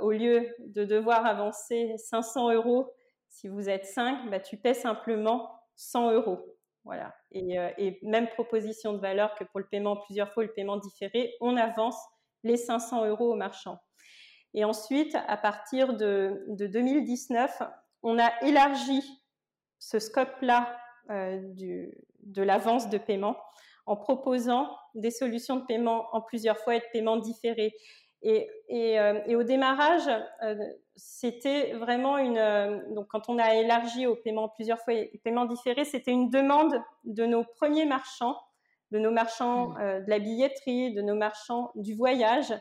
au 0.00 0.10
lieu 0.10 0.48
de 0.60 0.84
devoir 0.84 1.26
avancer 1.26 1.94
500 1.98 2.52
euros, 2.52 2.90
si 3.28 3.48
vous 3.48 3.68
êtes 3.68 3.86
5, 3.86 4.30
bah, 4.30 4.40
tu 4.40 4.56
paies 4.56 4.74
simplement 4.74 5.50
100 5.76 6.12
euros. 6.12 6.56
Voilà. 6.84 7.14
Et, 7.32 7.56
et, 7.78 7.98
même 8.02 8.28
proposition 8.28 8.92
de 8.92 8.98
valeur 8.98 9.34
que 9.34 9.44
pour 9.44 9.60
le 9.60 9.66
paiement 9.66 9.96
plusieurs 9.96 10.32
fois, 10.32 10.44
le 10.44 10.52
paiement 10.52 10.76
différé, 10.76 11.34
on 11.40 11.56
avance 11.56 11.96
les 12.42 12.56
500 12.56 13.06
euros 13.06 13.32
au 13.32 13.36
marchand. 13.36 13.78
Et 14.54 14.64
ensuite, 14.64 15.16
à 15.26 15.36
partir 15.36 15.94
de, 15.94 16.44
2019, 16.48 17.62
on 18.02 18.18
a 18.18 18.30
élargi 18.42 19.02
ce 19.80 19.98
scope-là 19.98 20.78
euh, 21.10 21.40
de 22.22 22.42
l'avance 22.42 22.88
de 22.88 22.98
paiement 22.98 23.36
en 23.86 23.96
proposant 23.96 24.74
des 24.94 25.10
solutions 25.10 25.56
de 25.56 25.66
paiement 25.66 26.06
en 26.12 26.22
plusieurs 26.22 26.58
fois 26.58 26.76
et 26.76 26.78
de 26.78 26.84
paiement 26.92 27.18
différé. 27.18 27.74
Et, 28.22 28.48
euh, 28.98 29.38
au 29.38 29.42
démarrage, 29.42 30.08
euh, 30.42 30.56
c'était 30.96 31.74
vraiment 31.74 32.16
une. 32.16 32.94
donc, 32.94 33.08
quand 33.08 33.28
on 33.28 33.38
a 33.38 33.54
élargi 33.56 34.06
au 34.06 34.16
paiement 34.16 34.48
plusieurs 34.48 34.80
fois 34.80 34.94
et 34.94 35.20
paiement 35.22 35.44
différé, 35.44 35.84
c'était 35.84 36.12
une 36.12 36.30
demande 36.30 36.80
de 37.04 37.26
nos 37.26 37.44
premiers 37.44 37.84
marchands, 37.84 38.38
de 38.90 38.98
nos 38.98 39.10
marchands 39.10 39.70
mmh. 39.70 40.04
de 40.04 40.10
la 40.10 40.18
billetterie, 40.18 40.94
de 40.94 41.02
nos 41.02 41.16
marchands 41.16 41.70
du 41.74 41.94
voyage, 41.94 42.54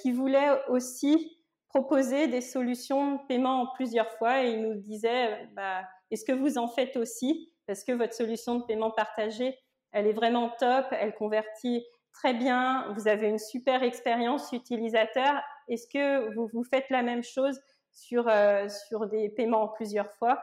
qui 0.00 0.12
voulait 0.12 0.50
aussi 0.68 1.39
proposer 1.70 2.26
des 2.26 2.40
solutions 2.40 3.14
de 3.14 3.20
paiement 3.28 3.62
en 3.62 3.66
plusieurs 3.74 4.10
fois 4.18 4.44
et 4.44 4.50
il 4.50 4.62
nous 4.62 4.74
disait 4.74 5.32
euh, 5.32 5.46
bah, 5.54 5.82
est-ce 6.10 6.24
que 6.24 6.32
vous 6.32 6.58
en 6.58 6.68
faites 6.68 6.96
aussi? 6.96 7.52
Parce 7.66 7.84
que 7.84 7.92
votre 7.92 8.14
solution 8.14 8.56
de 8.56 8.64
paiement 8.64 8.90
partagé, 8.90 9.56
elle 9.92 10.06
est 10.06 10.12
vraiment 10.12 10.50
top, 10.58 10.86
elle 10.90 11.14
convertit 11.14 11.84
très 12.12 12.34
bien, 12.34 12.92
vous 12.96 13.06
avez 13.06 13.28
une 13.28 13.38
super 13.38 13.82
expérience 13.82 14.52
utilisateur. 14.52 15.40
Est-ce 15.68 15.86
que 15.92 16.34
vous, 16.34 16.48
vous 16.52 16.64
faites 16.64 16.90
la 16.90 17.02
même 17.02 17.22
chose 17.22 17.60
sur, 17.92 18.28
euh, 18.28 18.68
sur 18.88 19.06
des 19.06 19.30
paiements 19.30 19.62
en 19.62 19.68
plusieurs 19.68 20.12
fois? 20.14 20.42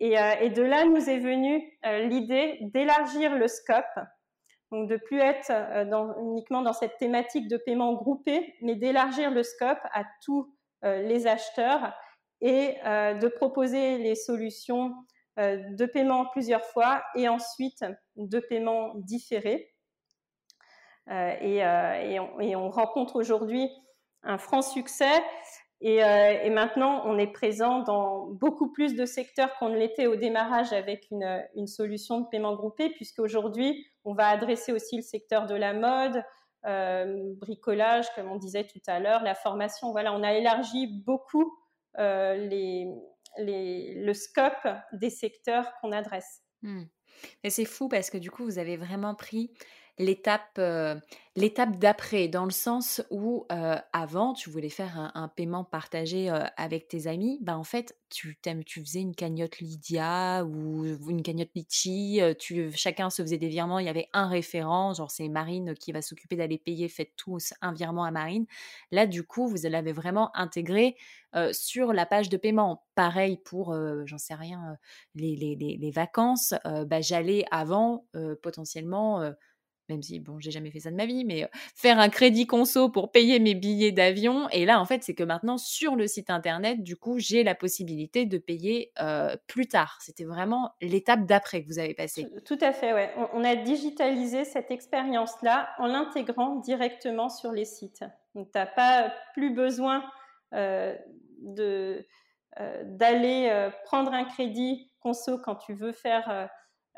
Et, 0.00 0.16
et, 0.40 0.50
de 0.50 0.62
là 0.62 0.84
nous 0.84 1.08
est 1.08 1.20
venue 1.20 1.62
l'idée 1.84 2.58
d'élargir 2.72 3.36
le 3.36 3.46
scope. 3.46 3.84
Donc 4.72 4.88
de 4.88 4.96
plus 4.96 5.20
être 5.20 5.50
euh, 5.50 6.12
uniquement 6.22 6.62
dans 6.62 6.72
cette 6.72 6.96
thématique 6.96 7.46
de 7.46 7.58
paiement 7.58 7.92
groupé, 7.92 8.54
mais 8.62 8.74
d'élargir 8.74 9.30
le 9.30 9.42
scope 9.42 9.78
à 9.92 10.00
euh, 10.00 10.42
les 10.82 11.26
acheteurs 11.26 11.92
et 12.40 12.76
euh, 12.84 13.14
de 13.14 13.28
proposer 13.28 13.98
les 13.98 14.14
solutions 14.14 14.92
de 15.38 15.86
paiement 15.86 16.26
plusieurs 16.26 16.64
fois 16.66 17.02
et 17.14 17.26
ensuite 17.26 17.82
de 18.16 18.38
paiement 18.38 18.92
différé. 18.96 19.72
Et, 21.08 21.62
on, 22.20 22.68
rencontre 22.68 23.16
aujourd'hui 23.16 23.66
un 24.22 24.36
franc 24.36 24.60
succès 24.60 25.22
et, 25.80 26.00
et, 26.00 26.50
maintenant, 26.50 27.02
on 27.06 27.16
est 27.16 27.32
présent 27.32 27.78
dans 27.78 28.26
beaucoup 28.26 28.70
plus 28.72 28.94
de 28.94 29.06
secteurs 29.06 29.56
qu'on 29.58 29.70
ne 29.70 29.78
l'était 29.78 30.06
au 30.06 30.16
démarrage 30.16 30.74
avec 30.74 31.06
une, 31.10 31.42
une, 31.56 31.66
solution 31.66 32.20
de 32.20 32.26
paiement 32.28 32.54
groupé, 32.54 32.90
puisqu'aujourd'hui, 32.90 33.86
on 34.04 34.12
va 34.12 34.28
adresser 34.28 34.72
aussi 34.72 34.96
le 34.96 35.02
secteur 35.02 35.46
de 35.46 35.54
la 35.54 35.72
mode, 35.72 36.22
euh, 36.66 37.34
bricolage, 37.36 38.06
comme 38.14 38.30
on 38.30 38.36
disait 38.36 38.66
tout 38.66 38.80
à 38.86 39.00
l'heure, 39.00 39.22
la 39.22 39.34
formation. 39.34 39.90
Voilà, 39.92 40.12
on 40.12 40.22
a 40.22 40.32
élargi 40.34 40.86
beaucoup 41.04 41.52
euh, 41.98 42.48
le 43.38 44.12
scope 44.12 44.68
des 44.92 45.10
secteurs 45.10 45.72
qu'on 45.80 45.92
adresse. 45.92 46.42
Et 47.44 47.50
c'est 47.50 47.64
fou 47.64 47.88
parce 47.88 48.10
que 48.10 48.18
du 48.18 48.30
coup, 48.30 48.44
vous 48.44 48.58
avez 48.58 48.76
vraiment 48.76 49.14
pris 49.14 49.52
l'étape 50.02 50.58
euh, 50.58 50.96
l'étape 51.34 51.78
d'après 51.78 52.28
dans 52.28 52.44
le 52.44 52.50
sens 52.50 53.02
où 53.10 53.46
euh, 53.50 53.76
avant 53.94 54.34
tu 54.34 54.50
voulais 54.50 54.68
faire 54.68 55.10
un, 55.14 55.28
paiement 55.28 55.64
partagé 55.64 56.28
euh, 56.28 56.44
avec 56.58 56.88
tes 56.88 57.06
amis 57.06 57.38
bah 57.40 57.56
en 57.56 57.64
fait 57.64 57.96
tu 58.10 58.38
tu 58.66 58.80
faisais 58.84 59.00
une 59.00 59.14
cagnotte 59.14 59.58
Lydia 59.58 60.44
ou 60.44 60.84
une 61.08 61.22
cagnotte 61.22 61.48
Litchi 61.54 62.20
tu 62.38 62.70
chacun 62.74 63.08
se 63.08 63.22
faisait 63.22 63.38
des 63.38 63.48
virements 63.48 63.78
il 63.78 63.86
y 63.86 63.88
avait 63.88 64.08
un 64.12 64.28
référent 64.28 64.92
genre 64.92 65.10
c'est 65.10 65.28
Marine 65.28 65.72
qui 65.74 65.92
va 65.92 66.02
s'occuper 66.02 66.36
d'aller 66.36 66.58
payer 66.58 66.90
faites 66.90 67.16
tous 67.16 67.54
un 67.62 67.72
virement 67.72 68.04
à 68.04 68.10
Marine. 68.10 68.44
Là 68.90 69.06
du 69.06 69.22
coup 69.22 69.48
vous 69.48 69.56
l'avez 69.64 69.92
vraiment 69.92 70.36
intégré 70.36 70.96
sur 71.52 71.94
la 71.94 72.04
page 72.04 72.28
de 72.28 72.36
paiement. 72.36 72.84
Pareil 72.94 73.38
pour 73.38 73.74
j'en 74.04 74.18
sais 74.18 74.34
rien 74.34 74.76
les, 75.14 75.90
vacances 75.94 76.52
bah 76.64 77.00
j'allais 77.00 77.46
avant 77.50 78.04
potentiellement 78.42 79.32
même 79.88 80.02
si 80.02 80.20
bon, 80.20 80.38
j'ai 80.38 80.50
jamais 80.50 80.70
fait 80.70 80.80
ça 80.80 80.90
de 80.90 80.96
ma 80.96 81.06
vie, 81.06 81.24
mais 81.24 81.48
faire 81.74 81.98
un 81.98 82.08
crédit 82.08 82.46
conso 82.46 82.88
pour 82.88 83.10
payer 83.10 83.38
mes 83.38 83.54
billets 83.54 83.92
d'avion. 83.92 84.48
Et 84.50 84.64
là, 84.64 84.80
en 84.80 84.84
fait, 84.84 85.02
c'est 85.02 85.14
que 85.14 85.24
maintenant 85.24 85.58
sur 85.58 85.96
le 85.96 86.06
site 86.06 86.30
internet, 86.30 86.82
du 86.82 86.96
coup, 86.96 87.18
j'ai 87.18 87.42
la 87.44 87.54
possibilité 87.54 88.26
de 88.26 88.38
payer 88.38 88.92
plus 89.46 89.66
tard. 89.66 89.98
C'était 90.00 90.24
vraiment 90.24 90.72
l'étape 90.80 91.26
d'après 91.26 91.62
que 91.62 91.68
vous 91.68 91.78
avez 91.78 91.94
passé. 91.94 92.26
Tout 92.44 92.58
à 92.60 92.72
fait, 92.72 92.92
ouais. 92.92 93.12
On, 93.34 93.44
a 93.44 93.56
digitalisé 93.56 94.44
cette 94.44 94.70
expérience-là 94.70 95.70
en 95.78 95.86
l'intégrant 95.86 96.56
directement 96.56 97.28
sur 97.28 97.52
les 97.52 97.64
sites. 97.64 98.04
Donc, 98.34 98.50
tu 98.52 98.58
n'as 98.58 98.66
pas 98.66 99.12
plus 99.34 99.52
besoin 99.54 100.04
de 100.52 102.06
d'aller 102.84 103.70
prendre 103.86 104.12
un 104.12 104.24
crédit 104.24 104.92
conso 105.00 105.38
quand 105.38 105.56
tu 105.56 105.72
veux 105.72 105.92
faire 105.92 106.50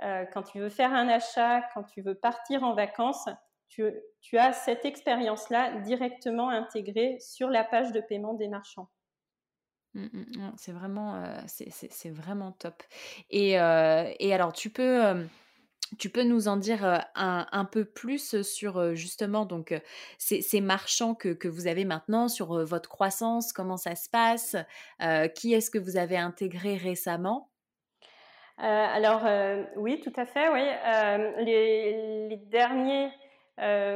euh, 0.02 0.24
quand 0.32 0.42
tu 0.42 0.58
veux 0.58 0.70
faire 0.70 0.92
un 0.92 1.08
achat, 1.08 1.62
quand 1.74 1.84
tu 1.84 2.02
veux 2.02 2.14
partir 2.14 2.64
en 2.64 2.74
vacances, 2.74 3.28
tu, 3.68 4.38
as 4.38 4.52
cette 4.52 4.84
expérience-là 4.84 5.80
directement 5.80 6.48
intégrée 6.48 7.18
sur 7.20 7.48
la 7.48 7.64
page 7.64 7.92
de 7.92 8.00
paiement 8.00 8.34
des 8.34 8.48
marchands. 8.48 8.88
Mmh, 9.94 10.04
mmh, 10.12 10.18
mmh. 10.20 10.52
c'est 10.56 10.72
vraiment, 10.72 11.16
euh, 11.16 11.40
c'est 11.46 12.10
vraiment 12.10 12.52
top. 12.52 12.82
Et, 13.30 13.58
euh, 13.58 14.12
alors, 14.20 14.52
tu 14.52 14.70
peux, 14.70 15.26
tu 15.98 16.10
peux 16.10 16.22
nous 16.22 16.46
en 16.46 16.56
dire 16.56 17.04
un, 17.14 17.64
peu 17.64 17.84
plus 17.84 18.42
sur 18.42 18.94
justement 18.94 19.44
donc 19.44 19.74
ces, 20.18 20.60
marchands 20.60 21.14
que, 21.14 21.48
vous 21.48 21.66
avez 21.66 21.84
maintenant, 21.84 22.28
sur 22.28 22.64
votre 22.64 22.88
croissance, 22.88 23.52
comment 23.52 23.76
ça 23.76 23.96
se 23.96 24.08
passe, 24.08 24.56
qui 25.34 25.52
est-ce 25.52 25.70
que 25.70 25.78
vous 25.78 25.96
avez 25.96 26.16
intégré 26.16 26.76
récemment? 26.76 27.50
Alors 28.58 29.26
euh, 29.26 29.64
oui, 29.76 30.00
tout 30.00 30.12
à 30.16 30.26
fait. 30.26 30.48
Oui, 30.48 30.62
euh, 30.62 31.42
les, 31.42 32.28
les, 32.28 32.36
dernières 32.36 33.12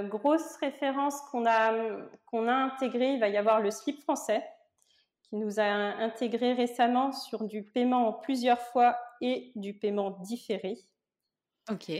grosses 0.09 0.57
références 0.57 1.21
qu'on 1.31 1.47
a 1.47 1.73
qu'on 2.27 2.47
a 2.49 2.55
intégrées, 2.55 3.15
il 3.15 3.21
va 3.21 3.29
y 3.29 3.37
avoir 3.37 3.61
le 3.61 3.71
slip 3.71 4.01
français 4.03 4.45
qui 5.23 5.37
nous 5.37 5.61
a 5.61 5.65
intégré 5.65 6.55
récemment 6.55 7.13
sur 7.13 7.45
du 7.45 7.63
paiement 7.63 8.09
en 8.09 8.13
plusieurs 8.13 8.61
fois 8.61 8.99
et 9.21 9.53
du 9.57 9.75
paiement 9.75 10.11
différé. 10.11 10.79
Ok. 11.71 11.91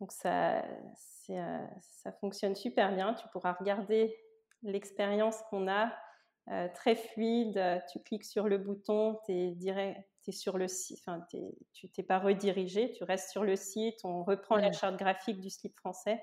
Donc 0.00 0.12
ça, 0.12 0.64
ça 1.80 2.12
fonctionne 2.20 2.54
super 2.54 2.94
bien. 2.94 3.14
Tu 3.14 3.26
pourras 3.28 3.52
regarder 3.52 4.16
l'expérience 4.62 5.40
qu'on 5.50 5.68
a 5.68 5.92
très 6.74 6.94
fluide. 6.94 7.82
Tu 7.92 8.00
cliques 8.00 8.24
sur 8.24 8.48
le 8.48 8.58
bouton, 8.58 9.18
tu 9.26 9.32
es 9.32 9.52
sur 10.32 10.58
le 10.58 10.68
site, 10.68 10.98
enfin, 11.06 11.24
tu 11.72 11.90
t'es 11.90 12.02
pas 12.02 12.18
redirigé, 12.18 12.92
tu 12.92 13.04
restes 13.04 13.30
sur 13.30 13.44
le 13.44 13.56
site, 13.56 13.96
on 14.04 14.24
reprend 14.24 14.56
la 14.56 14.72
charte 14.72 14.96
graphique 14.96 15.40
du 15.40 15.50
slip 15.50 15.76
français. 15.78 16.22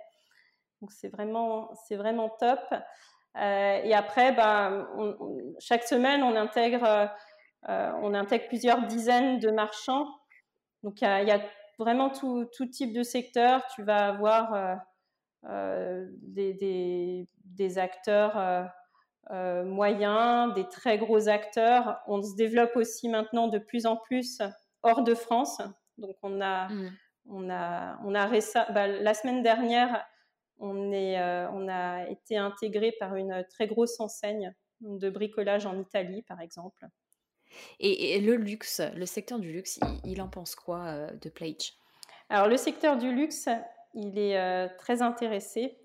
Donc 0.82 0.91
c'est 0.91 1.09
vraiment, 1.09 1.73
c'est 1.88 1.95
vraiment 1.95 2.30
top. 2.30 2.59
Euh, 2.71 3.82
et 3.84 3.93
après, 3.93 4.32
ben, 4.34 4.88
chaque 5.59 5.84
semaine, 5.84 6.23
on 6.23 6.36
intègre, 6.36 7.09
euh, 7.69 7.91
on 8.01 8.13
intègre 8.13 8.47
plusieurs 8.47 8.86
dizaines 8.88 9.39
de 9.39 9.51
marchands. 9.51 10.07
Donc 10.84 11.01
il 11.01 11.05
y, 11.05 11.32
a 11.32 11.41
vraiment 11.80 12.09
tout, 12.09 12.45
tout, 12.55 12.67
type 12.67 12.93
de 12.93 13.03
secteur. 13.03 13.65
Tu 13.73 13.84
vas 13.84 14.09
avoir 14.09 14.80
euh, 15.49 16.05
des, 16.21 16.53
des, 16.53 17.28
des, 17.43 17.78
acteurs 17.78 18.38
euh, 18.38 18.63
moyens, 19.32 20.53
des 20.53 20.67
très 20.67 20.97
gros 20.97 21.28
acteurs. 21.30 21.99
On 22.07 22.21
se 22.21 22.36
développe 22.36 22.76
aussi 22.76 23.09
maintenant 23.09 23.47
de 23.47 23.59
plus 23.59 23.86
en 23.86 23.95
plus 23.97 24.41
hors 24.84 25.03
de 25.03 25.15
France. 25.15 25.61
Donc 25.97 26.15
on 26.23 26.41
a, 26.41 26.69
mm. 26.69 26.91
on 27.30 27.49
a, 27.49 27.99
on 28.03 28.15
a 28.15 28.28
bah, 28.71 28.88
la 28.88 29.13
semaine 29.13 29.41
dernière, 29.41 30.05
on, 30.59 30.91
est, 30.91 31.19
euh, 31.19 31.49
on 31.51 31.67
a 31.67 32.07
été 32.09 32.38
intégré 32.38 32.93
par 32.99 33.15
une 33.15 33.45
très 33.49 33.67
grosse 33.67 33.99
enseigne 33.99 34.53
de 34.82 35.09
bricolage 35.09 35.65
en 35.65 35.80
Italie, 35.80 36.21
par 36.23 36.41
exemple. 36.41 36.86
Et, 37.80 38.19
le 38.19 38.36
luxe, 38.36 38.82
le 38.95 39.05
secteur 39.05 39.39
du 39.39 39.51
luxe, 39.51 39.80
il, 40.03 40.21
en 40.21 40.28
pense 40.28 40.55
quoi 40.55 40.86
euh, 40.88 41.11
de 41.21 41.30
Plage 41.30 41.73
Alors 42.30 42.47
le 42.47 42.57
secteur 42.57 42.97
du 42.97 43.13
luxe, 43.13 43.47
il 43.93 44.17
est 44.17 44.67
très 44.78 45.01
intéressé 45.01 45.78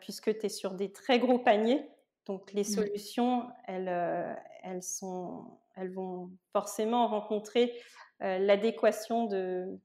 puisque 0.00 0.38
tu 0.38 0.46
es 0.46 0.48
sur 0.48 0.72
des 0.72 0.90
très 0.90 1.18
gros 1.18 1.38
paniers. 1.38 1.86
Donc 2.28 2.52
les 2.52 2.60
mmh. 2.60 2.64
solutions, 2.64 3.50
elles, 3.66 3.88
euh, 3.88 4.34
elles, 4.62 4.82
sont, 4.82 5.58
elles 5.76 5.92
vont 5.92 6.30
forcément 6.52 7.08
rencontrer 7.08 7.74
euh, 8.22 8.38
l'adéquation 8.38 9.24
de, 9.24 9.80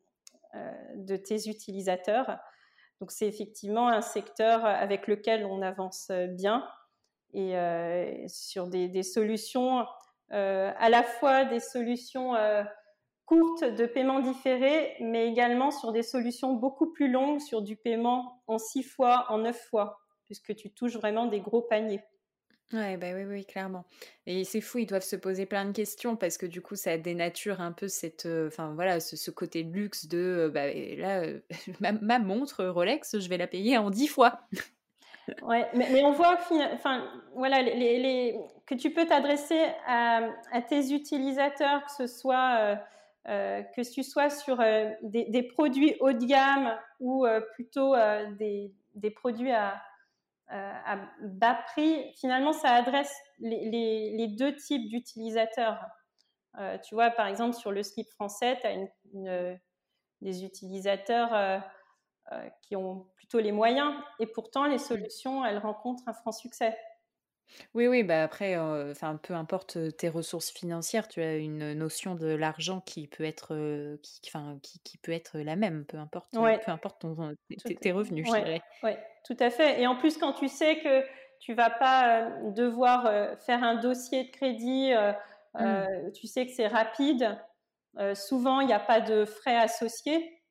euh, 0.53 0.71
de 0.95 1.15
tes 1.15 1.49
utilisateurs. 1.49 2.37
Donc 2.99 3.11
c'est 3.11 3.27
effectivement 3.27 3.87
un 3.87 4.01
secteur 4.01 4.65
avec 4.65 5.07
lequel 5.07 5.45
on 5.45 5.61
avance 5.61 6.11
bien 6.29 6.67
et 7.33 7.55
sur 8.27 8.67
des, 8.67 8.87
des 8.87 9.01
solutions, 9.01 9.87
à 10.29 10.89
la 10.89 11.03
fois 11.03 11.45
des 11.45 11.59
solutions 11.59 12.33
courtes 13.25 13.63
de 13.63 13.85
paiement 13.87 14.19
différé, 14.19 14.95
mais 15.01 15.27
également 15.27 15.71
sur 15.71 15.91
des 15.91 16.03
solutions 16.03 16.53
beaucoup 16.53 16.93
plus 16.93 17.09
longues, 17.09 17.41
sur 17.41 17.63
du 17.63 17.75
paiement 17.75 18.43
en 18.47 18.59
six 18.59 18.83
fois, 18.83 19.25
en 19.29 19.39
neuf 19.39 19.59
fois, 19.65 19.99
puisque 20.25 20.55
tu 20.55 20.71
touches 20.71 20.95
vraiment 20.95 21.25
des 21.25 21.41
gros 21.41 21.63
paniers. 21.63 22.03
Ouais, 22.71 22.97
bah 22.97 23.07
oui, 23.13 23.23
oui, 23.25 23.45
clairement. 23.45 23.85
Et 24.25 24.43
c'est 24.45 24.61
fou, 24.61 24.79
ils 24.79 24.85
doivent 24.85 25.03
se 25.03 25.15
poser 25.15 25.45
plein 25.45 25.65
de 25.65 25.71
questions 25.71 26.15
parce 26.15 26.37
que 26.37 26.45
du 26.45 26.61
coup, 26.61 26.75
ça 26.75 26.97
dénature 26.97 27.61
un 27.61 27.71
peu 27.71 27.87
cette, 27.87 28.27
enfin 28.47 28.73
voilà, 28.73 28.99
ce, 28.99 29.31
côté 29.31 29.63
luxe 29.63 30.07
de, 30.07 30.49
bah 30.51 30.73
là, 30.97 31.23
ma, 32.01 32.19
montre 32.19 32.65
Rolex, 32.65 33.19
je 33.19 33.29
vais 33.29 33.37
la 33.37 33.47
payer 33.47 33.77
en 33.77 33.91
dix 33.91 34.07
fois. 34.07 34.39
ouais, 35.43 35.67
mais, 35.75 36.03
on 36.03 36.13
voit, 36.13 36.37
enfin 36.73 37.07
voilà, 37.35 37.63
que 37.63 38.75
tu 38.75 38.91
peux 38.91 39.05
t'adresser 39.05 39.61
à, 39.85 40.29
tes 40.67 40.93
utilisateurs, 40.93 41.83
que 41.85 41.91
ce 41.91 42.07
soit 42.07 42.79
que 43.25 43.93
tu 43.93 44.03
sois 44.03 44.31
sur 44.31 44.57
des, 45.03 45.43
produits 45.43 45.95
haut 45.99 46.13
de 46.13 46.25
gamme 46.25 46.75
ou 46.99 47.27
plutôt 47.53 47.93
des, 48.39 48.71
des 48.95 49.11
produits 49.11 49.51
à 49.51 49.73
euh, 49.73 49.75
à 50.53 50.99
bas 51.21 51.55
prix, 51.67 52.13
finalement, 52.15 52.53
ça 52.53 52.69
adresse 52.69 53.13
les, 53.39 54.27
deux 54.37 54.55
types 54.55 54.89
d'utilisateurs. 54.89 55.83
Euh, 56.59 56.77
tu 56.77 56.93
vois, 56.93 57.09
par 57.09 57.27
exemple, 57.27 57.55
sur 57.55 57.71
le 57.71 57.81
slip 57.81 58.07
français, 58.11 58.59
tu 58.61 58.67
as 59.27 59.57
des 60.21 60.45
utilisateurs 60.45 61.33
euh, 61.33 62.49
qui 62.61 62.75
ont 62.75 63.07
plutôt 63.15 63.39
les 63.39 63.51
moyens, 63.51 63.93
et 64.19 64.27
pourtant, 64.27 64.65
les 64.65 64.77
solutions, 64.77 65.43
elles 65.43 65.57
rencontrent 65.57 66.07
un 66.07 66.13
franc 66.13 66.31
succès. 66.31 66.77
Oui, 67.73 67.87
oui, 67.87 68.03
bah 68.03 68.23
après, 68.23 68.57
enfin, 68.57 69.17
peu 69.17 69.33
importe 69.33 69.77
tes 69.97 70.09
ressources 70.09 70.51
financières, 70.51 71.07
tu 71.07 71.21
as 71.21 71.35
une 71.35 71.73
notion 71.73 72.15
de 72.15 72.27
l'argent 72.27 72.81
qui 72.81 73.07
peut 73.07 73.23
être, 73.23 73.97
qui, 74.01 74.21
qui, 74.21 74.79
qui, 74.83 74.97
peut 74.97 75.11
être 75.11 75.39
la 75.39 75.55
même, 75.55 75.85
peu 75.85 75.97
importe, 75.97 76.31
peu 76.33 76.71
importe 76.71 77.01
ton, 77.01 77.35
tes, 77.81 77.91
revenus, 77.91 78.27
je 78.27 78.31
dirais. 78.31 78.61
Oui, 78.83 78.91
tout 79.25 79.37
à 79.39 79.49
fait. 79.49 79.81
Et 79.81 79.87
en 79.87 79.95
plus, 79.95 80.17
quand 80.17 80.33
tu 80.33 80.47
sais 80.47 80.79
que 80.79 81.03
tu 81.39 81.53
vas 81.53 81.69
pas 81.69 82.31
devoir 82.55 83.37
faire 83.39 83.63
un 83.63 83.75
dossier 83.75 84.25
de 84.25 84.31
crédit, 84.31 84.91
mmh. 85.53 86.11
tu 86.13 86.27
sais 86.27 86.45
que 86.45 86.51
c'est 86.53 86.67
rapide. 86.67 87.39
souvent, 88.15 88.61
il 88.61 88.67
n'y 88.67 88.73
a 88.73 88.79
pas 88.79 89.01
de 89.01 89.25
frais 89.25 89.57
associés. 89.57 90.41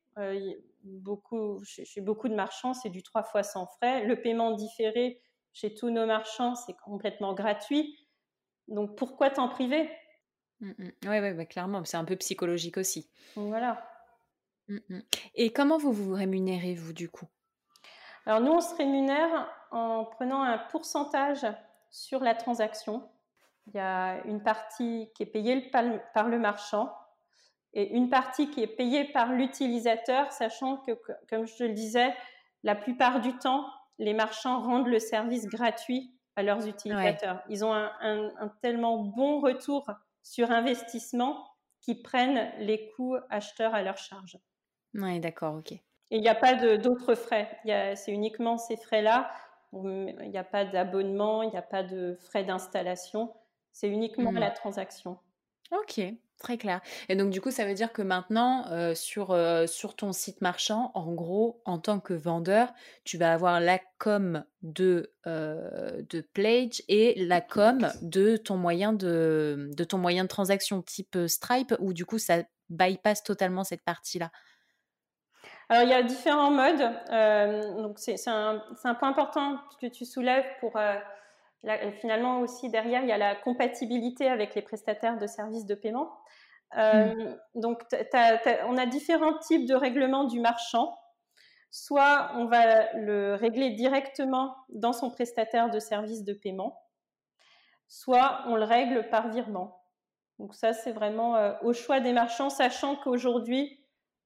beaucoup, 0.83 1.61
chez 1.63 2.01
beaucoup 2.01 2.29
de 2.29 2.35
marchands, 2.35 2.73
c'est 2.73 2.89
du 2.89 3.03
trois 3.03 3.23
fois 3.23 3.43
sans 3.43 3.67
frais. 3.67 4.05
Le 4.05 4.21
paiement 4.21 4.51
différé 4.51 5.21
chez 5.53 5.73
tous 5.73 5.89
nos 5.89 6.05
marchands, 6.05 6.55
c'est 6.55 6.75
complètement 6.77 7.33
gratuit. 7.33 7.97
Donc 8.67 8.97
pourquoi 8.97 9.29
t'en 9.29 9.49
priver? 9.49 9.89
Oui, 10.61 10.69
mmh, 10.69 10.83
mmh. 11.03 11.09
ouais, 11.09 11.33
bah, 11.33 11.45
clairement, 11.45 11.83
c'est 11.85 11.97
un 11.97 12.05
peu 12.05 12.15
psychologique 12.15 12.77
aussi. 12.77 13.09
voilà. 13.35 13.83
Mmh, 14.67 14.99
Et 15.35 15.51
comment 15.51 15.77
vous 15.77 15.91
vous 15.91 16.13
rémunérez, 16.13 16.73
vous, 16.73 16.93
du 16.93 17.09
coup? 17.09 17.27
Alors 18.25 18.39
nous, 18.39 18.53
on 18.53 18.61
se 18.61 18.73
rémunère 18.75 19.49
en 19.71 20.05
prenant 20.05 20.41
un 20.41 20.57
pourcentage 20.57 21.45
sur 21.91 22.21
la 22.21 22.33
transaction. 22.35 23.09
Il 23.67 23.75
y 23.75 23.79
a 23.79 24.23
une 24.25 24.41
partie 24.41 25.11
qui 25.15 25.23
est 25.23 25.27
payée 25.27 25.69
par 25.71 26.27
le 26.29 26.39
marchand 26.39 26.93
et 27.73 27.93
une 27.95 28.09
partie 28.09 28.49
qui 28.49 28.61
est 28.61 28.67
payée 28.67 29.05
par 29.05 29.33
l'utilisateur, 29.33 30.31
sachant 30.31 30.77
que, 30.77 30.91
comme 31.29 31.45
je 31.45 31.55
te 31.57 31.63
le 31.63 31.73
disais, 31.73 32.13
la 32.63 32.75
plupart 32.75 33.19
du 33.19 33.35
temps, 33.37 33.65
les 33.99 34.13
marchands 34.13 34.61
rendent 34.61 34.87
le 34.87 34.99
service 34.99 35.47
gratuit 35.47 36.13
à 36.35 36.43
leurs 36.43 36.67
utilisateurs. 36.67 37.41
Ils 37.49 37.63
ont 37.63 37.73
un, 37.73 38.47
tellement 38.61 38.97
bon 38.97 39.39
retour 39.39 39.89
sur 40.23 40.51
investissement 40.51 41.45
qu'ils 41.81 42.01
prennent 42.01 42.51
les 42.59 42.89
coûts 42.95 43.17
acheteurs 43.29 43.75
à 43.75 43.83
leur 43.83 43.97
charge. 43.97 44.39
Oui, 44.93 45.19
d'accord, 45.19 45.55
ok. 45.55 45.73
Et 45.73 46.17
il 46.17 46.21
n'y 46.21 46.29
a 46.29 46.35
pas 46.35 46.53
d'autres 46.77 47.15
frais. 47.15 47.59
C'est 47.95 48.11
uniquement 48.11 48.57
ces 48.57 48.77
frais-là. 48.77 49.31
Il 49.73 50.29
n'y 50.29 50.37
a 50.37 50.43
pas 50.43 50.65
d'abonnement, 50.65 51.43
il 51.43 51.49
n'y 51.49 51.57
a 51.57 51.63
pas 51.63 51.83
de 51.83 52.15
frais 52.21 52.43
d'installation. 52.43 53.33
C'est 53.71 53.89
uniquement 53.89 54.31
mmh. 54.31 54.37
la 54.37 54.51
transaction. 54.51 55.17
Ok, 55.71 56.01
Très 56.39 56.57
clair. 56.57 56.81
Et 57.07 57.15
donc, 57.15 57.29
du 57.29 57.39
coup, 57.39 57.51
ça 57.51 57.65
veut 57.65 57.73
dire 57.73 57.93
que 57.93 58.01
maintenant, 58.01 58.65
euh, 58.71 58.95
sur, 58.95 59.31
euh, 59.31 59.65
sur 59.65 59.95
ton 59.95 60.11
site 60.11 60.41
marchand, 60.41 60.91
en 60.93 61.13
gros, 61.13 61.61
en 61.63 61.79
tant 61.79 61.99
que 61.99 62.13
vendeur, 62.13 62.73
tu 63.05 63.17
vas 63.17 63.31
avoir 63.33 63.61
la 63.61 63.79
com 63.97 64.43
de, 64.61 65.13
euh, 65.25 66.01
de 66.09 66.21
Plage 66.21 66.83
et 66.89 67.23
la 67.23 67.39
com 67.39 67.87
de 68.01 68.35
ton 68.35 68.57
moyen 68.57 68.91
de, 68.91 69.69
de 69.75 69.83
ton 69.85 69.97
moyen 69.97 70.23
de 70.23 70.27
transaction 70.27 70.81
type 70.81 71.17
Stripe, 71.27 71.75
ou 71.79 71.93
du 71.93 72.05
coup, 72.05 72.17
ça 72.17 72.43
bypass 72.69 73.23
totalement 73.23 73.63
cette 73.63 73.83
partie-là? 73.83 74.29
Alors, 75.69 75.83
il 75.83 75.89
y 75.89 75.93
a 75.93 76.03
différents 76.03 76.51
modes. 76.51 77.77
donc, 77.77 77.99
c'est 77.99 78.27
un, 78.27 78.61
un, 78.83 78.95
point 78.95 79.09
important 79.09 79.59
que 79.79 79.87
tu 79.87 80.03
soulèves 80.03 80.45
pour 80.59 80.77
finalement 81.99 82.39
aussi 82.41 82.69
derrière, 82.69 83.03
il 83.03 83.09
y 83.09 83.13
a 83.13 83.17
la 83.17 83.35
compatibilité 83.35 84.29
avec 84.29 84.55
les 84.55 84.61
prestataires 84.61 85.17
de 85.17 85.27
services 85.27 85.65
de 85.65 85.75
paiement. 85.75 86.11
Euh, 86.77 87.13
mm. 87.13 87.37
Donc, 87.55 87.83
on 88.67 88.77
a 88.77 88.85
différents 88.85 89.37
types 89.37 89.65
de 89.65 89.75
règlements 89.75 90.25
du 90.25 90.39
marchand. 90.39 90.97
Soit 91.71 92.31
on 92.35 92.45
va 92.45 92.93
le 92.93 93.35
régler 93.35 93.71
directement 93.71 94.55
dans 94.69 94.93
son 94.93 95.09
prestataire 95.09 95.69
de 95.69 95.79
services 95.79 96.23
de 96.23 96.33
paiement, 96.33 96.79
soit 97.87 98.43
on 98.47 98.55
le 98.55 98.63
règle 98.63 99.09
par 99.09 99.29
virement. 99.29 99.81
Donc 100.37 100.53
ça, 100.53 100.73
c'est 100.73 100.91
vraiment 100.91 101.35
euh, 101.35 101.53
au 101.61 101.73
choix 101.73 101.99
des 101.99 102.13
marchands, 102.13 102.49
sachant 102.49 102.95
qu'aujourd'hui, 102.97 103.83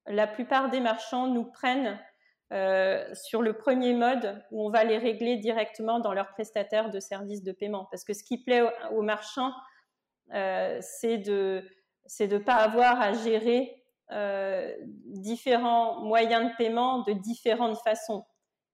la 0.07 0.27
plupart 0.27 0.69
des 0.69 0.81
marchands 0.81 1.27
nous 1.27 1.45
prennent 1.45 1.97
euh, 2.53 3.03
sur 3.13 3.41
le 3.41 3.57
premier 3.57 3.93
mode 3.93 4.41
où 4.51 4.65
on 4.65 4.69
va 4.69 4.85
les 4.85 4.97
régler 4.97 5.35
directement 5.35 5.99
dans 5.99 6.13
leur 6.13 6.29
prestataire 6.29 6.89
de 6.89 6.99
services 7.01 7.43
de 7.43 7.51
paiement. 7.51 7.87
Parce 7.91 8.05
que 8.05 8.13
ce 8.13 8.23
qui 8.23 8.41
plaît 8.41 8.61
aux, 8.91 9.01
marchands, 9.01 9.51
euh, 10.33 10.77
c'est 10.81 11.17
de 11.17 11.69
c'est 12.05 12.29
de 12.29 12.37
pas 12.37 12.55
avoir 12.55 13.01
à 13.01 13.11
gérer 13.11 13.83
euh, 14.11 14.73
différents 15.07 15.99
moyens 15.99 16.49
de 16.49 16.55
paiement 16.55 17.03
de 17.03 17.11
différentes 17.11 17.79
façons. 17.83 18.25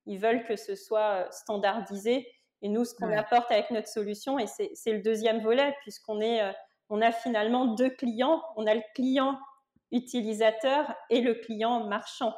Ils 0.06 0.20
veulent 0.20 0.44
que 0.44 0.56
ce 0.56 0.76
soit 0.76 1.28
standardisé. 1.32 2.28
Et 2.62 2.70
nous, 2.70 2.86
ce 2.86 2.94
qu'on 2.94 3.12
apporte 3.12 3.52
avec 3.52 3.72
notre 3.72 3.88
solution, 3.88 4.38
et 4.38 4.46
c'est 4.46 4.94
le 4.94 5.02
deuxième 5.02 5.42
volet, 5.42 5.76
puisqu'on 5.82 6.22
est, 6.22 6.42
on 6.90 7.02
a 7.02 7.12
finalement 7.12 7.66
deux 7.66 7.90
clients. 7.90 8.42
On 8.56 8.68
a 8.68 8.76
le 8.76 8.84
client 8.94 9.38
utilisateur 9.92 10.96
et 11.10 11.22
le 11.22 11.34
client 11.34 11.88
marchand. 11.88 12.34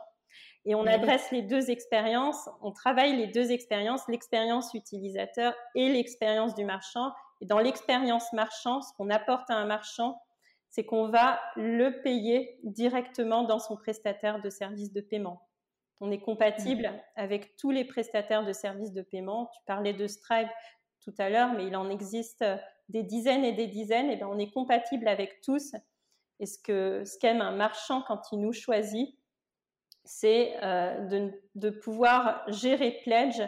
Et 0.65 0.73
on 0.73 0.87
adresse 0.87 1.29
les 1.31 1.43
deux 1.43 1.69
expériences, 1.69 2.49
on 2.61 2.71
travaille 2.71 3.15
les 3.15 3.27
deux 3.27 3.51
expériences, 3.51 4.07
l'expérience 4.07 4.73
utilisateur 4.73 5.53
et 5.75 5.89
l'expérience 5.89 6.55
du 6.55 6.65
marchand, 6.65 7.11
Et 7.41 7.45
dans 7.45 7.59
l'expérience 7.59 8.33
marchand, 8.33 8.81
ce 8.81 8.91
qu'on 8.97 9.09
apporte 9.09 9.49
à 9.51 9.55
un 9.55 9.65
marchand, 9.65 10.19
c'est 10.69 10.83
qu'on 10.83 11.09
va 11.09 11.39
le 11.55 12.01
payer 12.01 12.59
directement 12.63 13.43
dans 13.43 13.59
son 13.59 13.75
prestataire 13.75 14.41
de 14.41 14.49
services 14.49 14.91
de 14.91 15.01
paiement. 15.01 15.41
On 16.01 16.11
est 16.11 16.19
compatible 16.19 16.91
avec 17.15 17.55
tous 17.55 17.71
les 17.71 17.85
prestataires 17.85 18.43
de 18.43 18.51
services 18.51 18.91
de 18.91 19.01
paiement. 19.01 19.49
Tu 19.53 19.61
parlais 19.65 19.93
de 19.93 20.07
Stripe 20.07 20.49
tout 21.01 21.13
à 21.17 21.29
l'heure, 21.29 21.53
mais 21.53 21.67
il 21.67 21.75
en 21.77 21.89
existe 21.89 22.43
des 22.89 23.03
dizaines 23.03 23.45
et 23.45 23.53
des 23.53 23.67
dizaines. 23.67 24.09
Et 24.09 24.17
bien, 24.17 24.27
on 24.27 24.37
est 24.37 24.51
compatible 24.51 25.07
avec 25.07 25.41
tous. 25.41 25.75
Et 26.39 26.45
ce 26.45 26.57
que 26.59 27.05
ce 27.05 27.17
qu'aime 27.17 27.41
un 27.41 27.55
marchand 27.55 28.01
quand 28.01 28.31
il 28.33 28.39
nous 28.39 28.51
choisit, 28.51 29.15
c'est 30.05 30.53
euh, 30.63 31.31
de, 31.55 31.69
pouvoir 31.69 32.43
gérer 32.47 32.99
Pledge 33.03 33.41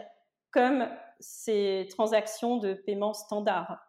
comme 0.51 0.87
ces 1.19 1.87
transactions 1.91 2.57
de 2.57 2.73
paiement 2.73 3.13
standard. 3.13 3.79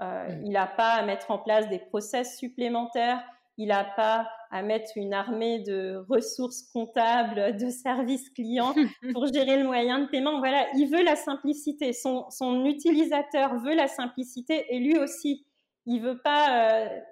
Euh, 0.00 0.28
il 0.44 0.50
n'a 0.50 0.66
pas 0.66 0.92
à 0.92 1.02
mettre 1.02 1.30
en 1.30 1.38
place 1.38 1.68
des 1.68 1.78
process 1.78 2.36
supplémentaires, 2.36 3.22
il 3.56 3.68
n'a 3.68 3.84
pas 3.84 4.28
à 4.50 4.62
mettre 4.62 4.92
une 4.96 5.12
armée 5.12 5.60
de 5.60 6.04
ressources 6.08 6.62
comptables, 6.72 7.56
de 7.56 7.68
services 7.68 8.30
clients 8.30 8.74
pour 9.12 9.26
gérer 9.26 9.56
le 9.58 9.64
moyen 9.64 10.00
de 10.00 10.06
paiement. 10.06 10.38
Voilà, 10.38 10.66
il 10.74 10.88
veut 10.88 11.02
la 11.02 11.16
simplicité. 11.16 11.92
Son, 11.92 12.30
son 12.30 12.64
utilisateur 12.64 13.58
veut 13.58 13.74
la 13.74 13.88
simplicité 13.88 14.66
et 14.70 14.78
lui 14.78 14.98
aussi. 14.98 15.44
Il 15.86 16.00
veut 16.00 16.20
pas 16.22 16.70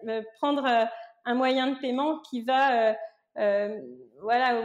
euh, 0.09 0.23
prendre 0.37 0.89
un 1.25 1.35
moyen 1.35 1.73
de 1.73 1.79
paiement 1.79 2.21
qui 2.21 2.43
va 2.43 2.95
voilà, 4.21 4.63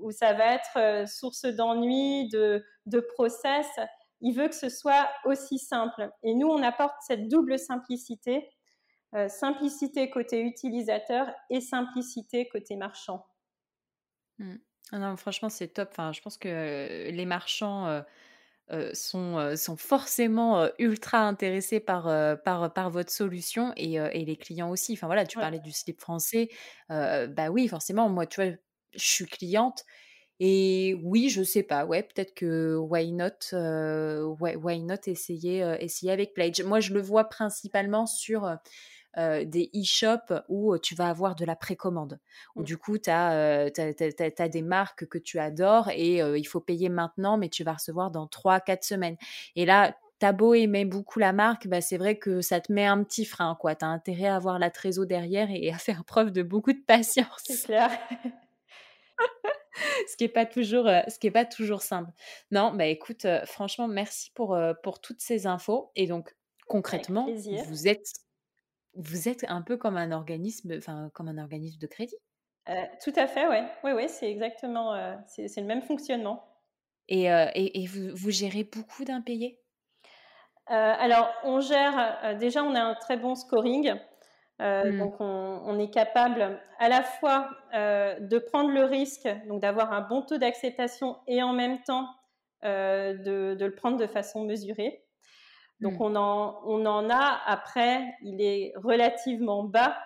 où, 0.00 0.10
ça 0.10 0.32
va 0.32 0.54
être 0.54 0.76
euh, 0.76 1.06
source 1.06 1.44
d'ennui, 1.44 2.28
de, 2.28 2.64
de 2.86 3.00
process. 3.00 3.66
Il 4.20 4.34
veut 4.34 4.48
que 4.48 4.54
ce 4.54 4.68
soit 4.68 5.08
aussi 5.24 5.58
simple. 5.58 6.10
Et 6.22 6.34
nous, 6.34 6.48
on 6.48 6.62
apporte 6.62 6.94
cette 7.06 7.28
double 7.28 7.58
simplicité, 7.58 8.50
euh, 9.14 9.28
simplicité 9.28 10.10
côté 10.10 10.40
utilisateur 10.40 11.26
et 11.50 11.60
simplicité 11.60 12.48
côté 12.48 12.76
marchand. 12.76 13.26
Mmh. 14.38 14.56
Ah 14.92 14.98
non, 14.98 15.16
franchement, 15.16 15.48
c'est 15.48 15.68
top. 15.68 15.88
Enfin, 15.92 16.12
je 16.12 16.20
pense 16.20 16.36
que 16.36 17.10
les 17.10 17.26
marchands 17.26 18.02
sont, 18.92 19.56
sont 19.56 19.76
forcément 19.76 20.68
ultra 20.78 21.20
intéressés 21.26 21.80
par, 21.80 22.04
par, 22.44 22.72
par 22.72 22.90
votre 22.90 23.10
solution 23.10 23.72
et, 23.76 23.94
et, 23.94 24.24
les 24.24 24.36
clients 24.36 24.70
aussi. 24.70 24.94
Enfin 24.94 25.06
voilà, 25.06 25.26
tu 25.26 25.38
parlais 25.38 25.60
du 25.60 25.72
slip 25.72 26.00
français. 26.00 26.48
bah 26.88 27.50
oui, 27.50 27.68
forcément, 27.68 28.08
moi, 28.08 28.26
tu 28.26 28.42
vois, 28.42 28.52
je 28.94 29.04
suis 29.04 29.26
cliente. 29.26 29.84
Et 30.40 30.98
oui, 31.04 31.28
je 31.28 31.42
sais 31.42 31.62
pas, 31.62 31.86
ouais, 31.86 32.02
peut-être 32.02 32.34
que 32.34 32.76
why 32.76 33.12
not, 33.12 33.54
why, 34.40 34.80
not 34.82 34.96
essayer, 35.06 35.76
essayer 35.80 36.12
avec 36.12 36.34
Pledge. 36.34 36.62
Moi, 36.62 36.80
je 36.80 36.92
le 36.92 37.00
vois 37.00 37.24
principalement 37.24 38.06
sur 38.06 38.56
euh, 39.18 39.44
des 39.44 39.70
e-shops 39.74 40.32
où 40.48 40.76
tu 40.78 40.94
vas 40.94 41.08
avoir 41.08 41.34
de 41.34 41.44
la 41.44 41.56
précommande. 41.56 42.18
Où 42.56 42.60
mmh. 42.60 42.64
du 42.64 42.76
coup, 42.76 42.98
tu 42.98 43.10
as, 43.10 43.70
des 43.70 44.62
marques 44.62 45.06
que 45.06 45.18
tu 45.18 45.38
adores 45.38 45.88
et 45.90 46.18
il 46.18 46.44
faut 46.44 46.60
payer 46.60 46.88
maintenant, 46.88 47.36
mais 47.36 47.48
tu 47.48 47.64
vas 47.64 47.74
recevoir 47.74 48.10
dans 48.10 48.26
3-4 48.26 48.86
semaines. 48.86 49.16
Et 49.56 49.66
là, 49.66 49.94
t'as 50.18 50.32
beau 50.32 50.54
aimer 50.54 50.84
beaucoup 50.84 51.18
la 51.18 51.32
marque, 51.32 51.66
bah, 51.66 51.80
c'est 51.80 51.98
vrai 51.98 52.16
que 52.16 52.40
ça 52.40 52.60
te 52.60 52.72
met 52.72 52.86
un 52.86 53.02
petit 53.04 53.24
frein. 53.24 53.58
Tu 53.60 53.84
as 53.84 53.86
intérêt 53.86 54.26
à 54.26 54.36
avoir 54.36 54.58
la 54.58 54.70
trésor 54.70 55.06
derrière 55.06 55.48
et 55.50 55.70
à 55.70 55.78
faire 55.78 56.04
preuve 56.06 56.30
de 56.30 56.42
beaucoup 56.42 56.72
de 56.72 56.82
patience. 56.86 57.42
C'est 57.44 57.66
clair. 57.66 57.90
ce 60.08 60.16
qui 60.16 60.24
n'est 60.24 60.28
pas 60.28 60.46
toujours 60.46 60.86
ce 60.86 61.18
qui 61.18 61.26
est 61.26 61.32
pas 61.32 61.44
toujours 61.44 61.82
simple. 61.82 62.10
Non, 62.50 62.72
bah 62.74 62.86
écoute, 62.86 63.26
franchement, 63.44 63.88
merci 63.88 64.30
pour 64.34 64.58
pour 64.82 65.00
toutes 65.00 65.20
ces 65.20 65.46
infos. 65.46 65.90
Et 65.94 66.06
donc 66.06 66.34
concrètement, 66.68 67.28
vous 67.68 67.88
êtes 67.88 68.12
vous 68.96 69.28
êtes 69.28 69.44
un 69.48 69.62
peu 69.62 69.76
comme 69.76 69.96
un 69.96 70.12
organisme, 70.12 70.74
enfin 70.76 71.10
comme 71.14 71.28
un 71.28 71.38
organisme 71.38 71.78
de 71.78 71.86
crédit? 71.86 72.16
Euh, 72.68 72.84
tout 73.02 73.12
à 73.16 73.26
fait, 73.26 73.46
ouais. 73.46 73.64
oui, 73.82 73.92
oui, 73.94 74.08
c'est 74.08 74.30
exactement, 74.30 74.94
euh, 74.94 75.14
c'est 75.26 75.60
le 75.60 75.66
même 75.66 75.82
fonctionnement. 75.82 76.48
Et, 77.08 77.30
euh, 77.30 77.46
et, 77.54 77.82
et 77.82 77.86
vous, 77.86 78.14
vous, 78.14 78.30
gérez 78.30 78.64
beaucoup 78.64 79.04
d'impayés? 79.04 79.60
Alors, 80.66 81.30
on 81.44 81.60
gère, 81.60 82.38
déjà, 82.38 82.64
on 82.64 82.74
a 82.74 82.80
un 82.80 82.94
très 82.94 83.18
bon 83.18 83.34
scoring. 83.34 83.92
Mmh. 84.60 84.98
Donc, 84.98 85.20
on, 85.20 85.60
on, 85.66 85.78
est 85.78 85.90
capable 85.90 86.58
à 86.78 86.88
la 86.88 87.02
fois 87.02 87.50
de 87.74 88.38
prendre 88.38 88.70
le 88.70 88.84
risque, 88.84 89.28
donc 89.46 89.60
d'avoir 89.60 89.92
un 89.92 90.00
bon 90.00 90.22
taux 90.22 90.38
d'acceptation 90.38 91.18
et 91.26 91.42
en 91.42 91.52
même 91.52 91.82
temps 91.82 92.08
de, 92.62 93.54
de, 93.56 93.64
le 93.66 93.74
prendre 93.74 93.98
de 93.98 94.06
façon 94.06 94.44
mesurée. 94.44 95.03
Donc, 95.84 95.98
mmh. 95.98 96.02
on, 96.02 96.16
en, 96.16 96.60
on 96.64 96.86
en 96.86 97.10
a. 97.10 97.40
Après, 97.46 98.02
il 98.22 98.40
est 98.40 98.72
relativement 98.76 99.62
bas. 99.62 99.96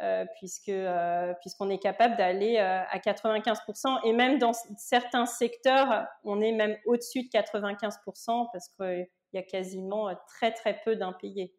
Euh, 0.00 0.24
puisque 0.38 0.70
euh, 0.70 1.34
puisqu'on 1.42 1.68
est 1.68 1.78
capable 1.78 2.16
d'aller 2.16 2.56
euh, 2.56 2.80
à 2.90 2.98
95% 3.00 4.00
et 4.04 4.14
même 4.14 4.38
dans 4.38 4.54
certains 4.78 5.26
secteurs, 5.26 6.06
on 6.24 6.40
est 6.40 6.52
même 6.52 6.74
au-dessus 6.86 7.24
de 7.24 7.28
95% 7.28 8.46
parce 8.50 8.68
qu'il 8.78 9.06
y 9.34 9.38
a 9.38 9.42
quasiment 9.42 10.08
très 10.26 10.52
très 10.52 10.80
peu 10.84 10.96
d'impayés. 10.96 11.52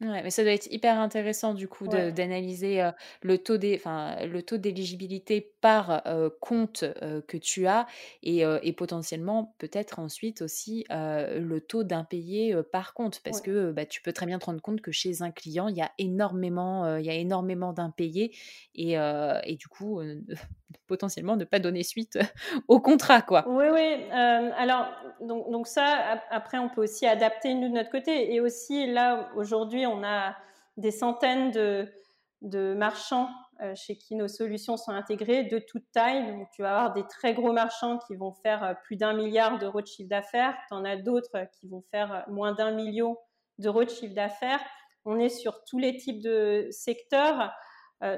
Ouais, 0.00 0.22
mais 0.22 0.30
ça 0.30 0.44
doit 0.44 0.52
être 0.52 0.70
hyper 0.70 1.00
intéressant 1.00 1.54
du 1.54 1.66
coup 1.66 1.88
d'analyser 1.88 2.88
le 3.22 3.38
taux 3.38 3.56
le 3.56 4.40
taux 4.42 4.56
d'éligibilité 4.56 5.52
par 5.60 6.04
compte 6.40 6.84
que 7.26 7.36
tu 7.36 7.66
as 7.66 7.86
et, 8.22 8.44
et 8.62 8.72
potentiellement 8.72 9.56
peut-être 9.58 9.98
ensuite 9.98 10.40
aussi 10.42 10.84
le 10.88 11.58
taux 11.58 11.82
d'impayé 11.82 12.54
par 12.70 12.94
compte. 12.94 13.20
Parce 13.24 13.40
que 13.40 13.72
bah, 13.72 13.86
tu 13.86 14.00
peux 14.00 14.12
très 14.12 14.26
bien 14.26 14.38
te 14.38 14.44
rendre 14.46 14.62
compte 14.62 14.80
que 14.80 14.92
chez 14.92 15.22
un 15.22 15.32
client 15.32 15.66
il 15.66 15.76
y 15.76 15.82
a 15.82 15.90
énormément 15.98 16.96
il 16.96 17.04
y 17.04 17.10
a 17.10 17.14
énormément 17.14 17.72
d'impayés 17.72 18.36
et, 18.76 18.92
et 18.92 19.56
du 19.56 19.66
coup 19.66 20.00
potentiellement 20.86 21.36
ne 21.36 21.44
pas 21.44 21.58
donner 21.58 21.82
suite 21.82 22.18
au 22.68 22.80
contrat 22.80 23.22
quoi. 23.22 23.44
Oui 23.48 23.64
oui 23.72 23.96
alors 24.12 24.86
donc, 25.20 25.50
donc 25.50 25.66
ça 25.66 26.20
après 26.30 26.58
on 26.58 26.68
peut 26.68 26.82
aussi 26.82 27.06
adapter 27.06 27.54
nous 27.54 27.68
de 27.68 27.74
notre 27.74 27.90
côté 27.90 28.32
et 28.32 28.40
aussi 28.40 28.86
là 28.86 29.30
aujourd'hui 29.34 29.86
on 29.88 30.04
a 30.04 30.36
des 30.76 30.90
centaines 30.90 31.50
de, 31.50 32.74
marchands 32.74 33.28
euh, 33.60 33.74
chez 33.74 33.96
qui 33.96 34.14
nos 34.14 34.28
solutions 34.28 34.76
sont 34.76 34.92
intégrées 34.92 35.44
de 35.44 35.58
toute 35.58 35.90
taille. 35.92 36.26
Donc, 36.26 36.48
tu 36.52 36.62
vas 36.62 36.76
avoir 36.76 36.92
des 36.92 37.04
très 37.08 37.34
gros 37.34 37.52
marchands 37.52 37.98
qui 38.06 38.14
vont 38.14 38.32
faire 38.32 38.62
euh, 38.62 38.74
plus 38.84 38.96
d'un 38.96 39.12
milliard 39.14 39.58
d'euros 39.58 39.80
de 39.80 39.86
chiffre 39.86 40.08
d'affaires. 40.08 40.56
Tu 40.68 40.74
en 40.74 40.84
as 40.84 40.96
d'autres 40.96 41.48
qui 41.58 41.66
vont 41.68 41.82
faire 41.90 42.12
euh, 42.12 42.20
moins 42.28 42.52
d'un 42.52 42.70
million 42.70 43.18
d'euros 43.58 43.82
de 43.82 43.90
chiffre 43.90 44.14
d'affaires. 44.14 44.60
On 45.04 45.18
est 45.18 45.28
sur 45.28 45.64
tous 45.64 45.78
les 45.78 45.96
types 45.96 46.22
de 46.22 46.68
secteurs. 46.70 47.52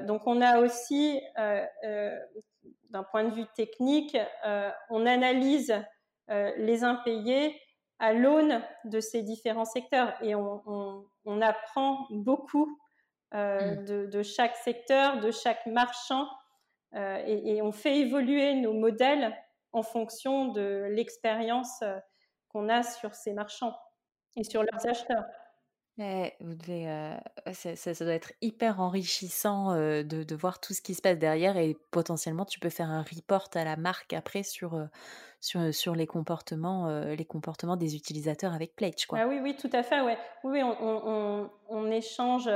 donc, 0.03 0.27
on 0.27 0.41
a 0.41 0.59
aussi, 0.59 1.21
d'un 2.89 3.03
point 3.11 3.23
de 3.23 3.33
vue 3.33 3.45
technique, 3.55 4.17
on 4.89 5.05
analyse 5.05 5.73
les 6.27 6.83
impayés 6.83 7.55
à 8.01 8.13
l'aune 8.13 8.63
de 8.83 8.99
ces 8.99 9.21
différents 9.21 9.65
secteurs 9.65 10.13
et 10.21 10.33
on, 10.35 11.05
apprend 11.41 12.07
beaucoup 12.09 12.77
euh, 13.35 13.75
mmh. 13.75 14.09
de, 14.09 14.23
chaque 14.23 14.57
secteur, 14.57 15.19
de 15.19 15.31
chaque 15.31 15.65
marchand 15.67 16.27
euh, 16.95 17.23
et, 17.25 17.61
on 17.61 17.71
fait 17.71 17.99
évoluer 17.99 18.55
nos 18.55 18.73
modèles 18.73 19.33
en 19.71 19.83
fonction 19.83 20.47
de 20.47 20.87
l'expérience 20.89 21.81
euh, 21.83 21.97
qu'on 22.49 22.67
a 22.69 22.83
sur 22.83 23.13
ces 23.13 23.33
marchands 23.33 23.77
et 24.35 24.43
sur 24.43 24.63
leurs 24.63 24.87
acheteurs. 24.87 25.23
Vous 25.97 26.55
devez, 26.55 27.15
ça, 27.53 28.05
doit 28.05 28.13
être 28.13 28.33
hyper 28.41 28.79
enrichissant 28.79 29.75
de, 29.75 30.03
de, 30.03 30.35
voir 30.35 30.59
tout 30.59 30.73
ce 30.73 30.81
qui 30.81 30.95
se 30.95 31.01
passe 31.01 31.17
derrière 31.17 31.57
et 31.57 31.77
potentiellement 31.91 32.45
tu 32.45 32.59
peux 32.59 32.69
faire 32.69 32.89
un 32.89 33.03
report 33.03 33.49
à 33.53 33.63
la 33.63 33.75
marque 33.75 34.13
après 34.13 34.43
sur, 34.43 34.87
sur, 35.39 35.73
sur 35.73 35.93
les, 35.93 36.07
comportements, 36.07 36.87
les 37.03 37.25
comportements 37.25 37.75
des 37.75 37.95
utilisateurs 37.95 38.53
avec 38.53 38.75
Pledge. 38.75 39.05
Quoi. 39.05 39.19
Ah 39.21 39.27
oui, 39.27 39.39
oui, 39.43 39.55
tout 39.55 39.69
à 39.73 39.83
fait. 39.83 40.01
Ouais. 40.01 40.17
Oui, 40.43 40.63
on, 40.63 40.75
on, 40.81 41.49
on, 41.69 41.91
échange 41.91 42.49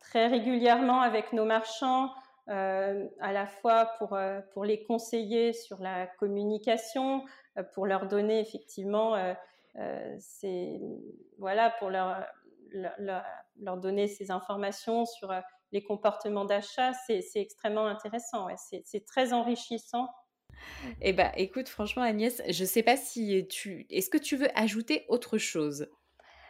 très 0.00 0.26
régulièrement 0.28 1.00
avec 1.00 1.32
nos 1.32 1.44
marchands. 1.44 2.10
à 2.46 3.32
la 3.32 3.46
fois 3.46 3.86
pour, 3.98 4.16
pour 4.52 4.64
les 4.64 4.84
conseiller 4.84 5.52
sur 5.52 5.80
la 5.82 6.06
communication, 6.06 7.24
pour 7.74 7.86
leur 7.86 8.06
donner 8.06 8.40
effectivement 8.40 9.14
euh, 9.14 9.34
c'est 10.18 10.80
voilà 11.38 11.70
pour 11.78 11.90
leur, 11.90 12.24
leur, 12.72 13.24
leur, 13.60 13.76
donner 13.76 14.06
ces 14.06 14.30
informations 14.30 15.04
sur 15.04 15.30
euh, 15.30 15.40
les 15.72 15.82
comportements 15.82 16.44
d'achat, 16.44 16.92
c'est 17.06 17.22
extrêmement 17.36 17.86
intéressant. 17.86 18.46
Ouais. 18.46 18.56
C'est 18.84 19.04
très 19.06 19.32
enrichissant. 19.32 20.08
Eh 21.00 21.12
ben, 21.12 21.32
écoute, 21.36 21.68
franchement, 21.68 22.02
Agnès, 22.02 22.42
je 22.48 22.64
sais 22.64 22.82
pas 22.82 22.96
si 22.96 23.46
tu. 23.48 23.86
Est-ce 23.90 24.10
que 24.10 24.18
tu 24.18 24.36
veux 24.36 24.48
ajouter 24.54 25.04
autre 25.08 25.38
chose? 25.38 25.88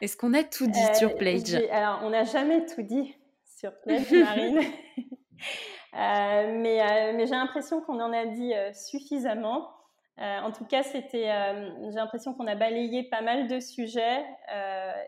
Est-ce 0.00 0.16
qu'on 0.16 0.34
a 0.34 0.42
tout 0.42 0.66
dit 0.66 0.96
sur 0.96 1.10
euh, 1.10 1.16
Pledge 1.16 1.54
Alors, 1.70 2.00
on 2.02 2.10
n'a 2.10 2.24
jamais 2.24 2.66
tout 2.66 2.82
dit 2.82 3.14
sur 3.44 3.72
Pledge, 3.80 4.12
Marine. 4.12 4.60
mais, 5.92 7.12
mais 7.14 7.26
j'ai 7.26 7.34
l'impression 7.34 7.80
qu'on 7.80 8.00
en 8.00 8.12
a 8.12 8.26
dit 8.26 8.52
suffisamment. 8.74 9.70
En 10.18 10.52
tout 10.52 10.64
cas, 10.64 10.82
c'était, 10.82 11.24
j'ai 11.24 11.96
l'impression 11.96 12.34
qu'on 12.34 12.46
a 12.46 12.54
balayé 12.54 13.08
pas 13.08 13.22
mal 13.22 13.48
de 13.48 13.60
sujets 13.60 14.24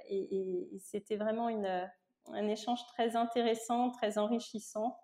et, 0.09 0.69
c'était 0.81 1.17
vraiment 1.17 1.49
une, 1.49 1.89
un 2.33 2.49
échange 2.49 2.85
très 2.87 3.17
intéressant, 3.17 3.91
très 3.91 4.19
enrichissant. 4.19 4.99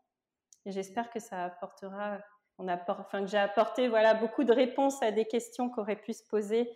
J'espère 0.66 1.10
que 1.10 1.20
ça 1.20 1.44
apportera, 1.44 2.18
enfin, 2.58 3.24
que 3.24 3.26
j'ai 3.26 3.38
apporté 3.38 3.88
voilà, 3.88 4.14
beaucoup 4.14 4.44
de 4.44 4.52
réponses 4.52 5.02
à 5.02 5.10
des 5.10 5.24
questions 5.24 5.70
qu'auraient 5.70 6.00
pu 6.00 6.12
se 6.12 6.24
poser 6.24 6.70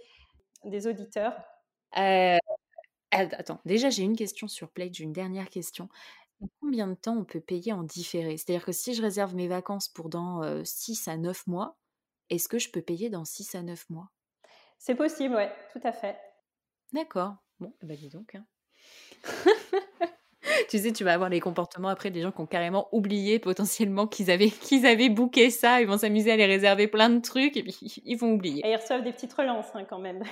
des 0.64 0.86
auditeurs. 0.86 1.34
attends, 3.10 3.60
déjà, 3.64 3.90
j'ai 3.90 4.02
une 4.02 4.16
question 4.16 4.48
sur 4.48 4.70
Plate, 4.70 4.94
j'ai 4.94 5.04
une 5.04 5.12
dernière 5.12 5.50
question. 5.50 5.88
Combien 6.60 6.88
de 6.88 6.94
temps 6.94 7.16
on 7.16 7.24
peut 7.24 7.40
payer 7.40 7.72
en 7.72 7.82
différé? 7.82 8.36
C'est-à-dire 8.36 8.64
que 8.64 8.72
si 8.72 8.94
je 8.94 9.02
réserve 9.02 9.34
mes 9.34 9.48
vacances 9.48 9.88
pour 9.88 10.08
dans 10.08 10.42
6 10.64 11.08
à 11.08 11.16
9 11.16 11.46
mois, 11.46 11.76
est-ce 12.30 12.48
que 12.48 12.58
je 12.58 12.70
peux 12.70 12.82
payer 12.82 13.10
dans 13.10 13.24
6 13.24 13.54
à 13.54 13.62
9 13.62 13.88
mois? 13.90 14.10
C'est 14.78 14.94
possible, 14.94 15.34
ouais, 15.34 15.52
tout 15.72 15.80
à 15.84 15.92
fait. 15.92 16.18
D'accord. 16.92 17.36
Bon, 17.60 17.72
bah 17.82 17.94
dis 17.94 18.08
donc. 18.08 18.34
Hein. 18.34 18.44
tu 20.68 20.78
sais, 20.78 20.92
tu 20.92 21.04
vas 21.04 21.14
avoir 21.14 21.30
les 21.30 21.40
comportements 21.40 21.88
après 21.88 22.10
des 22.10 22.20
gens 22.20 22.32
qui 22.32 22.40
ont 22.40 22.46
carrément 22.46 22.88
oublié 22.92 23.38
potentiellement 23.38 24.06
qu'ils 24.06 24.30
avaient, 24.30 24.50
qu'ils 24.50 24.86
avaient 24.86 25.08
booké 25.08 25.50
ça. 25.50 25.80
Ils 25.80 25.86
vont 25.86 25.98
s'amuser 25.98 26.32
à 26.32 26.36
les 26.36 26.46
réserver 26.46 26.88
plein 26.88 27.10
de 27.10 27.20
trucs 27.20 27.56
et 27.56 27.62
puis 27.62 27.76
ils 28.04 28.16
vont 28.16 28.32
oublier. 28.32 28.64
Et 28.66 28.72
ils 28.72 28.76
reçoivent 28.76 29.02
des 29.04 29.12
petites 29.12 29.32
relances 29.32 29.74
hein, 29.74 29.84
quand 29.88 29.98
même. 29.98 30.22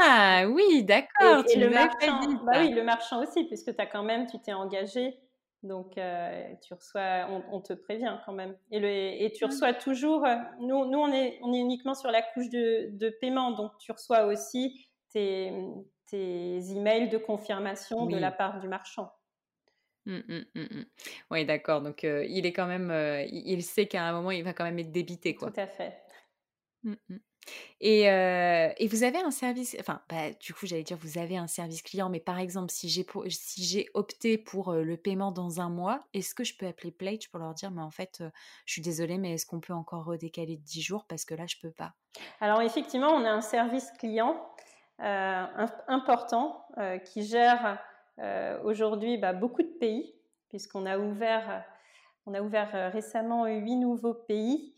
Ah 0.00 0.46
oui, 0.48 0.84
d'accord. 0.84 1.44
Et, 1.52 1.58
le 1.58 1.68
marchand, 1.68 2.20
bah 2.44 2.60
oui, 2.60 2.70
le 2.70 2.82
marchand 2.82 3.22
aussi, 3.22 3.44
puisque 3.44 3.68
as 3.78 3.86
quand 3.86 4.02
même, 4.02 4.26
tu 4.26 4.38
t'es 4.40 4.54
engagé. 4.54 5.14
Donc, 5.62 5.98
euh, 5.98 6.54
tu 6.62 6.74
reçois, 6.74 7.28
on, 7.50 7.60
te 7.60 7.72
prévient 7.72 8.18
quand 8.24 8.32
même. 8.32 8.56
Et, 8.70 8.78
le, 8.78 8.88
et 8.88 9.32
tu 9.32 9.44
mmh. 9.44 9.48
reçois 9.48 9.74
toujours, 9.74 10.24
euh, 10.24 10.36
nous, 10.60 10.84
nous 10.84 10.98
on, 10.98 11.12
est, 11.12 11.38
on 11.42 11.52
est 11.52 11.58
uniquement 11.58 11.94
sur 11.94 12.10
la 12.10 12.22
couche 12.22 12.48
de, 12.50 12.90
de 12.92 13.08
paiement, 13.20 13.52
donc 13.52 13.72
tu 13.78 13.90
reçois 13.90 14.26
aussi 14.26 14.86
tes, 15.10 15.52
tes 16.06 16.70
emails 16.70 17.08
de 17.08 17.18
confirmation 17.18 18.06
de 18.06 18.16
la 18.16 18.30
part 18.30 18.60
du 18.60 18.68
marchand. 18.68 19.12
Mmh, 20.04 20.20
mmh, 20.54 20.84
oui, 21.32 21.44
d'accord. 21.44 21.82
Donc, 21.82 22.04
euh, 22.04 22.24
il 22.28 22.46
est 22.46 22.52
quand 22.52 22.66
même, 22.66 22.92
il 23.28 23.62
sait 23.64 23.86
qu'à 23.86 24.04
un 24.04 24.12
moment, 24.12 24.30
il 24.30 24.44
va 24.44 24.52
quand 24.52 24.64
même 24.64 24.78
être 24.78 24.92
débité, 24.92 25.34
quoi. 25.34 25.50
Tout 25.50 25.60
à 25.60 25.66
fait. 25.66 26.00
Et, 27.80 28.02
vous 28.88 29.02
avez 29.02 29.18
un 29.18 29.30
service, 29.30 29.76
enfin, 29.80 30.00
bah, 30.08 30.30
du 30.40 30.54
coup, 30.54 30.66
j'allais 30.66 30.82
dire, 30.82 30.96
vous 31.00 31.18
avez 31.18 31.36
un 31.36 31.46
service 31.46 31.82
client, 31.82 32.08
mais 32.08 32.20
par 32.20 32.38
exemple, 32.38 32.70
si 32.70 32.88
j'ai, 32.88 33.86
opté 33.94 34.38
pour 34.38 34.72
le 34.72 34.96
paiement 34.96 35.32
dans 35.32 35.60
un 35.60 35.68
mois, 35.68 36.00
est-ce 36.14 36.34
que 36.34 36.44
je 36.44 36.56
peux 36.56 36.66
appeler 36.66 36.90
Plate 36.90 37.28
pour 37.28 37.40
leur 37.40 37.54
dire, 37.54 37.70
mais 37.70 37.82
en 37.82 37.90
fait, 37.90 38.22
je 38.64 38.72
suis 38.72 38.82
désolée, 38.82 39.18
mais 39.18 39.34
est-ce 39.34 39.46
qu'on 39.46 39.60
peut 39.60 39.72
encore 39.72 40.04
redécaler 40.04 40.56
de 40.56 40.62
10 40.62 40.82
jours 40.82 41.04
parce 41.06 41.24
que 41.24 41.34
là, 41.34 41.44
je 41.46 41.56
peux 41.60 41.70
pas? 41.70 41.92
Alors, 42.40 42.62
effectivement, 42.62 43.10
on 43.10 43.24
a 43.24 43.30
un 43.30 43.42
service 43.42 43.90
client 43.98 44.40
important 44.98 46.66
qui 47.04 47.26
gère 47.26 47.78
aujourd'hui 48.64 49.18
bah, 49.18 49.32
beaucoup 49.32 49.62
de 49.62 49.76
pays, 49.78 50.14
puisqu'on 50.48 50.86
a 50.86 50.98
ouvert, 50.98 51.64
on 52.24 52.34
a 52.34 52.40
ouvert 52.40 52.92
récemment 52.92 53.46
huit 53.46 53.76
nouveaux 53.76 54.14
pays. 54.14 54.74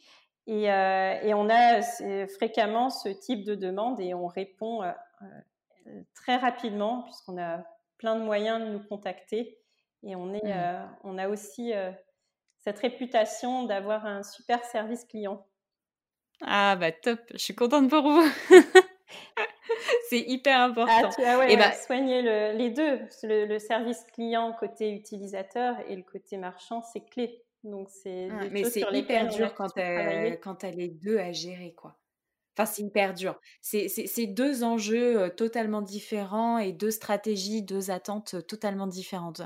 Euh, 0.48 1.20
et, 1.22 1.34
on 1.34 1.48
a 1.50 1.82
fréquemment 2.26 2.90
ce 2.90 3.08
type 3.10 3.44
de 3.44 3.54
demande 3.54 4.00
et 4.00 4.14
on 4.14 4.26
répond 4.26 4.82
euh, 4.82 4.90
euh, 5.22 6.02
très 6.14 6.36
rapidement 6.36 7.02
puisqu'on 7.02 7.38
a 7.38 7.64
plein 7.98 8.16
de 8.16 8.22
moyens 8.22 8.60
de 8.60 8.70
nous 8.70 8.82
contacter. 8.82 9.58
Et 10.04 10.16
on, 10.16 10.32
est, 10.32 10.44
mmh. 10.44 10.88
on 11.02 11.18
a 11.18 11.28
aussi 11.28 11.72
cette 12.58 12.78
réputation 12.78 13.64
d'avoir 13.64 14.06
un 14.06 14.22
super 14.22 14.64
service 14.64 15.04
client. 15.04 15.44
Ah 16.40 16.76
bah 16.76 16.92
top, 16.92 17.18
je 17.32 17.38
suis 17.38 17.54
contente 17.56 17.90
pour 17.90 18.02
vous. 18.02 18.30
c'est 20.08 20.20
hyper 20.20 20.60
important. 20.60 21.10
Ah, 21.18 21.48
et 21.48 21.56
bah, 21.56 21.72
soigner 21.72 22.52
les 22.52 22.70
deux, 22.70 23.00
le, 23.24 23.58
service 23.58 24.04
client 24.12 24.52
côté 24.52 24.92
utilisateur 24.92 25.74
et 25.88 25.96
le 25.96 26.04
côté 26.04 26.36
marchand, 26.36 26.80
c'est 26.80 27.04
clé. 27.04 27.42
Donc, 27.64 27.88
c'est 27.90 28.28
mais 28.52 28.64
c'est 28.64 28.84
hyper 28.92 29.28
dur 29.28 29.54
quand 29.54 29.70
tu 29.70 29.80
as 29.80 30.70
les 30.70 30.88
deux 30.88 31.18
à 31.18 31.32
gérer, 31.32 31.74
quoi. 31.74 31.98
Enfin, 32.56 32.66
c'est 32.66 32.82
hyper 32.82 33.14
dur. 33.14 33.38
C'est 33.60 34.26
deux 34.26 34.64
enjeux 34.64 35.30
totalement 35.36 35.82
différents 35.82 36.58
et 36.58 36.72
deux 36.72 36.90
stratégies, 36.90 37.62
deux 37.62 37.90
attentes 37.90 38.46
totalement 38.46 38.86
différentes. 38.86 39.42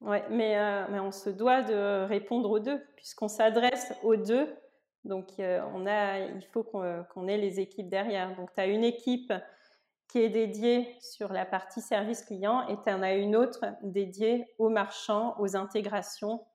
Ouais, 0.00 0.24
mais, 0.30 0.56
mais 0.90 1.00
on 1.00 1.12
se 1.12 1.30
doit 1.30 1.62
de 1.62 2.06
répondre 2.06 2.50
aux 2.50 2.60
deux, 2.60 2.80
puisqu'on 2.96 3.28
s'adresse 3.28 3.92
aux 4.02 4.16
deux. 4.16 4.54
Donc, 5.04 5.32
on 5.38 5.86
a, 5.86 6.20
il 6.20 6.46
faut 6.52 6.62
qu'on 6.62 7.28
ait 7.28 7.38
les 7.38 7.60
équipes 7.60 7.90
derrière. 7.90 8.34
Donc, 8.36 8.50
tu 8.54 8.60
as 8.60 8.66
une 8.66 8.84
équipe 8.84 9.32
qui 10.08 10.20
est 10.20 10.30
dédiée 10.30 10.96
sur 11.00 11.32
la 11.32 11.44
partie 11.44 11.80
service 11.80 12.22
client 12.22 12.66
et 12.68 12.76
tu 12.82 12.90
en 12.92 13.02
as 13.02 13.14
une 13.14 13.36
autre 13.36 13.64
dédiée 13.82 14.46
aux 14.58 14.70
marchands, 14.70 15.34
aux 15.38 15.56
intégrations 15.56 16.46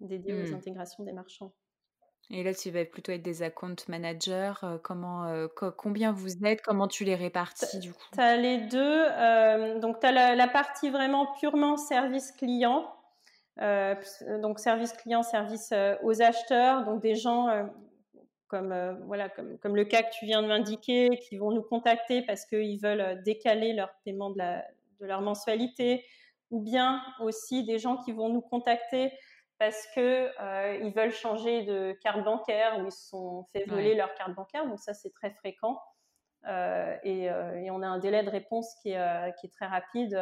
dédié 0.00 0.34
aux 0.34 0.50
mmh. 0.50 0.54
intégrations 0.54 1.04
des 1.04 1.12
marchands. 1.12 1.52
Et 2.30 2.42
là, 2.42 2.52
tu 2.52 2.70
vas 2.70 2.84
plutôt 2.84 3.12
être 3.12 3.22
des 3.22 3.42
account 3.42 3.76
managers. 3.88 4.52
Euh, 4.62 4.76
comment, 4.82 5.24
euh, 5.24 5.46
combien 5.48 6.12
vous 6.12 6.44
êtes 6.44 6.60
Comment 6.60 6.86
tu 6.86 7.04
les 7.04 7.14
répartis 7.14 7.78
du 7.78 7.92
coup? 7.92 8.04
Tu 8.12 8.20
as 8.20 8.36
les 8.36 8.58
deux. 8.58 9.06
Euh, 9.08 9.78
donc, 9.78 10.00
tu 10.00 10.06
as 10.06 10.34
la, 10.34 10.48
partie 10.48 10.90
vraiment 10.90 11.32
purement 11.40 11.78
service 11.78 12.32
client. 12.32 12.86
donc, 13.56 14.58
service 14.58 14.92
client, 14.92 15.22
service 15.22 15.72
aux 16.02 16.20
acheteurs. 16.20 16.84
Donc, 16.84 17.00
des 17.00 17.14
gens 17.14 17.48
comme, 18.46 18.74
voilà, 19.06 19.30
comme, 19.30 19.58
comme, 19.58 19.74
le 19.74 19.84
cas 19.84 20.02
que 20.02 20.10
tu 20.12 20.26
viens 20.26 20.42
de 20.42 20.48
m'indiquer, 20.48 21.08
qui 21.28 21.38
vont 21.38 21.50
nous 21.50 21.62
contacter 21.62 22.22
parce 22.22 22.44
qu'ils 22.44 22.78
veulent 22.78 23.22
décaler 23.22 23.72
leur 23.72 23.90
paiement 24.04 24.30
de, 24.30 24.38
la, 24.38 24.64
de 25.00 25.06
leur 25.06 25.22
mensualité. 25.22 26.04
Ou 26.50 26.60
bien 26.60 27.02
aussi 27.20 27.64
des 27.64 27.78
gens 27.78 27.96
qui 27.96 28.12
vont 28.12 28.28
nous 28.28 28.40
contacter 28.40 29.12
parce 29.58 29.86
que 29.94 30.30
euh, 30.40 30.78
ils 30.82 30.92
veulent 30.92 31.12
changer 31.12 31.64
de 31.64 31.92
carte 32.00 32.22
bancaire 32.24 32.78
ou 32.78 32.86
ils 32.86 32.92
se 32.92 33.08
sont 33.08 33.44
fait 33.52 33.64
voler 33.66 33.94
leur 33.94 34.14
carte 34.14 34.34
bancaire. 34.34 34.66
Donc 34.66 34.78
ça, 34.78 34.94
c'est 34.94 35.10
très 35.10 35.30
fréquent. 35.30 35.80
Euh, 36.46 36.96
euh, 37.04 37.54
et, 37.54 37.70
on 37.70 37.82
a 37.82 37.86
un 37.88 37.98
délai 37.98 38.22
de 38.22 38.30
réponse 38.30 38.72
qui 38.82 38.90
est, 38.90 39.34
qui 39.40 39.46
est 39.46 39.50
très 39.50 39.66
rapide. 39.66 40.18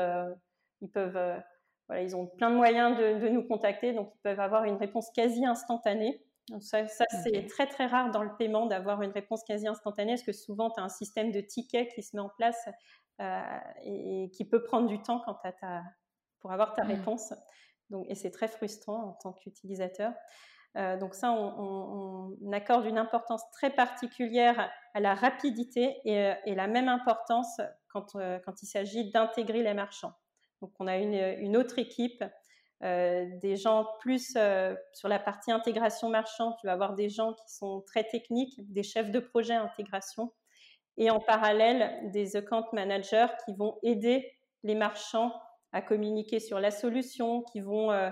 ils 0.80 0.90
peuvent, 0.90 1.42
voilà, 1.88 2.02
ils 2.02 2.16
ont 2.16 2.26
plein 2.26 2.50
de 2.50 2.56
moyens 2.56 2.96
de, 2.96 3.28
nous 3.28 3.46
contacter, 3.46 3.92
donc 3.92 4.10
ils 4.14 4.20
peuvent 4.22 4.40
avoir 4.40 4.64
une 4.64 4.76
réponse 4.76 5.10
quasi 5.14 5.44
instantanée. 5.44 6.22
Donc 6.48 6.62
ça, 6.62 6.86
ça 6.86 7.04
c'est 7.24 7.46
très 7.48 7.66
très 7.66 7.86
rare 7.86 8.12
dans 8.12 8.22
le 8.22 8.34
paiement 8.36 8.66
d'avoir 8.66 9.02
une 9.02 9.10
réponse 9.10 9.42
quasi 9.44 9.68
instantanée, 9.68 10.12
parce 10.12 10.22
que 10.22 10.32
souvent 10.32 10.70
tu 10.70 10.80
as 10.80 10.84
un 10.84 10.88
système 10.88 11.30
de 11.30 11.40
tickets 11.40 11.92
qui 11.92 12.02
se 12.02 12.16
met 12.16 12.22
en 12.22 12.30
place 12.30 12.68
et, 13.84 14.30
qui 14.32 14.48
peut 14.48 14.62
prendre 14.62 14.88
du 14.88 15.02
temps 15.02 15.20
quand 15.26 15.36
as 15.44 15.82
pour 16.40 16.52
avoir 16.52 16.72
ta 16.72 16.84
mmh. 16.84 16.88
réponse. 16.88 17.34
Et 18.08 18.14
c'est 18.14 18.30
très 18.30 18.48
frustrant 18.48 19.10
en 19.10 19.12
tant 19.12 19.32
qu'utilisateur. 19.32 20.12
Euh, 20.76 20.96
donc 20.98 21.14
ça, 21.14 21.32
on, 21.32 22.52
accorde 22.52 22.86
une 22.86 22.98
importance 22.98 23.42
très 23.52 23.70
particulière 23.70 24.70
à 24.94 25.00
la 25.00 25.14
rapidité 25.14 25.96
et, 26.04 26.18
euh, 26.18 26.34
la 26.46 26.66
même 26.66 26.88
importance 26.88 27.60
quand, 27.88 28.14
euh, 28.16 28.38
quand 28.44 28.62
il 28.62 28.66
s'agit 28.66 29.10
d'intégrer 29.10 29.62
les 29.62 29.74
marchands. 29.74 30.12
Donc 30.60 30.72
on 30.78 30.86
a 30.86 30.96
une, 30.96 31.14
une 31.14 31.56
autre 31.56 31.78
équipe, 31.78 32.24
des 32.82 33.56
gens 33.56 33.86
plus 34.00 34.36
sur 34.92 35.08
la 35.08 35.18
partie 35.18 35.50
intégration 35.50 36.10
marchand. 36.10 36.52
Tu 36.60 36.66
vas 36.66 36.74
avoir 36.74 36.94
des 36.94 37.08
gens 37.08 37.32
qui 37.32 37.48
sont 37.48 37.80
très 37.86 38.04
techniques, 38.04 38.54
des 38.70 38.82
chefs 38.82 39.10
de 39.10 39.18
projet 39.18 39.54
intégration, 39.54 40.30
et 40.98 41.10
en 41.10 41.18
parallèle 41.18 42.10
des 42.10 42.36
account 42.36 42.66
managers 42.74 43.28
qui 43.44 43.54
vont 43.54 43.78
aider 43.82 44.30
les 44.62 44.74
marchands 44.74 45.32
à 45.76 45.82
communiquer 45.82 46.40
sur 46.40 46.58
la 46.58 46.70
solution, 46.70 47.42
qui 47.42 47.60
vont, 47.60 47.92
euh, 47.92 48.08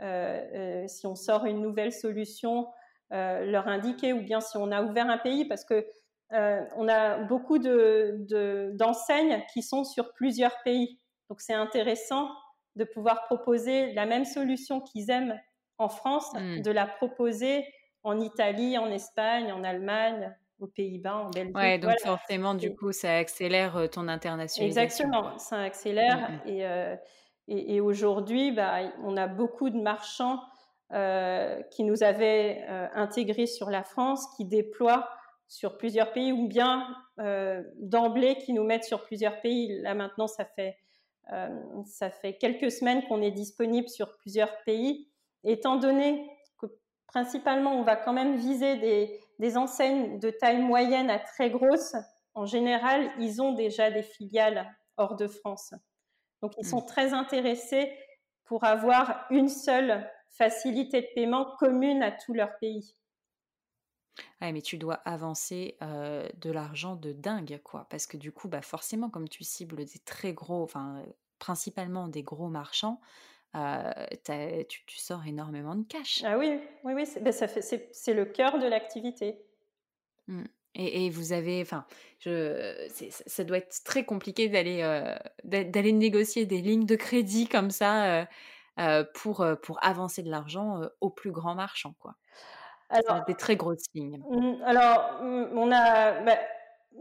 euh, 0.00 0.04
euh, 0.04 0.88
si 0.88 1.06
on 1.06 1.14
sort 1.14 1.46
une 1.46 1.60
nouvelle 1.60 1.92
solution, 1.92 2.66
leur 3.10 3.68
indiquer, 3.68 4.12
ou 4.12 4.22
bien 4.22 4.40
si 4.40 4.56
on 4.56 4.72
a 4.72 4.82
ouvert 4.82 5.08
un 5.08 5.18
pays, 5.18 5.44
parce 5.44 5.64
que 5.64 5.86
on 6.32 6.88
a 6.88 7.18
beaucoup 7.18 7.58
d'enseignes 7.58 9.36
de, 9.36 9.52
qui 9.52 9.62
sont 9.62 9.84
sur 9.84 10.12
plusieurs 10.14 10.60
pays. 10.64 10.98
Donc 11.30 11.40
c'est 11.40 11.54
intéressant 11.54 12.28
de 12.74 12.82
pouvoir 12.82 13.22
proposer 13.26 13.92
la 13.92 14.04
même 14.04 14.24
solution 14.24 14.80
qu'ils 14.80 15.10
aiment 15.10 15.40
en 15.78 15.88
France, 15.88 16.34
mmh. 16.34 16.62
de 16.62 16.70
la 16.72 16.88
proposer 16.88 17.64
en 18.02 18.18
Italie, 18.18 18.78
en 18.78 18.90
Espagne, 18.90 19.52
en 19.52 19.62
Allemagne, 19.62 20.34
aux 20.58 20.66
Pays-Bas, 20.66 21.16
en 21.16 21.30
Belgique. 21.30 21.56
Ouais, 21.56 21.78
donc 21.78 21.98
forcément, 22.00 22.54
du 22.54 22.74
coup, 22.74 22.92
ça 22.92 23.16
accélère 23.16 23.88
ton 23.90 24.08
internationalisation. 24.08 25.04
Exactement, 25.04 25.38
ça 25.38 25.60
accélère. 25.60 26.30
Mmh, 26.30 26.50
mmh. 26.50 26.98
Et, 27.48 27.74
et, 27.76 27.80
aujourd'hui, 27.80 28.52
bah, 28.52 28.80
on 29.02 29.16
a 29.16 29.26
beaucoup 29.26 29.70
de 29.70 29.80
marchands 29.80 30.40
qui 31.70 31.82
nous 31.82 32.04
avaient 32.04 32.64
intégrés 32.94 33.46
sur 33.46 33.68
la 33.68 33.82
France, 33.82 34.26
qui 34.36 34.44
déploient 34.44 35.08
sur 35.48 35.76
plusieurs 35.76 36.12
pays, 36.12 36.30
ou 36.30 36.46
bien 36.46 36.86
d'emblée 37.78 38.36
qui 38.36 38.52
nous 38.52 38.64
mettent 38.64 38.84
sur 38.84 39.02
plusieurs 39.02 39.40
pays. 39.40 39.80
Là 39.82 39.94
maintenant, 39.94 40.28
ça 40.28 40.44
fait, 40.44 40.78
ça 41.84 42.10
fait 42.10 42.34
quelques 42.34 42.70
semaines 42.70 43.02
qu'on 43.08 43.22
est 43.22 43.32
disponible 43.32 43.88
sur 43.88 44.16
plusieurs 44.18 44.56
pays. 44.62 45.08
Étant 45.42 45.76
donné 45.76 46.30
principalement, 47.14 47.78
on 47.78 47.82
va 47.82 47.94
quand 47.94 48.12
même 48.12 48.36
viser 48.36 48.76
des, 48.76 49.20
des 49.44 49.58
enseignes 49.58 50.18
de 50.20 50.30
taille 50.30 50.62
moyenne 50.62 51.10
à 51.10 51.18
très 51.18 51.50
grosse. 51.50 51.94
En 52.32 52.46
général, 52.46 53.10
ils 53.18 53.42
ont 53.42 53.52
déjà 53.52 53.90
des 53.90 54.02
filiales 54.02 54.74
hors 54.96 55.16
de 55.16 55.28
France. 55.28 55.74
Donc, 56.40 56.54
ils 56.56 56.66
sont 56.66 56.80
mmh. 56.80 56.86
très 56.86 57.12
intéressés 57.12 57.92
pour 58.46 58.64
avoir 58.64 59.26
une 59.28 59.50
seule 59.50 60.10
facilité 60.30 61.02
de 61.02 61.08
paiement 61.14 61.56
commune 61.58 62.02
à 62.02 62.10
tout 62.10 62.32
leur 62.32 62.56
pays. 62.58 62.96
Ouais, 64.40 64.50
mais 64.50 64.62
tu 64.62 64.78
dois 64.78 64.94
avancer 65.04 65.76
de 65.82 66.50
l'argent 66.50 66.96
de 66.96 67.12
dingue, 67.12 67.60
quoi. 67.62 67.86
Parce 67.90 68.06
que 68.06 68.16
du 68.16 68.32
coup, 68.32 68.48
bah 68.48 68.62
forcément, 68.62 69.10
comme 69.10 69.28
tu 69.28 69.44
cibles 69.44 69.84
des 69.84 69.98
très 70.06 70.32
gros, 70.32 70.62
enfin, 70.62 71.04
principalement 71.38 72.08
des 72.08 72.22
gros 72.22 72.48
marchands, 72.48 72.98
tu, 73.54 74.84
tu, 74.86 74.98
sors 74.98 75.26
énormément 75.26 75.74
de 75.74 75.84
cash. 75.84 76.22
Ah 76.24 76.38
oui, 76.38 76.60
oui, 76.84 76.92
oui, 76.94 77.06
c'est, 77.06 77.92
c'est, 77.92 78.14
le 78.14 78.24
cœur 78.24 78.58
de 78.58 78.66
l'activité. 78.66 79.38
Mmh. 80.28 80.44
Et, 80.76 81.06
et, 81.06 81.10
vous 81.10 81.32
avez, 81.32 81.62
enfin, 81.62 81.86
ça 82.18 83.44
doit 83.44 83.58
être 83.58 83.84
très 83.84 84.04
compliqué 84.04 84.48
d'aller, 84.48 84.82
d'aller 85.44 85.92
négocier 85.92 86.46
des 86.46 86.60
lignes 86.60 86.86
de 86.86 86.96
crédit 86.96 87.46
comme 87.46 87.70
ça 87.70 88.26
pour, 89.14 89.46
pour 89.62 89.78
avancer 89.84 90.22
de 90.24 90.30
l'argent 90.30 90.80
au 91.00 91.10
plus 91.10 91.30
grand 91.30 91.54
marchand, 91.54 91.94
quoi. 92.00 92.16
Alors, 92.90 93.24
des 93.24 93.34
très 93.34 93.56
grosses 93.56 93.86
lignes. 93.94 94.22
Mmh, 94.30 94.62
alors, 94.64 95.22
mmh, 95.22 95.58
on 95.58 95.72
a. 95.72 96.20
Bah, 96.22 96.38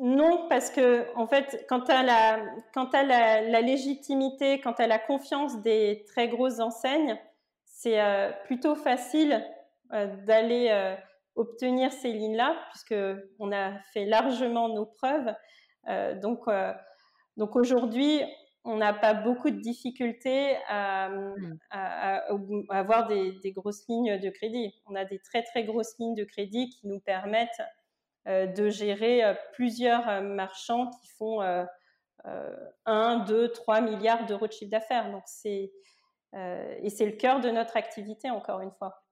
non, 0.01 0.47
parce 0.49 0.71
que, 0.71 1.05
en 1.15 1.27
fait, 1.27 1.65
quand 1.69 1.81
tu 1.81 1.91
as, 1.91 2.03
la, 2.03 2.39
quand 2.73 2.91
la, 2.93 3.41
la, 3.41 3.61
légitimité, 3.61 4.59
quand 4.59 4.73
tu 4.73 4.81
as 4.81 4.87
la 4.87 4.97
confiance 4.97 5.61
des 5.61 6.03
très 6.07 6.27
grosses 6.29 6.59
enseignes, 6.59 7.17
c'est 7.65 8.01
euh, 8.01 8.31
plutôt 8.45 8.75
facile 8.75 9.45
euh, 9.91 10.07
d'aller 10.25 10.69
euh, 10.71 10.95
obtenir 11.35 11.91
ces 11.91 12.11
lignes-là, 12.11 12.55
puisqu'on 12.71 13.51
a 13.51 13.79
fait 13.93 14.05
largement 14.05 14.69
nos 14.69 14.85
preuves. 14.85 15.33
donc, 16.21 16.45
donc 17.35 17.55
aujourd'hui, 17.55 18.21
on 18.63 18.77
n'a 18.77 18.93
pas 18.93 19.13
beaucoup 19.13 19.49
de 19.49 19.59
difficultés 19.59 20.55
à, 20.69 21.09
mmh. 21.09 22.63
avoir 22.69 23.07
des, 23.07 23.51
grosses 23.51 23.85
lignes 23.89 24.17
de 24.19 24.29
crédit. 24.29 24.73
On 24.85 24.95
a 24.95 25.05
des 25.05 25.19
très 25.19 25.43
très 25.43 25.65
grosses 25.65 25.97
lignes 25.99 26.15
de 26.15 26.23
crédit 26.23 26.69
qui 26.69 26.87
nous 26.87 26.99
permettent 26.99 27.61
de 28.25 28.69
gérer 28.69 29.23
euh, 29.23 29.33
plusieurs 29.53 30.07
euh, 30.07 30.21
marchands 30.21 30.89
qui 30.89 31.07
font 31.17 31.41
1, 32.85 33.19
2, 33.19 33.51
3 33.51 33.81
milliards 33.81 34.25
d'euros 34.25 34.47
de 34.47 34.51
chiffre 34.51 34.71
d'affaires. 34.71 35.11
Donc 35.11 35.23
c'est 35.25 35.71
et 36.35 36.89
c'est 36.89 37.05
le 37.05 37.11
cœur 37.11 37.41
de 37.41 37.51
notre 37.51 37.77
activité 37.77 38.31
encore 38.31 38.61
une 38.61 38.71
fois. 38.71 39.02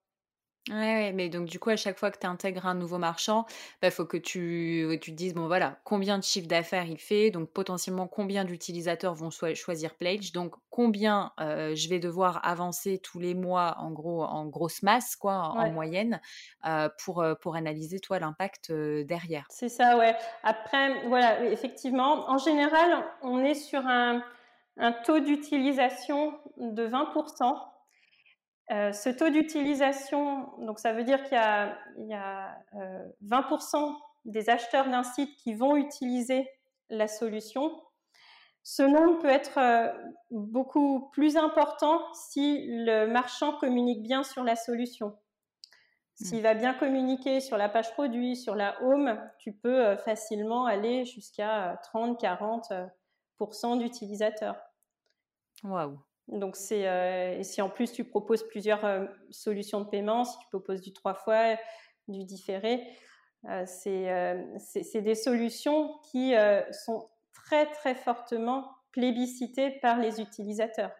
Ouais, 0.69 1.11
mais 1.11 1.27
donc 1.27 1.47
du 1.47 1.57
coup, 1.57 1.71
à 1.71 1.75
chaque 1.75 1.97
fois 1.97 2.11
que 2.11 2.19
tu 2.19 2.27
intègres 2.27 2.67
un 2.67 2.75
nouveau 2.75 2.99
marchand, 2.99 3.45
il 3.49 3.55
bah, 3.81 3.89
faut 3.89 4.05
que 4.05 4.17
tu, 4.17 4.87
tu 5.01 5.11
te 5.11 5.15
dises, 5.15 5.33
bon 5.33 5.47
voilà, 5.47 5.79
combien 5.83 6.19
de 6.19 6.23
chiffre 6.23 6.47
d'affaires 6.47 6.85
il 6.85 6.99
fait, 6.99 7.31
donc 7.31 7.49
potentiellement 7.49 8.07
combien 8.07 8.45
d'utilisateurs 8.45 9.15
vont 9.15 9.31
choisir 9.31 9.95
Pledge, 9.95 10.33
donc 10.33 10.53
combien 10.69 11.31
je 11.39 11.89
vais 11.89 11.97
devoir 11.97 12.45
avancer 12.45 12.99
tous 12.99 13.17
les 13.17 13.33
mois, 13.33 13.75
en 13.79 13.89
gros, 13.89 14.23
en 14.23 14.45
grosse 14.45 14.83
masse, 14.83 15.15
quoi, 15.15 15.39
en, 15.39 15.71
moyenne, 15.71 16.21
pour, 16.99 17.25
pour 17.41 17.55
analyser, 17.55 17.99
toi, 17.99 18.19
l'impact 18.19 18.71
derrière. 18.71 19.47
C'est 19.49 19.69
ça, 19.69 19.97
ouais. 19.97 20.15
Après, 20.43 21.07
voilà, 21.07 21.43
effectivement, 21.45 22.29
en 22.29 22.37
général, 22.37 23.03
on 23.23 23.43
est 23.43 23.55
sur 23.55 23.85
un, 23.87 24.23
un 24.77 24.91
taux 24.91 25.19
d'utilisation 25.19 26.37
de 26.57 26.87
20%. 26.87 27.70
Euh, 28.71 28.93
ce 28.93 29.09
taux 29.09 29.29
d'utilisation, 29.29 30.47
donc 30.59 30.79
ça 30.79 30.93
veut 30.93 31.03
dire 31.03 31.21
qu'il 31.23 31.33
y 31.33 32.13
a, 32.13 32.57
20% 33.21 33.75
euh, 33.75 33.89
des 34.23 34.49
acheteurs 34.49 34.87
d'un 34.89 35.03
site 35.03 35.35
qui 35.37 35.53
vont 35.53 35.75
utiliser 35.75 36.49
la 36.89 37.09
solution. 37.09 37.81
Ce 38.63 38.83
nombre 38.83 39.19
peut 39.19 39.29
être 39.29 39.57
euh, 39.57 39.91
beaucoup 40.29 41.09
plus 41.11 41.35
important 41.35 42.01
si 42.13 42.65
le 42.67 43.07
marchand 43.07 43.57
communique 43.57 44.03
bien 44.03 44.23
sur 44.23 44.43
la 44.43 44.55
solution. 44.55 45.17
S'il 46.15 46.39
hmm. 46.39 46.43
va 46.43 46.53
bien 46.53 46.73
communiquer 46.73 47.41
sur 47.41 47.57
la 47.57 47.67
page 47.67 47.91
produit, 47.91 48.37
sur 48.37 48.55
la 48.55 48.81
home, 48.83 49.19
tu 49.39 49.51
peux 49.51 49.97
facilement 49.97 50.65
aller 50.65 51.03
jusqu'à 51.03 51.81
30-40% 51.93 53.79
d'utilisateurs. 53.79 54.55
Waouh! 55.63 55.99
Donc, 56.31 56.55
c'est, 56.55 56.87
euh, 56.87 57.37
et 57.37 57.43
si 57.43 57.61
en 57.61 57.69
plus 57.69 57.91
tu 57.91 58.05
proposes 58.05 58.47
plusieurs 58.47 58.85
euh, 58.85 59.05
solutions 59.29 59.81
de 59.81 59.89
paiement, 59.89 60.23
si 60.23 60.37
tu 60.39 60.47
proposes 60.47 60.81
du 60.81 60.93
trois 60.93 61.13
fois, 61.13 61.57
du 62.07 62.23
différé, 62.23 62.87
euh, 63.49 63.65
c'est, 63.65 65.01
des 65.01 65.15
solutions 65.15 65.99
qui 66.11 66.33
sont 66.71 67.09
très, 67.33 67.69
très 67.71 67.95
fortement 67.95 68.71
plébiscitées 68.91 69.71
par 69.81 69.99
les 69.99 70.21
utilisateurs. 70.21 70.91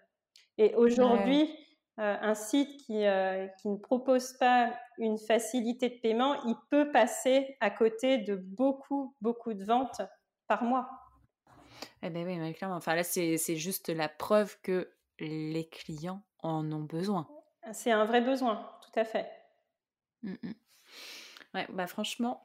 Et 0.58 0.76
aujourd'hui, 0.76 1.50
un 1.98 2.34
site 2.34 2.78
qui, 2.78 3.04
qui 3.62 3.70
ne 3.70 3.78
propose 3.78 4.34
pas 4.34 4.74
une 4.98 5.18
facilité 5.20 5.90
de 5.90 6.00
paiement, 6.02 6.36
il 6.46 6.56
peut 6.70 6.92
passer 6.92 7.58
à 7.60 7.70
côté 7.70 8.18
de 8.18 8.36
beaucoup, 8.36 9.16
beaucoup 9.22 9.54
de 9.54 9.64
ventes 9.64 10.02
par 10.48 10.64
mois. 10.64 10.90
Eh 12.02 12.10
ben 12.10 12.26
oui, 12.26 12.38
mais 12.38 12.54
clairement. 12.54 12.78
Enfin 12.78 12.96
là, 12.96 13.04
c'est 13.04 13.56
juste 13.56 13.90
la 13.90 14.10
preuve 14.10 14.58
que 14.62 14.90
les 15.22 15.68
clients 15.68 16.24
en 16.40 16.70
ont 16.72 16.84
besoin. 16.84 17.28
C'est 17.74 17.92
un 17.92 18.06
vrai 18.06 18.22
besoin, 18.22 18.68
tout 18.82 19.00
à 19.00 19.06
fait. 19.06 19.30
Mmh 20.24 20.36
ouais, 21.54 21.68
bah 21.70 21.88
franchement, 21.88 22.44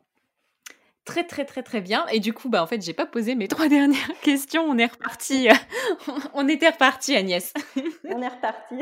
très 1.05 1.25
très 1.27 1.45
très 1.45 1.63
très 1.63 1.81
bien. 1.81 2.07
Et 2.09 2.21
du 2.21 2.33
coup, 2.33 2.49
bah 2.49 2.63
en 2.63 2.67
fait, 2.67 2.83
j'ai 2.83 2.93
pas 2.93 3.07
posé 3.07 3.35
mes 3.35 3.49
trois 3.49 3.69
dernières 3.69 4.21
questions. 4.21 4.63
On 4.63 4.79
est 4.79 4.87
reparti. 4.87 5.49
on 6.35 6.49
était 6.49 6.71
reparti, 6.71 7.17
Agnès. 7.17 7.53
on 8.05 8.21
est 8.21 8.29
reparti. 8.29 8.75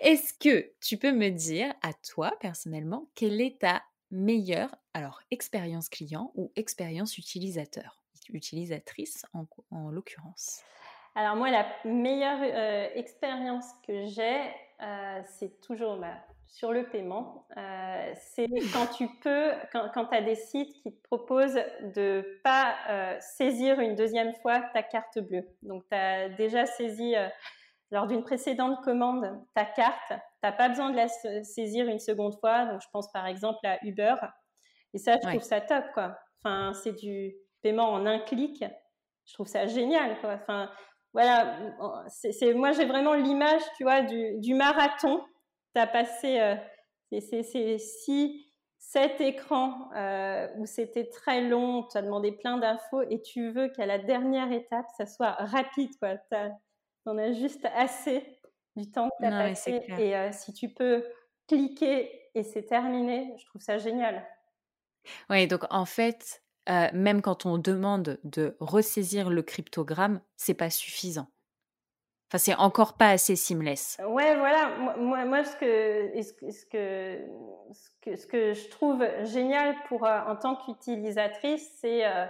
Est-ce 0.00 0.34
que 0.34 0.72
tu 0.80 0.96
peux 0.96 1.12
me 1.12 1.30
dire 1.30 1.72
à 1.82 1.92
toi 1.92 2.32
personnellement 2.40 3.08
quelle 3.14 3.40
est 3.40 3.60
ta 3.60 3.82
meilleure 4.10 4.74
alors 4.92 5.20
expérience 5.30 5.88
client 5.88 6.32
ou 6.34 6.52
expérience 6.56 7.16
utilisateur, 7.18 8.02
utilisatrice 8.32 9.24
en 9.70 9.90
l'occurrence? 9.90 10.62
Alors 11.16 11.34
moi, 11.34 11.50
la 11.50 11.66
meilleure 11.86 12.40
euh, 12.42 12.88
expérience 12.94 13.64
que 13.86 14.04
j'ai, 14.04 14.38
euh, 14.82 15.22
c'est 15.24 15.62
toujours 15.62 15.96
bah, 15.96 16.12
sur 16.46 16.72
le 16.72 16.86
paiement. 16.90 17.46
Euh, 17.56 18.12
c'est 18.16 18.46
quand 18.74 18.86
tu 18.94 19.08
peux, 19.22 19.50
quand, 19.72 19.88
quand 19.94 20.04
tu 20.08 20.14
as 20.14 20.20
des 20.20 20.34
sites 20.34 20.74
qui 20.82 20.94
te 20.94 21.02
proposent 21.04 21.58
de 21.94 22.38
pas 22.44 22.76
saisir 23.20 23.80
une 23.80 23.94
deuxième 23.94 24.34
fois 24.42 24.60
ta 24.74 24.82
carte 24.82 25.18
bleue. 25.18 25.48
Donc 25.62 25.84
tu 25.90 25.96
as 25.96 26.28
déjà 26.28 26.66
saisi 26.66 27.14
lors 27.90 28.06
d'une 28.06 28.22
précédente 28.22 28.84
commande 28.84 29.42
ta 29.54 29.64
carte, 29.64 30.08
tu 30.08 30.14
n'as 30.42 30.52
pas 30.52 30.68
besoin 30.68 30.90
de 30.90 30.96
la 30.96 31.08
saisir 31.08 31.88
une 31.88 31.98
seconde 31.98 32.38
fois. 32.40 32.66
Donc 32.66 32.82
je 32.82 32.88
pense 32.92 33.10
par 33.10 33.26
exemple 33.26 33.66
à 33.66 33.78
Uber. 33.86 34.16
Et 34.92 34.98
ça, 34.98 35.16
je 35.22 35.28
trouve 35.28 35.42
ça 35.42 35.62
top, 35.62 35.84
quoi. 35.94 36.18
Enfin, 36.42 36.74
c'est 36.74 36.92
du 36.92 37.34
paiement 37.62 37.90
en 37.90 38.04
un 38.04 38.18
clic. 38.18 38.64
Je 39.26 39.34
trouve 39.34 39.46
ça 39.46 39.66
génial, 39.66 40.18
quoi. 40.20 40.34
Enfin, 40.34 40.70
voilà, 41.16 41.56
c'est, 42.08 42.52
moi 42.52 42.72
j'ai 42.72 42.84
vraiment 42.84 43.14
l'image, 43.14 43.62
tu 43.78 43.84
vois, 43.84 44.02
du, 44.02 44.54
marathon. 44.54 45.24
Tu 45.74 45.80
as 45.80 45.86
passé 45.86 46.38
euh, 46.38 46.56
ces, 47.10 47.78
six, 47.78 48.44
sept 48.76 49.18
écrans 49.22 49.88
euh, 49.96 50.46
où 50.58 50.66
c'était 50.66 51.08
très 51.08 51.40
long, 51.40 51.84
tu 51.84 51.96
as 51.96 52.02
demandé 52.02 52.32
plein 52.32 52.58
d'infos 52.58 53.00
et 53.08 53.22
tu 53.22 53.50
veux 53.50 53.68
qu'à 53.70 53.86
la 53.86 53.96
dernière 53.98 54.52
étape, 54.52 54.84
ça 54.98 55.06
soit 55.06 55.32
rapide, 55.38 55.90
quoi. 55.98 56.18
Tu 56.28 56.36
en 57.06 57.16
as 57.16 57.32
juste 57.32 57.66
assez 57.74 58.38
du 58.76 58.90
temps 58.90 59.08
que 59.18 59.26
tu 59.26 59.32
as 59.32 59.48
passé. 59.48 59.86
Et 59.98 60.14
euh, 60.14 60.32
si 60.32 60.52
tu 60.52 60.68
peux 60.68 61.02
cliquer 61.48 62.28
et 62.34 62.42
c'est 62.42 62.64
terminé, 62.64 63.32
je 63.38 63.46
trouve 63.46 63.62
ça 63.62 63.78
génial. 63.78 64.22
Oui, 65.30 65.46
donc 65.46 65.64
en 65.70 65.86
fait, 65.86 66.42
euh, 66.68 66.88
même 66.92 67.22
quand 67.22 67.46
on 67.46 67.58
demande 67.58 68.18
de 68.24 68.56
ressaisir 68.60 69.30
le 69.30 69.42
cryptogramme, 69.42 70.20
c'est 70.36 70.54
pas 70.54 70.70
suffisant. 70.70 71.28
Enfin, 72.28 72.38
c'est 72.38 72.54
encore 72.56 72.94
pas 72.94 73.10
assez 73.10 73.36
seamless. 73.36 73.98
Ouais, 74.08 74.36
voilà. 74.36 74.76
Moi, 74.98 75.24
moi 75.24 75.44
ce, 75.44 75.56
que, 75.56 76.22
ce, 76.22 76.66
que, 76.66 78.16
ce, 78.16 78.26
que, 78.26 78.52
je 78.52 78.68
trouve 78.68 79.06
génial 79.24 79.76
pour, 79.88 80.04
euh, 80.04 80.20
en 80.26 80.34
tant 80.34 80.56
qu'utilisatrice, 80.56 81.68
c'est 81.80 82.04
euh, 82.04 82.26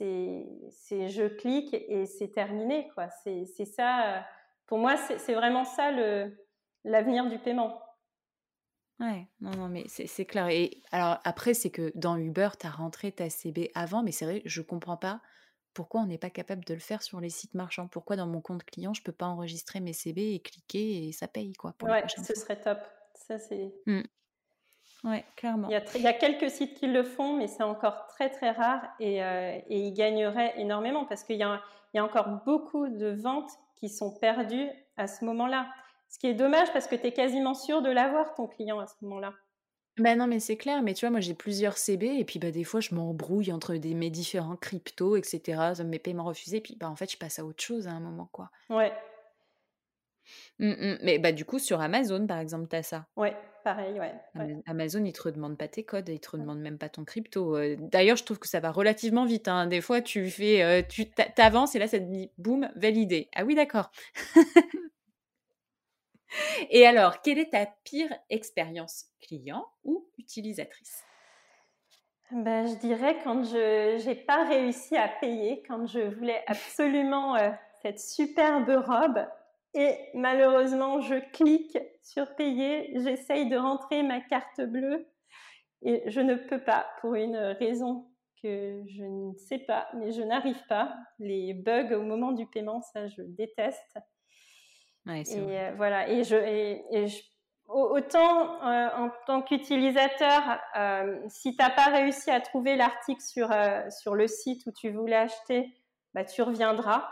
je 0.00 1.26
clique 1.26 1.74
et 1.74 2.06
c'est 2.06 2.28
terminé. 2.28 2.88
C'est 3.24 3.64
ça. 3.64 4.24
pour 4.66 4.78
moi, 4.78 4.96
c'est 4.96 5.34
vraiment 5.34 5.64
ça 5.64 5.90
l'avenir 6.84 7.26
du 7.26 7.38
paiement. 7.38 7.80
Ouais, 9.00 9.28
non, 9.40 9.50
non, 9.52 9.68
mais 9.68 9.84
c'est 9.88 10.24
clair. 10.24 10.48
Et 10.48 10.82
alors 10.90 11.18
après, 11.24 11.54
c'est 11.54 11.70
que 11.70 11.92
dans 11.94 12.16
Uber, 12.16 12.50
tu 12.58 12.66
as 12.66 12.70
rentré 12.70 13.12
ta 13.12 13.30
CB 13.30 13.70
avant, 13.74 14.02
mais 14.02 14.10
c'est 14.10 14.24
vrai, 14.24 14.42
je 14.44 14.60
comprends 14.60 14.96
pas 14.96 15.20
pourquoi 15.72 16.00
on 16.00 16.06
n'est 16.06 16.18
pas 16.18 16.30
capable 16.30 16.64
de 16.64 16.74
le 16.74 16.80
faire 16.80 17.02
sur 17.02 17.20
les 17.20 17.30
sites 17.30 17.54
marchands. 17.54 17.86
Pourquoi 17.86 18.16
dans 18.16 18.26
mon 18.26 18.40
compte 18.40 18.64
client, 18.64 18.94
je 18.94 19.02
peux 19.02 19.12
pas 19.12 19.26
enregistrer 19.26 19.78
mes 19.78 19.92
CB 19.92 20.34
et 20.34 20.40
cliquer 20.40 21.06
et 21.06 21.12
ça 21.12 21.28
paye, 21.28 21.52
quoi. 21.52 21.74
ouais, 21.82 22.04
ce 22.08 22.34
serait 22.34 22.60
top. 22.60 22.78
Ça, 23.14 23.38
c'est. 23.38 23.72
Mmh. 23.86 24.02
Ouais, 25.04 25.24
clairement. 25.36 25.68
Il 25.68 26.02
y, 26.02 26.06
a 26.08 26.12
quelques 26.12 26.50
sites 26.50 26.74
qui 26.74 26.88
le 26.88 27.04
font, 27.04 27.36
mais 27.36 27.46
c'est 27.46 27.62
encore 27.62 28.06
très 28.06 28.30
très 28.30 28.50
rare 28.50 28.82
et, 28.98 29.22
euh, 29.22 29.56
et 29.68 29.78
ils 29.78 29.92
gagneraient 29.92 30.54
énormément 30.56 31.04
parce 31.04 31.22
qu'il 31.22 31.36
y, 31.36 31.38
y, 31.38 31.98
a 31.98 32.04
encore 32.04 32.42
beaucoup 32.44 32.88
de 32.88 33.10
ventes 33.10 33.52
qui 33.76 33.88
sont 33.88 34.18
perdues 34.18 34.68
à 34.96 35.06
ce 35.06 35.24
moment-là. 35.24 35.68
Ce 36.08 36.18
qui 36.18 36.26
est 36.26 36.34
dommage 36.34 36.72
parce 36.72 36.86
que 36.86 36.96
tu 36.96 37.06
es 37.06 37.12
quasiment 37.12 37.54
sûr 37.54 37.82
de 37.82 37.90
l'avoir, 37.90 38.34
ton 38.34 38.46
client, 38.46 38.80
à 38.80 38.86
ce 38.86 38.94
moment-là. 39.02 39.34
Ben 39.98 40.16
non, 40.16 40.26
mais 40.26 40.40
c'est 40.40 40.56
clair. 40.56 40.82
Mais 40.82 40.94
tu 40.94 41.04
vois, 41.04 41.10
moi, 41.10 41.20
j'ai 41.20 41.34
plusieurs 41.34 41.76
CB 41.76 42.18
et 42.18 42.24
puis 42.24 42.38
bah, 42.38 42.50
des 42.50 42.64
fois, 42.64 42.80
je 42.80 42.94
m'embrouille 42.94 43.52
entre 43.52 43.74
des, 43.74 43.94
mes 43.94 44.10
différents 44.10 44.56
cryptos, 44.56 45.16
etc. 45.16 45.72
Mes 45.84 45.98
paiements 45.98 46.24
refusés. 46.24 46.60
Puis 46.60 46.76
bah, 46.76 46.88
en 46.88 46.96
fait, 46.96 47.10
je 47.10 47.18
passe 47.18 47.38
à 47.38 47.44
autre 47.44 47.62
chose 47.62 47.88
à 47.88 47.90
un 47.90 48.00
moment, 48.00 48.28
quoi. 48.32 48.50
Ouais. 48.70 48.92
Mmh, 50.58 50.70
mmh. 50.70 50.98
Mais 51.02 51.18
bah, 51.18 51.32
du 51.32 51.44
coup, 51.44 51.58
sur 51.58 51.80
Amazon, 51.80 52.26
par 52.26 52.38
exemple, 52.38 52.68
tu 52.68 52.76
as 52.76 52.82
ça. 52.82 53.06
Ouais, 53.16 53.34
pareil, 53.64 53.98
ouais. 53.98 54.12
Amazon, 54.66 55.04
ils 55.04 55.12
te 55.12 55.22
redemandent 55.22 55.58
pas 55.58 55.68
tes 55.68 55.84
codes, 55.84 56.08
ils 56.08 56.20
te 56.20 56.30
redemandent 56.30 56.60
même 56.60 56.78
pas 56.78 56.88
ton 56.88 57.04
crypto. 57.04 57.56
D'ailleurs, 57.78 58.16
je 58.16 58.24
trouve 58.24 58.38
que 58.38 58.48
ça 58.48 58.60
va 58.60 58.70
relativement 58.70 59.24
vite. 59.24 59.48
Hein. 59.48 59.66
Des 59.66 59.80
fois, 59.80 60.00
tu 60.00 60.30
fais, 60.30 60.86
tu 60.88 61.10
t'avances 61.10 61.74
et 61.74 61.78
là, 61.78 61.88
ça 61.88 61.98
te 61.98 62.04
dit, 62.04 62.30
boum, 62.38 62.70
validé. 62.76 63.30
Ah 63.34 63.44
oui, 63.44 63.54
d'accord. 63.54 63.90
Et 66.70 66.86
alors, 66.86 67.20
quelle 67.22 67.38
est 67.38 67.50
ta 67.50 67.66
pire 67.84 68.12
expérience 68.30 69.06
client 69.20 69.66
ou 69.84 70.06
utilisatrice? 70.18 71.04
Ben, 72.30 72.66
Je 72.66 72.74
dirais 72.74 73.18
quand 73.24 73.42
je 73.44 74.06
n'ai 74.06 74.14
pas 74.14 74.44
réussi 74.44 74.96
à 74.96 75.08
payer, 75.08 75.62
quand 75.66 75.86
je 75.86 76.00
voulais 76.00 76.42
absolument 76.46 77.36
euh, 77.36 77.50
cette 77.82 78.00
superbe 78.00 78.68
robe 78.86 79.26
et 79.74 79.96
malheureusement 80.14 81.00
je 81.00 81.14
clique 81.32 81.78
sur 82.02 82.34
payer, 82.34 82.90
j'essaye 82.96 83.48
de 83.48 83.56
rentrer 83.56 84.02
ma 84.02 84.20
carte 84.20 84.60
bleue 84.60 85.06
et 85.82 86.02
je 86.10 86.20
ne 86.20 86.34
peux 86.34 86.62
pas 86.62 86.86
pour 87.00 87.14
une 87.14 87.36
raison 87.36 88.10
que 88.42 88.82
je 88.86 89.04
ne 89.04 89.34
sais 89.36 89.58
pas, 89.58 89.88
mais 89.94 90.12
je 90.12 90.22
n'arrive 90.22 90.60
pas. 90.68 90.94
Les 91.18 91.54
bugs 91.54 91.92
au 91.94 92.02
moment 92.02 92.32
du 92.32 92.46
paiement, 92.46 92.82
ça 92.82 93.08
je 93.08 93.22
déteste 93.22 93.98
et 95.08 95.24
euh, 95.36 95.72
voilà. 95.76 96.08
Et 96.08 96.24
je, 96.24 96.36
et, 96.36 97.06
autant 97.68 98.62
euh, 98.62 98.88
en 98.96 99.10
tant 99.26 99.42
qu'utilisateur, 99.42 100.42
euh, 100.76 101.20
si 101.28 101.56
tu 101.56 101.62
n'as 101.62 101.70
pas 101.70 101.86
réussi 101.86 102.30
à 102.30 102.40
trouver 102.40 102.76
l'article 102.76 103.20
sur, 103.20 103.50
sur 103.90 104.14
le 104.14 104.26
site 104.26 104.66
où 104.66 104.72
tu 104.72 104.90
voulais 104.90 105.16
acheter, 105.16 105.74
bah, 106.14 106.24
tu 106.24 106.42
reviendras. 106.42 107.08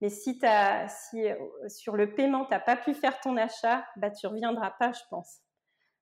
Mais 0.00 0.08
si, 0.08 0.38
as, 0.42 0.88
si 0.88 1.22
sur 1.68 1.96
le 1.96 2.14
paiement, 2.14 2.44
tu 2.46 2.52
n'as 2.52 2.60
pas 2.60 2.76
pu 2.76 2.94
faire 2.94 3.20
ton 3.20 3.36
achat, 3.36 3.84
bah, 3.96 4.10
tu 4.10 4.26
reviendras 4.26 4.70
pas, 4.78 4.92
je 4.92 5.02
pense. 5.10 5.40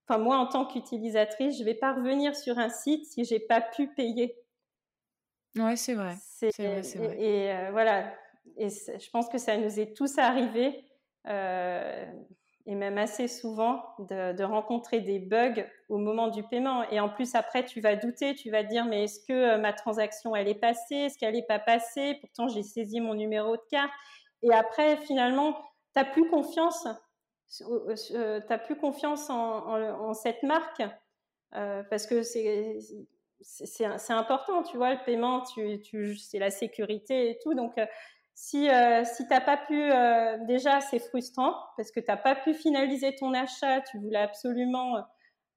Enfin, 0.07 0.19
moi, 0.19 0.37
en 0.37 0.47
tant 0.47 0.65
qu'utilisatrice, 0.65 1.57
je 1.57 1.61
ne 1.61 1.65
vais 1.65 1.75
pas 1.75 1.93
revenir 1.93 2.35
sur 2.35 2.57
un 2.57 2.69
site 2.69 3.05
si 3.05 3.25
j'ai 3.25 3.39
pas 3.39 3.61
pu 3.61 3.87
payer. 3.87 4.35
Ouais, 5.55 5.75
c'est 5.75 5.95
vrai. 5.95 6.15
C'est 6.21 6.55
vrai, 6.57 6.81
vrai, 6.81 7.21
Et, 7.21 7.71
voilà. 7.71 8.13
Et 8.57 8.69
je 8.69 9.09
pense 9.11 9.27
que 9.29 9.37
ça 9.37 9.57
nous 9.57 9.79
est 9.79 9.95
tous 9.95 10.17
arrivé 10.17 10.88
euh, 10.88 10.88
et 12.69 12.75
même 12.75 12.99
assez 12.99 13.27
souvent 13.27 13.83
de, 13.97 14.43
rencontrer 14.43 15.01
des 15.01 15.17
bugs 15.17 15.65
au 15.89 15.97
moment 15.97 16.27
du 16.27 16.43
paiement. 16.43 16.87
Et 16.91 16.99
en 16.99 17.09
plus, 17.09 17.33
après, 17.33 17.65
tu 17.65 17.81
vas 17.81 17.95
douter, 17.95 18.35
tu 18.35 18.51
vas 18.51 18.61
dire, 18.61 18.85
mais 18.85 19.05
est-ce 19.05 19.25
que 19.27 19.33
euh, 19.33 19.57
ma 19.57 19.73
transaction, 19.73 20.35
elle 20.35 20.47
est 20.47 20.59
passée? 20.59 20.95
Est-ce 20.95 21.17
qu'elle 21.17 21.33
n'est 21.33 21.41
pas 21.41 21.57
passée? 21.57 22.19
Pourtant, 22.21 22.47
j'ai 22.47 22.61
saisi 22.61 23.01
mon 23.01 23.15
numéro 23.15 23.57
de 23.57 23.61
carte. 23.71 23.91
Et 24.43 24.53
après, 24.53 24.97
finalement, 24.97 25.53
tu 25.53 25.59
n'as 25.95 26.05
plus 26.05 26.29
confiance. 26.29 26.87
Euh, 27.61 28.39
plus 28.63 28.75
confiance 28.75 29.31
en, 29.31 30.13
cette 30.13 30.43
marque 30.43 30.83
parce 31.51 32.05
que 32.05 32.21
c'est 32.21 33.83
important, 34.09 34.61
tu 34.61 34.77
vois, 34.77 34.93
le 34.93 35.03
paiement, 35.03 35.43
c'est 35.43 36.37
la 36.37 36.51
sécurité 36.51 37.31
et 37.31 37.39
tout. 37.41 37.55
Donc, 37.55 37.73
si, 38.41 38.69
euh, 38.69 39.03
tu 39.17 39.23
n'as 39.23 39.41
pas 39.41 39.57
pu, 39.57 39.91
euh, 39.91 40.37
déjà 40.45 40.79
c'est 40.79 40.99
frustrant 40.99 41.53
parce 41.75 41.91
que 41.91 41.99
tu 41.99 42.05
n'as 42.07 42.15
pas 42.15 42.35
pu 42.35 42.53
finaliser 42.53 43.13
ton 43.15 43.33
achat, 43.33 43.81
tu 43.81 43.99
voulais 43.99 44.21
absolument 44.21 44.95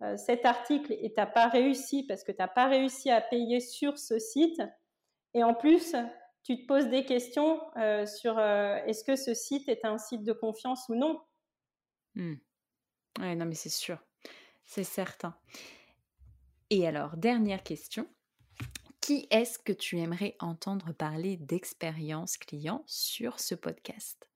euh, 0.03 0.17
cet 0.17 0.45
article 0.45 0.93
et 0.93 1.15
tu 1.15 1.15
n'as 1.17 1.27
pas 1.27 1.47
réussi 1.47 2.05
parce 2.09 2.25
que 2.25 2.33
tu 2.33 2.39
n'as 2.39 2.49
pas 2.49 2.67
réussi 2.67 3.09
à 3.09 3.21
payer 3.21 3.61
sur 3.61 4.01
ce 4.01 4.19
site. 4.19 4.61
Et 5.33 5.45
en 5.45 5.55
plus, 5.55 5.95
tu 6.43 6.61
te 6.61 6.67
poses 6.67 6.89
des 6.89 7.05
questions 7.05 7.61
sur 8.05 8.41
est-ce 8.41 9.05
que 9.05 9.15
ce 9.15 9.33
site 9.33 9.69
est 9.69 9.85
un 9.85 9.97
site 9.97 10.25
de 10.25 10.33
confiance 10.33 10.89
ou 10.89 10.97
non? 10.97 11.23
Mmh. 12.17 12.35
Oui, 13.21 13.37
non, 13.37 13.47
mais 13.47 13.55
c'est 13.55 13.69
sûr, 13.69 14.05
c'est 14.65 14.85
certain. 14.85 15.37
Et 16.69 16.85
alors, 16.85 17.17
dernière 17.17 17.63
question. 17.63 18.09
Qui 19.03 19.27
est-ce 19.33 19.59
que 19.59 19.73
tu 19.73 19.99
aimerais 19.99 20.37
entendre 20.39 20.93
parler 20.93 21.37
d'expérience 21.37 22.37
client 22.37 22.85
sur 22.87 23.41
ce 23.41 23.57
podcast? 23.57 24.29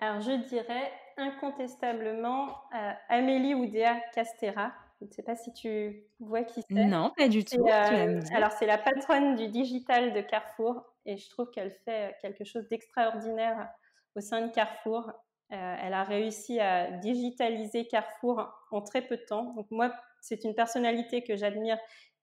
Alors, 0.00 0.22
je 0.22 0.32
dirais 0.48 0.90
incontestablement 1.18 2.56
euh, 2.74 2.92
Amélie 3.10 3.54
Oudéa 3.54 4.00
Castera. 4.14 4.72
Je 4.98 5.06
ne 5.08 5.12
sais 5.12 5.22
pas 5.22 5.36
si 5.36 5.52
tu 5.52 6.04
vois 6.20 6.42
qui 6.42 6.62
c'est. 6.62 6.74
Non, 6.74 7.12
pas 7.18 7.28
du 7.28 7.44
tout. 7.44 7.66
Euh, 7.66 8.20
alors, 8.34 8.52
c'est 8.52 8.64
la 8.64 8.78
patronne 8.78 9.36
du 9.36 9.48
digital 9.48 10.14
de 10.14 10.22
Carrefour 10.22 10.82
et 11.04 11.18
je 11.18 11.28
trouve 11.28 11.50
qu'elle 11.50 11.72
fait 11.84 12.16
quelque 12.22 12.44
chose 12.44 12.66
d'extraordinaire 12.68 13.68
au 14.16 14.20
sein 14.22 14.46
de 14.46 14.50
Carrefour. 14.52 15.12
Euh, 15.52 15.76
elle 15.82 15.92
a 15.92 16.04
réussi 16.04 16.58
à 16.60 16.90
digitaliser 16.92 17.86
Carrefour 17.88 18.50
en 18.70 18.80
très 18.80 19.02
peu 19.02 19.18
de 19.18 19.24
temps. 19.24 19.52
Donc, 19.52 19.66
moi, 19.70 19.92
c'est 20.22 20.44
une 20.44 20.54
personnalité 20.54 21.22
que 21.22 21.36
j'admire 21.36 21.76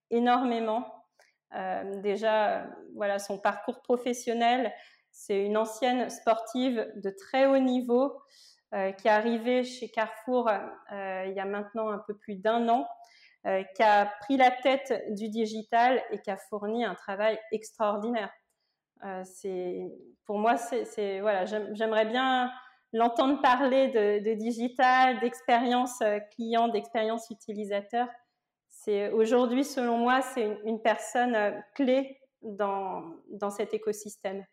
énormément 0.09 0.83
euh, 0.83 0.98
déjà, 2.01 2.67
voilà, 2.95 3.19
son 3.19 3.39
parcours 3.39 3.81
professionnel, 3.81 4.73
c'est 5.11 5.43
une 5.43 5.57
ancienne 5.57 6.09
sportive 6.09 6.91
de 6.95 7.09
très 7.09 7.45
haut 7.45 7.57
niveau 7.57 8.13
euh, 8.73 8.91
qui 8.91 9.07
est 9.07 9.11
arrivée 9.11 9.63
chez 9.63 9.89
Carrefour 9.89 10.47
euh, 10.47 11.25
il 11.27 11.33
y 11.33 11.39
a 11.39 11.45
maintenant 11.45 11.89
un 11.89 11.97
peu 11.97 12.15
plus 12.15 12.35
d'un 12.35 12.69
an, 12.69 12.87
qui 13.43 13.83
a 13.83 14.05
pris 14.21 14.35
la 14.35 14.51
tête 14.51 15.05
du 15.11 15.29
digital 15.29 16.03
et 16.11 16.19
qui 16.19 16.29
a 16.29 16.35
fourni 16.35 16.83
un 16.83 16.93
travail 16.93 17.39
extraordinaire. 17.53 18.29
c'est 19.23 19.89
pour 20.25 20.39
moi, 20.39 20.57
c'est 20.57 21.21
voilà, 21.21 21.45
j'aimerais 21.45 22.05
bien 22.05 22.51
l'entendre 22.91 23.41
parler 23.41 23.87
de 23.87 24.33
digital, 24.33 25.21
d'expérience 25.21 26.03
client, 26.35 26.67
d'expérience 26.67 27.29
utilisateur 27.29 28.09
c'est 28.83 29.11
aujourd'hui, 29.11 29.65
selon 29.65 29.97
moi, 29.97 30.21
c'est 30.21 30.57
une, 30.63 30.81
personne 30.81 31.35
euh, 31.35 31.51
clé 31.75 32.17
dans, 32.41 33.03
dans 33.29 33.49
cet 33.49 33.73
écosystème. 33.73 34.45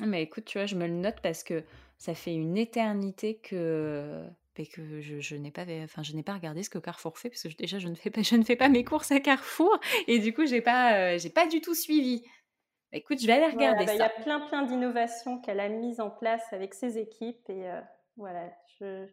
Mais 0.00 0.22
écoute, 0.22 0.44
tu 0.44 0.58
vois, 0.58 0.66
je 0.66 0.76
me 0.76 0.86
le 0.86 0.94
note 0.94 1.20
parce 1.20 1.42
que 1.42 1.64
ça 1.98 2.14
fait 2.14 2.32
une 2.34 2.56
éternité 2.56 3.38
que 3.38 4.24
que 4.74 5.00
je, 5.00 5.20
je 5.20 5.36
n'ai 5.36 5.50
pas 5.50 5.64
enfin 5.84 6.02
je 6.02 6.12
n'ai 6.12 6.22
pas 6.22 6.34
regardé 6.34 6.62
ce 6.62 6.68
que 6.68 6.78
Carrefour 6.78 7.16
fait 7.16 7.30
parce 7.30 7.42
que 7.42 7.48
déjà 7.56 7.78
je 7.78 7.88
ne 7.88 7.94
fais 7.94 8.10
pas 8.10 8.20
je 8.20 8.36
ne 8.36 8.42
fais 8.42 8.56
pas 8.56 8.68
mes 8.68 8.84
courses 8.84 9.10
à 9.10 9.18
Carrefour 9.18 9.74
et 10.06 10.18
du 10.18 10.34
coup 10.34 10.44
j'ai 10.44 10.60
pas 10.60 10.96
euh, 10.96 11.18
j'ai 11.18 11.30
pas 11.30 11.46
du 11.46 11.62
tout 11.62 11.74
suivi. 11.74 12.22
Bah, 12.92 12.98
écoute, 12.98 13.22
je 13.22 13.26
vais 13.26 13.32
aller 13.32 13.50
regarder 13.50 13.86
bah, 13.86 13.92
ça. 13.92 13.94
Il 13.94 13.98
y 14.00 14.02
a 14.02 14.10
plein 14.10 14.40
plein 14.48 14.62
d'innovations 14.64 15.40
qu'elle 15.40 15.60
a 15.60 15.70
mises 15.70 15.98
en 15.98 16.10
place 16.10 16.44
avec 16.52 16.74
ses 16.74 16.98
équipes 16.98 17.48
et 17.48 17.70
euh, 17.70 17.80
voilà, 18.18 18.52
je, 18.78 19.06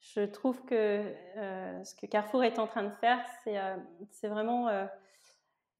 je 0.00 0.20
trouve 0.20 0.64
que 0.64 1.12
euh, 1.36 1.84
ce 1.84 1.94
que 1.94 2.06
Carrefour 2.06 2.44
est 2.44 2.58
en 2.58 2.66
train 2.66 2.84
de 2.84 2.94
faire, 3.00 3.24
c'est 3.44 3.58
euh, 3.58 3.76
vraiment, 4.24 4.68
euh, 4.68 4.86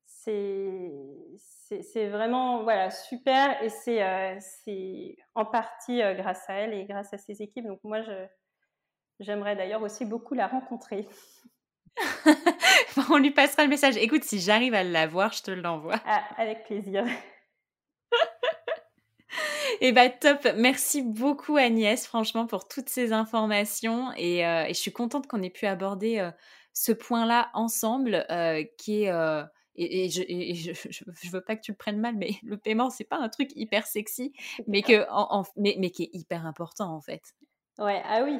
c'est 0.06 2.08
vraiment 2.08 2.62
voilà, 2.62 2.90
super 2.90 3.62
et 3.62 3.70
c'est 3.70 5.16
en 5.34 5.44
partie 5.44 6.00
grâce 6.16 6.48
à 6.48 6.54
elle 6.54 6.74
et 6.74 6.84
grâce 6.84 7.12
à 7.14 7.18
ses 7.18 7.42
équipes. 7.42 7.66
Donc 7.66 7.80
moi, 7.84 8.00
j'aimerais 9.20 9.56
d'ailleurs 9.56 9.82
aussi 9.82 10.04
beaucoup 10.04 10.34
la 10.34 10.48
rencontrer. 10.48 11.08
On 13.10 13.18
lui 13.18 13.30
passera 13.30 13.64
le 13.64 13.70
message. 13.70 13.96
Écoute, 13.96 14.24
si 14.24 14.38
j'arrive 14.38 14.74
à 14.74 14.84
la 14.84 15.06
voir, 15.06 15.32
je 15.32 15.42
te 15.42 15.50
l'envoie. 15.50 16.00
Ah, 16.06 16.22
avec 16.36 16.64
plaisir. 16.64 17.04
Et 19.80 19.88
eh 19.88 19.92
bah 19.92 20.08
top, 20.08 20.48
merci 20.56 21.02
beaucoup 21.02 21.56
Agnès, 21.56 22.04
franchement, 22.04 22.46
pour 22.46 22.66
toutes 22.66 22.88
ces 22.88 23.12
informations. 23.12 24.12
Et, 24.16 24.44
euh, 24.44 24.66
je 24.68 24.72
suis 24.72 24.92
contente 24.92 25.28
qu'on 25.28 25.40
ait 25.40 25.50
pu 25.50 25.66
aborder 25.66 26.18
euh, 26.18 26.32
ce 26.72 26.90
point-là 26.90 27.48
ensemble, 27.54 28.26
euh, 28.28 28.64
qui 28.76 29.04
est... 29.04 29.12
et, 29.76 30.10
je, 30.10 30.72
je, 30.72 31.30
veux 31.30 31.42
pas 31.42 31.54
que 31.54 31.60
tu 31.60 31.70
le 31.70 31.76
prennes 31.76 32.00
mal, 32.00 32.16
mais 32.16 32.30
le 32.42 32.56
paiement, 32.56 32.90
c'est 32.90 33.04
pas 33.04 33.18
un 33.18 33.28
truc 33.28 33.50
hyper 33.54 33.86
sexy, 33.86 34.32
mais, 34.66 34.82
que, 34.82 35.06
en, 35.10 35.44
mais, 35.56 35.76
mais, 35.78 35.90
qui 35.90 36.04
est 36.04 36.10
hyper 36.12 36.44
important 36.44 36.92
en 36.92 37.00
fait. 37.00 37.22
Ouais, 37.78 38.02
ah 38.04 38.24
oui, 38.24 38.38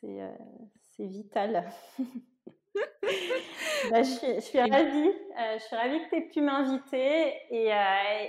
c'est 0.00 1.06
vital. 1.06 1.68
Bah, 3.90 4.02
je, 4.02 4.40
suis, 4.40 4.58
ravie. 4.58 5.08
Euh, 5.08 5.58
je 5.58 5.62
suis 5.62 5.76
ravie 5.76 6.00
que 6.00 6.08
tu 6.10 6.16
aies 6.16 6.28
pu 6.28 6.40
m'inviter 6.40 7.34
et, 7.50 7.72
euh, 7.72 7.76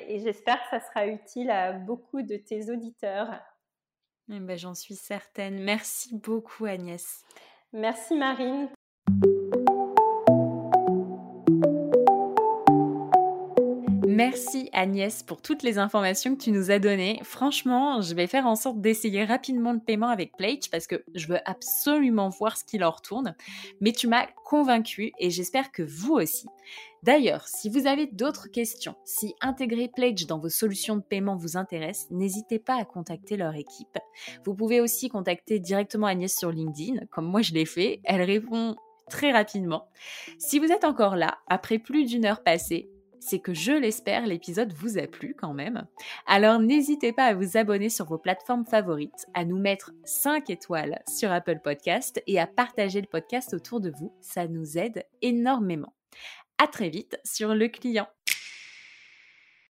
et 0.07 0.19
j'espère 0.19 0.57
que 0.63 0.69
ça 0.69 0.79
sera 0.79 1.07
utile 1.07 1.49
à 1.49 1.73
beaucoup 1.73 2.21
de 2.21 2.37
tes 2.37 2.69
auditeurs. 2.71 3.41
Eh 4.31 4.39
ben, 4.39 4.57
J'en 4.57 4.75
suis 4.75 4.95
certaine. 4.95 5.61
Merci 5.63 6.15
beaucoup 6.15 6.65
Agnès. 6.65 7.23
Merci 7.73 8.15
Marine. 8.15 8.69
Merci 14.19 14.69
Agnès 14.73 15.23
pour 15.23 15.41
toutes 15.41 15.63
les 15.63 15.77
informations 15.77 16.35
que 16.35 16.41
tu 16.41 16.51
nous 16.51 16.71
as 16.71 16.79
données. 16.79 17.21
Franchement, 17.23 18.01
je 18.01 18.13
vais 18.13 18.27
faire 18.27 18.47
en 18.47 18.57
sorte 18.57 18.81
d'essayer 18.81 19.23
rapidement 19.23 19.71
le 19.71 19.79
paiement 19.79 20.09
avec 20.09 20.35
Plage 20.35 20.69
parce 20.69 20.87
que 20.87 21.05
je 21.15 21.25
veux 21.27 21.39
absolument 21.45 22.27
voir 22.27 22.57
ce 22.57 22.65
qui 22.65 22.77
leur 22.77 22.97
retourne. 22.97 23.33
Mais 23.79 23.93
tu 23.93 24.07
m'as 24.07 24.27
convaincue 24.43 25.13
et 25.19 25.29
j'espère 25.29 25.71
que 25.71 25.83
vous 25.83 26.15
aussi. 26.15 26.47
D'ailleurs, 27.01 27.47
si 27.47 27.69
vous 27.69 27.87
avez 27.87 28.07
d'autres 28.07 28.49
questions, 28.49 28.95
si 29.05 29.35
intégrer 29.39 29.87
Pledge 29.87 30.25
dans 30.25 30.37
vos 30.37 30.49
solutions 30.49 30.97
de 30.97 31.01
paiement 31.01 31.37
vous 31.37 31.55
intéresse, 31.55 32.07
n'hésitez 32.11 32.59
pas 32.59 32.75
à 32.75 32.83
contacter 32.83 33.37
leur 33.37 33.55
équipe. 33.55 33.99
Vous 34.43 34.53
pouvez 34.53 34.81
aussi 34.81 35.07
contacter 35.07 35.59
directement 35.59 36.07
Agnès 36.07 36.37
sur 36.37 36.51
LinkedIn, 36.51 37.05
comme 37.09 37.25
moi 37.25 37.41
je 37.41 37.53
l'ai 37.53 37.65
fait. 37.65 38.01
Elle 38.03 38.23
répond 38.23 38.75
très 39.09 39.31
rapidement. 39.31 39.87
Si 40.37 40.59
vous 40.59 40.73
êtes 40.73 40.83
encore 40.83 41.15
là, 41.15 41.37
après 41.47 41.79
plus 41.79 42.03
d'une 42.03 42.25
heure 42.25 42.43
passée, 42.43 42.89
c'est 43.19 43.39
que 43.39 43.53
je 43.53 43.71
l'espère, 43.71 44.25
l'épisode 44.25 44.73
vous 44.73 44.97
a 44.97 45.07
plu 45.07 45.35
quand 45.37 45.53
même. 45.53 45.85
Alors 46.25 46.59
n'hésitez 46.59 47.13
pas 47.13 47.25
à 47.25 47.33
vous 47.33 47.57
abonner 47.57 47.89
sur 47.89 48.05
vos 48.05 48.17
plateformes 48.17 48.65
favorites, 48.65 49.27
à 49.33 49.45
nous 49.45 49.59
mettre 49.59 49.91
5 50.05 50.49
étoiles 50.49 51.01
sur 51.07 51.31
Apple 51.31 51.59
Podcast 51.63 52.21
et 52.27 52.39
à 52.39 52.47
partager 52.47 53.01
le 53.01 53.07
podcast 53.07 53.53
autour 53.53 53.79
de 53.79 53.91
vous, 53.91 54.13
ça 54.21 54.47
nous 54.47 54.77
aide 54.77 55.05
énormément. 55.21 55.93
À 56.57 56.67
très 56.67 56.89
vite 56.89 57.19
sur 57.23 57.55
le 57.55 57.69
client. 57.69 58.07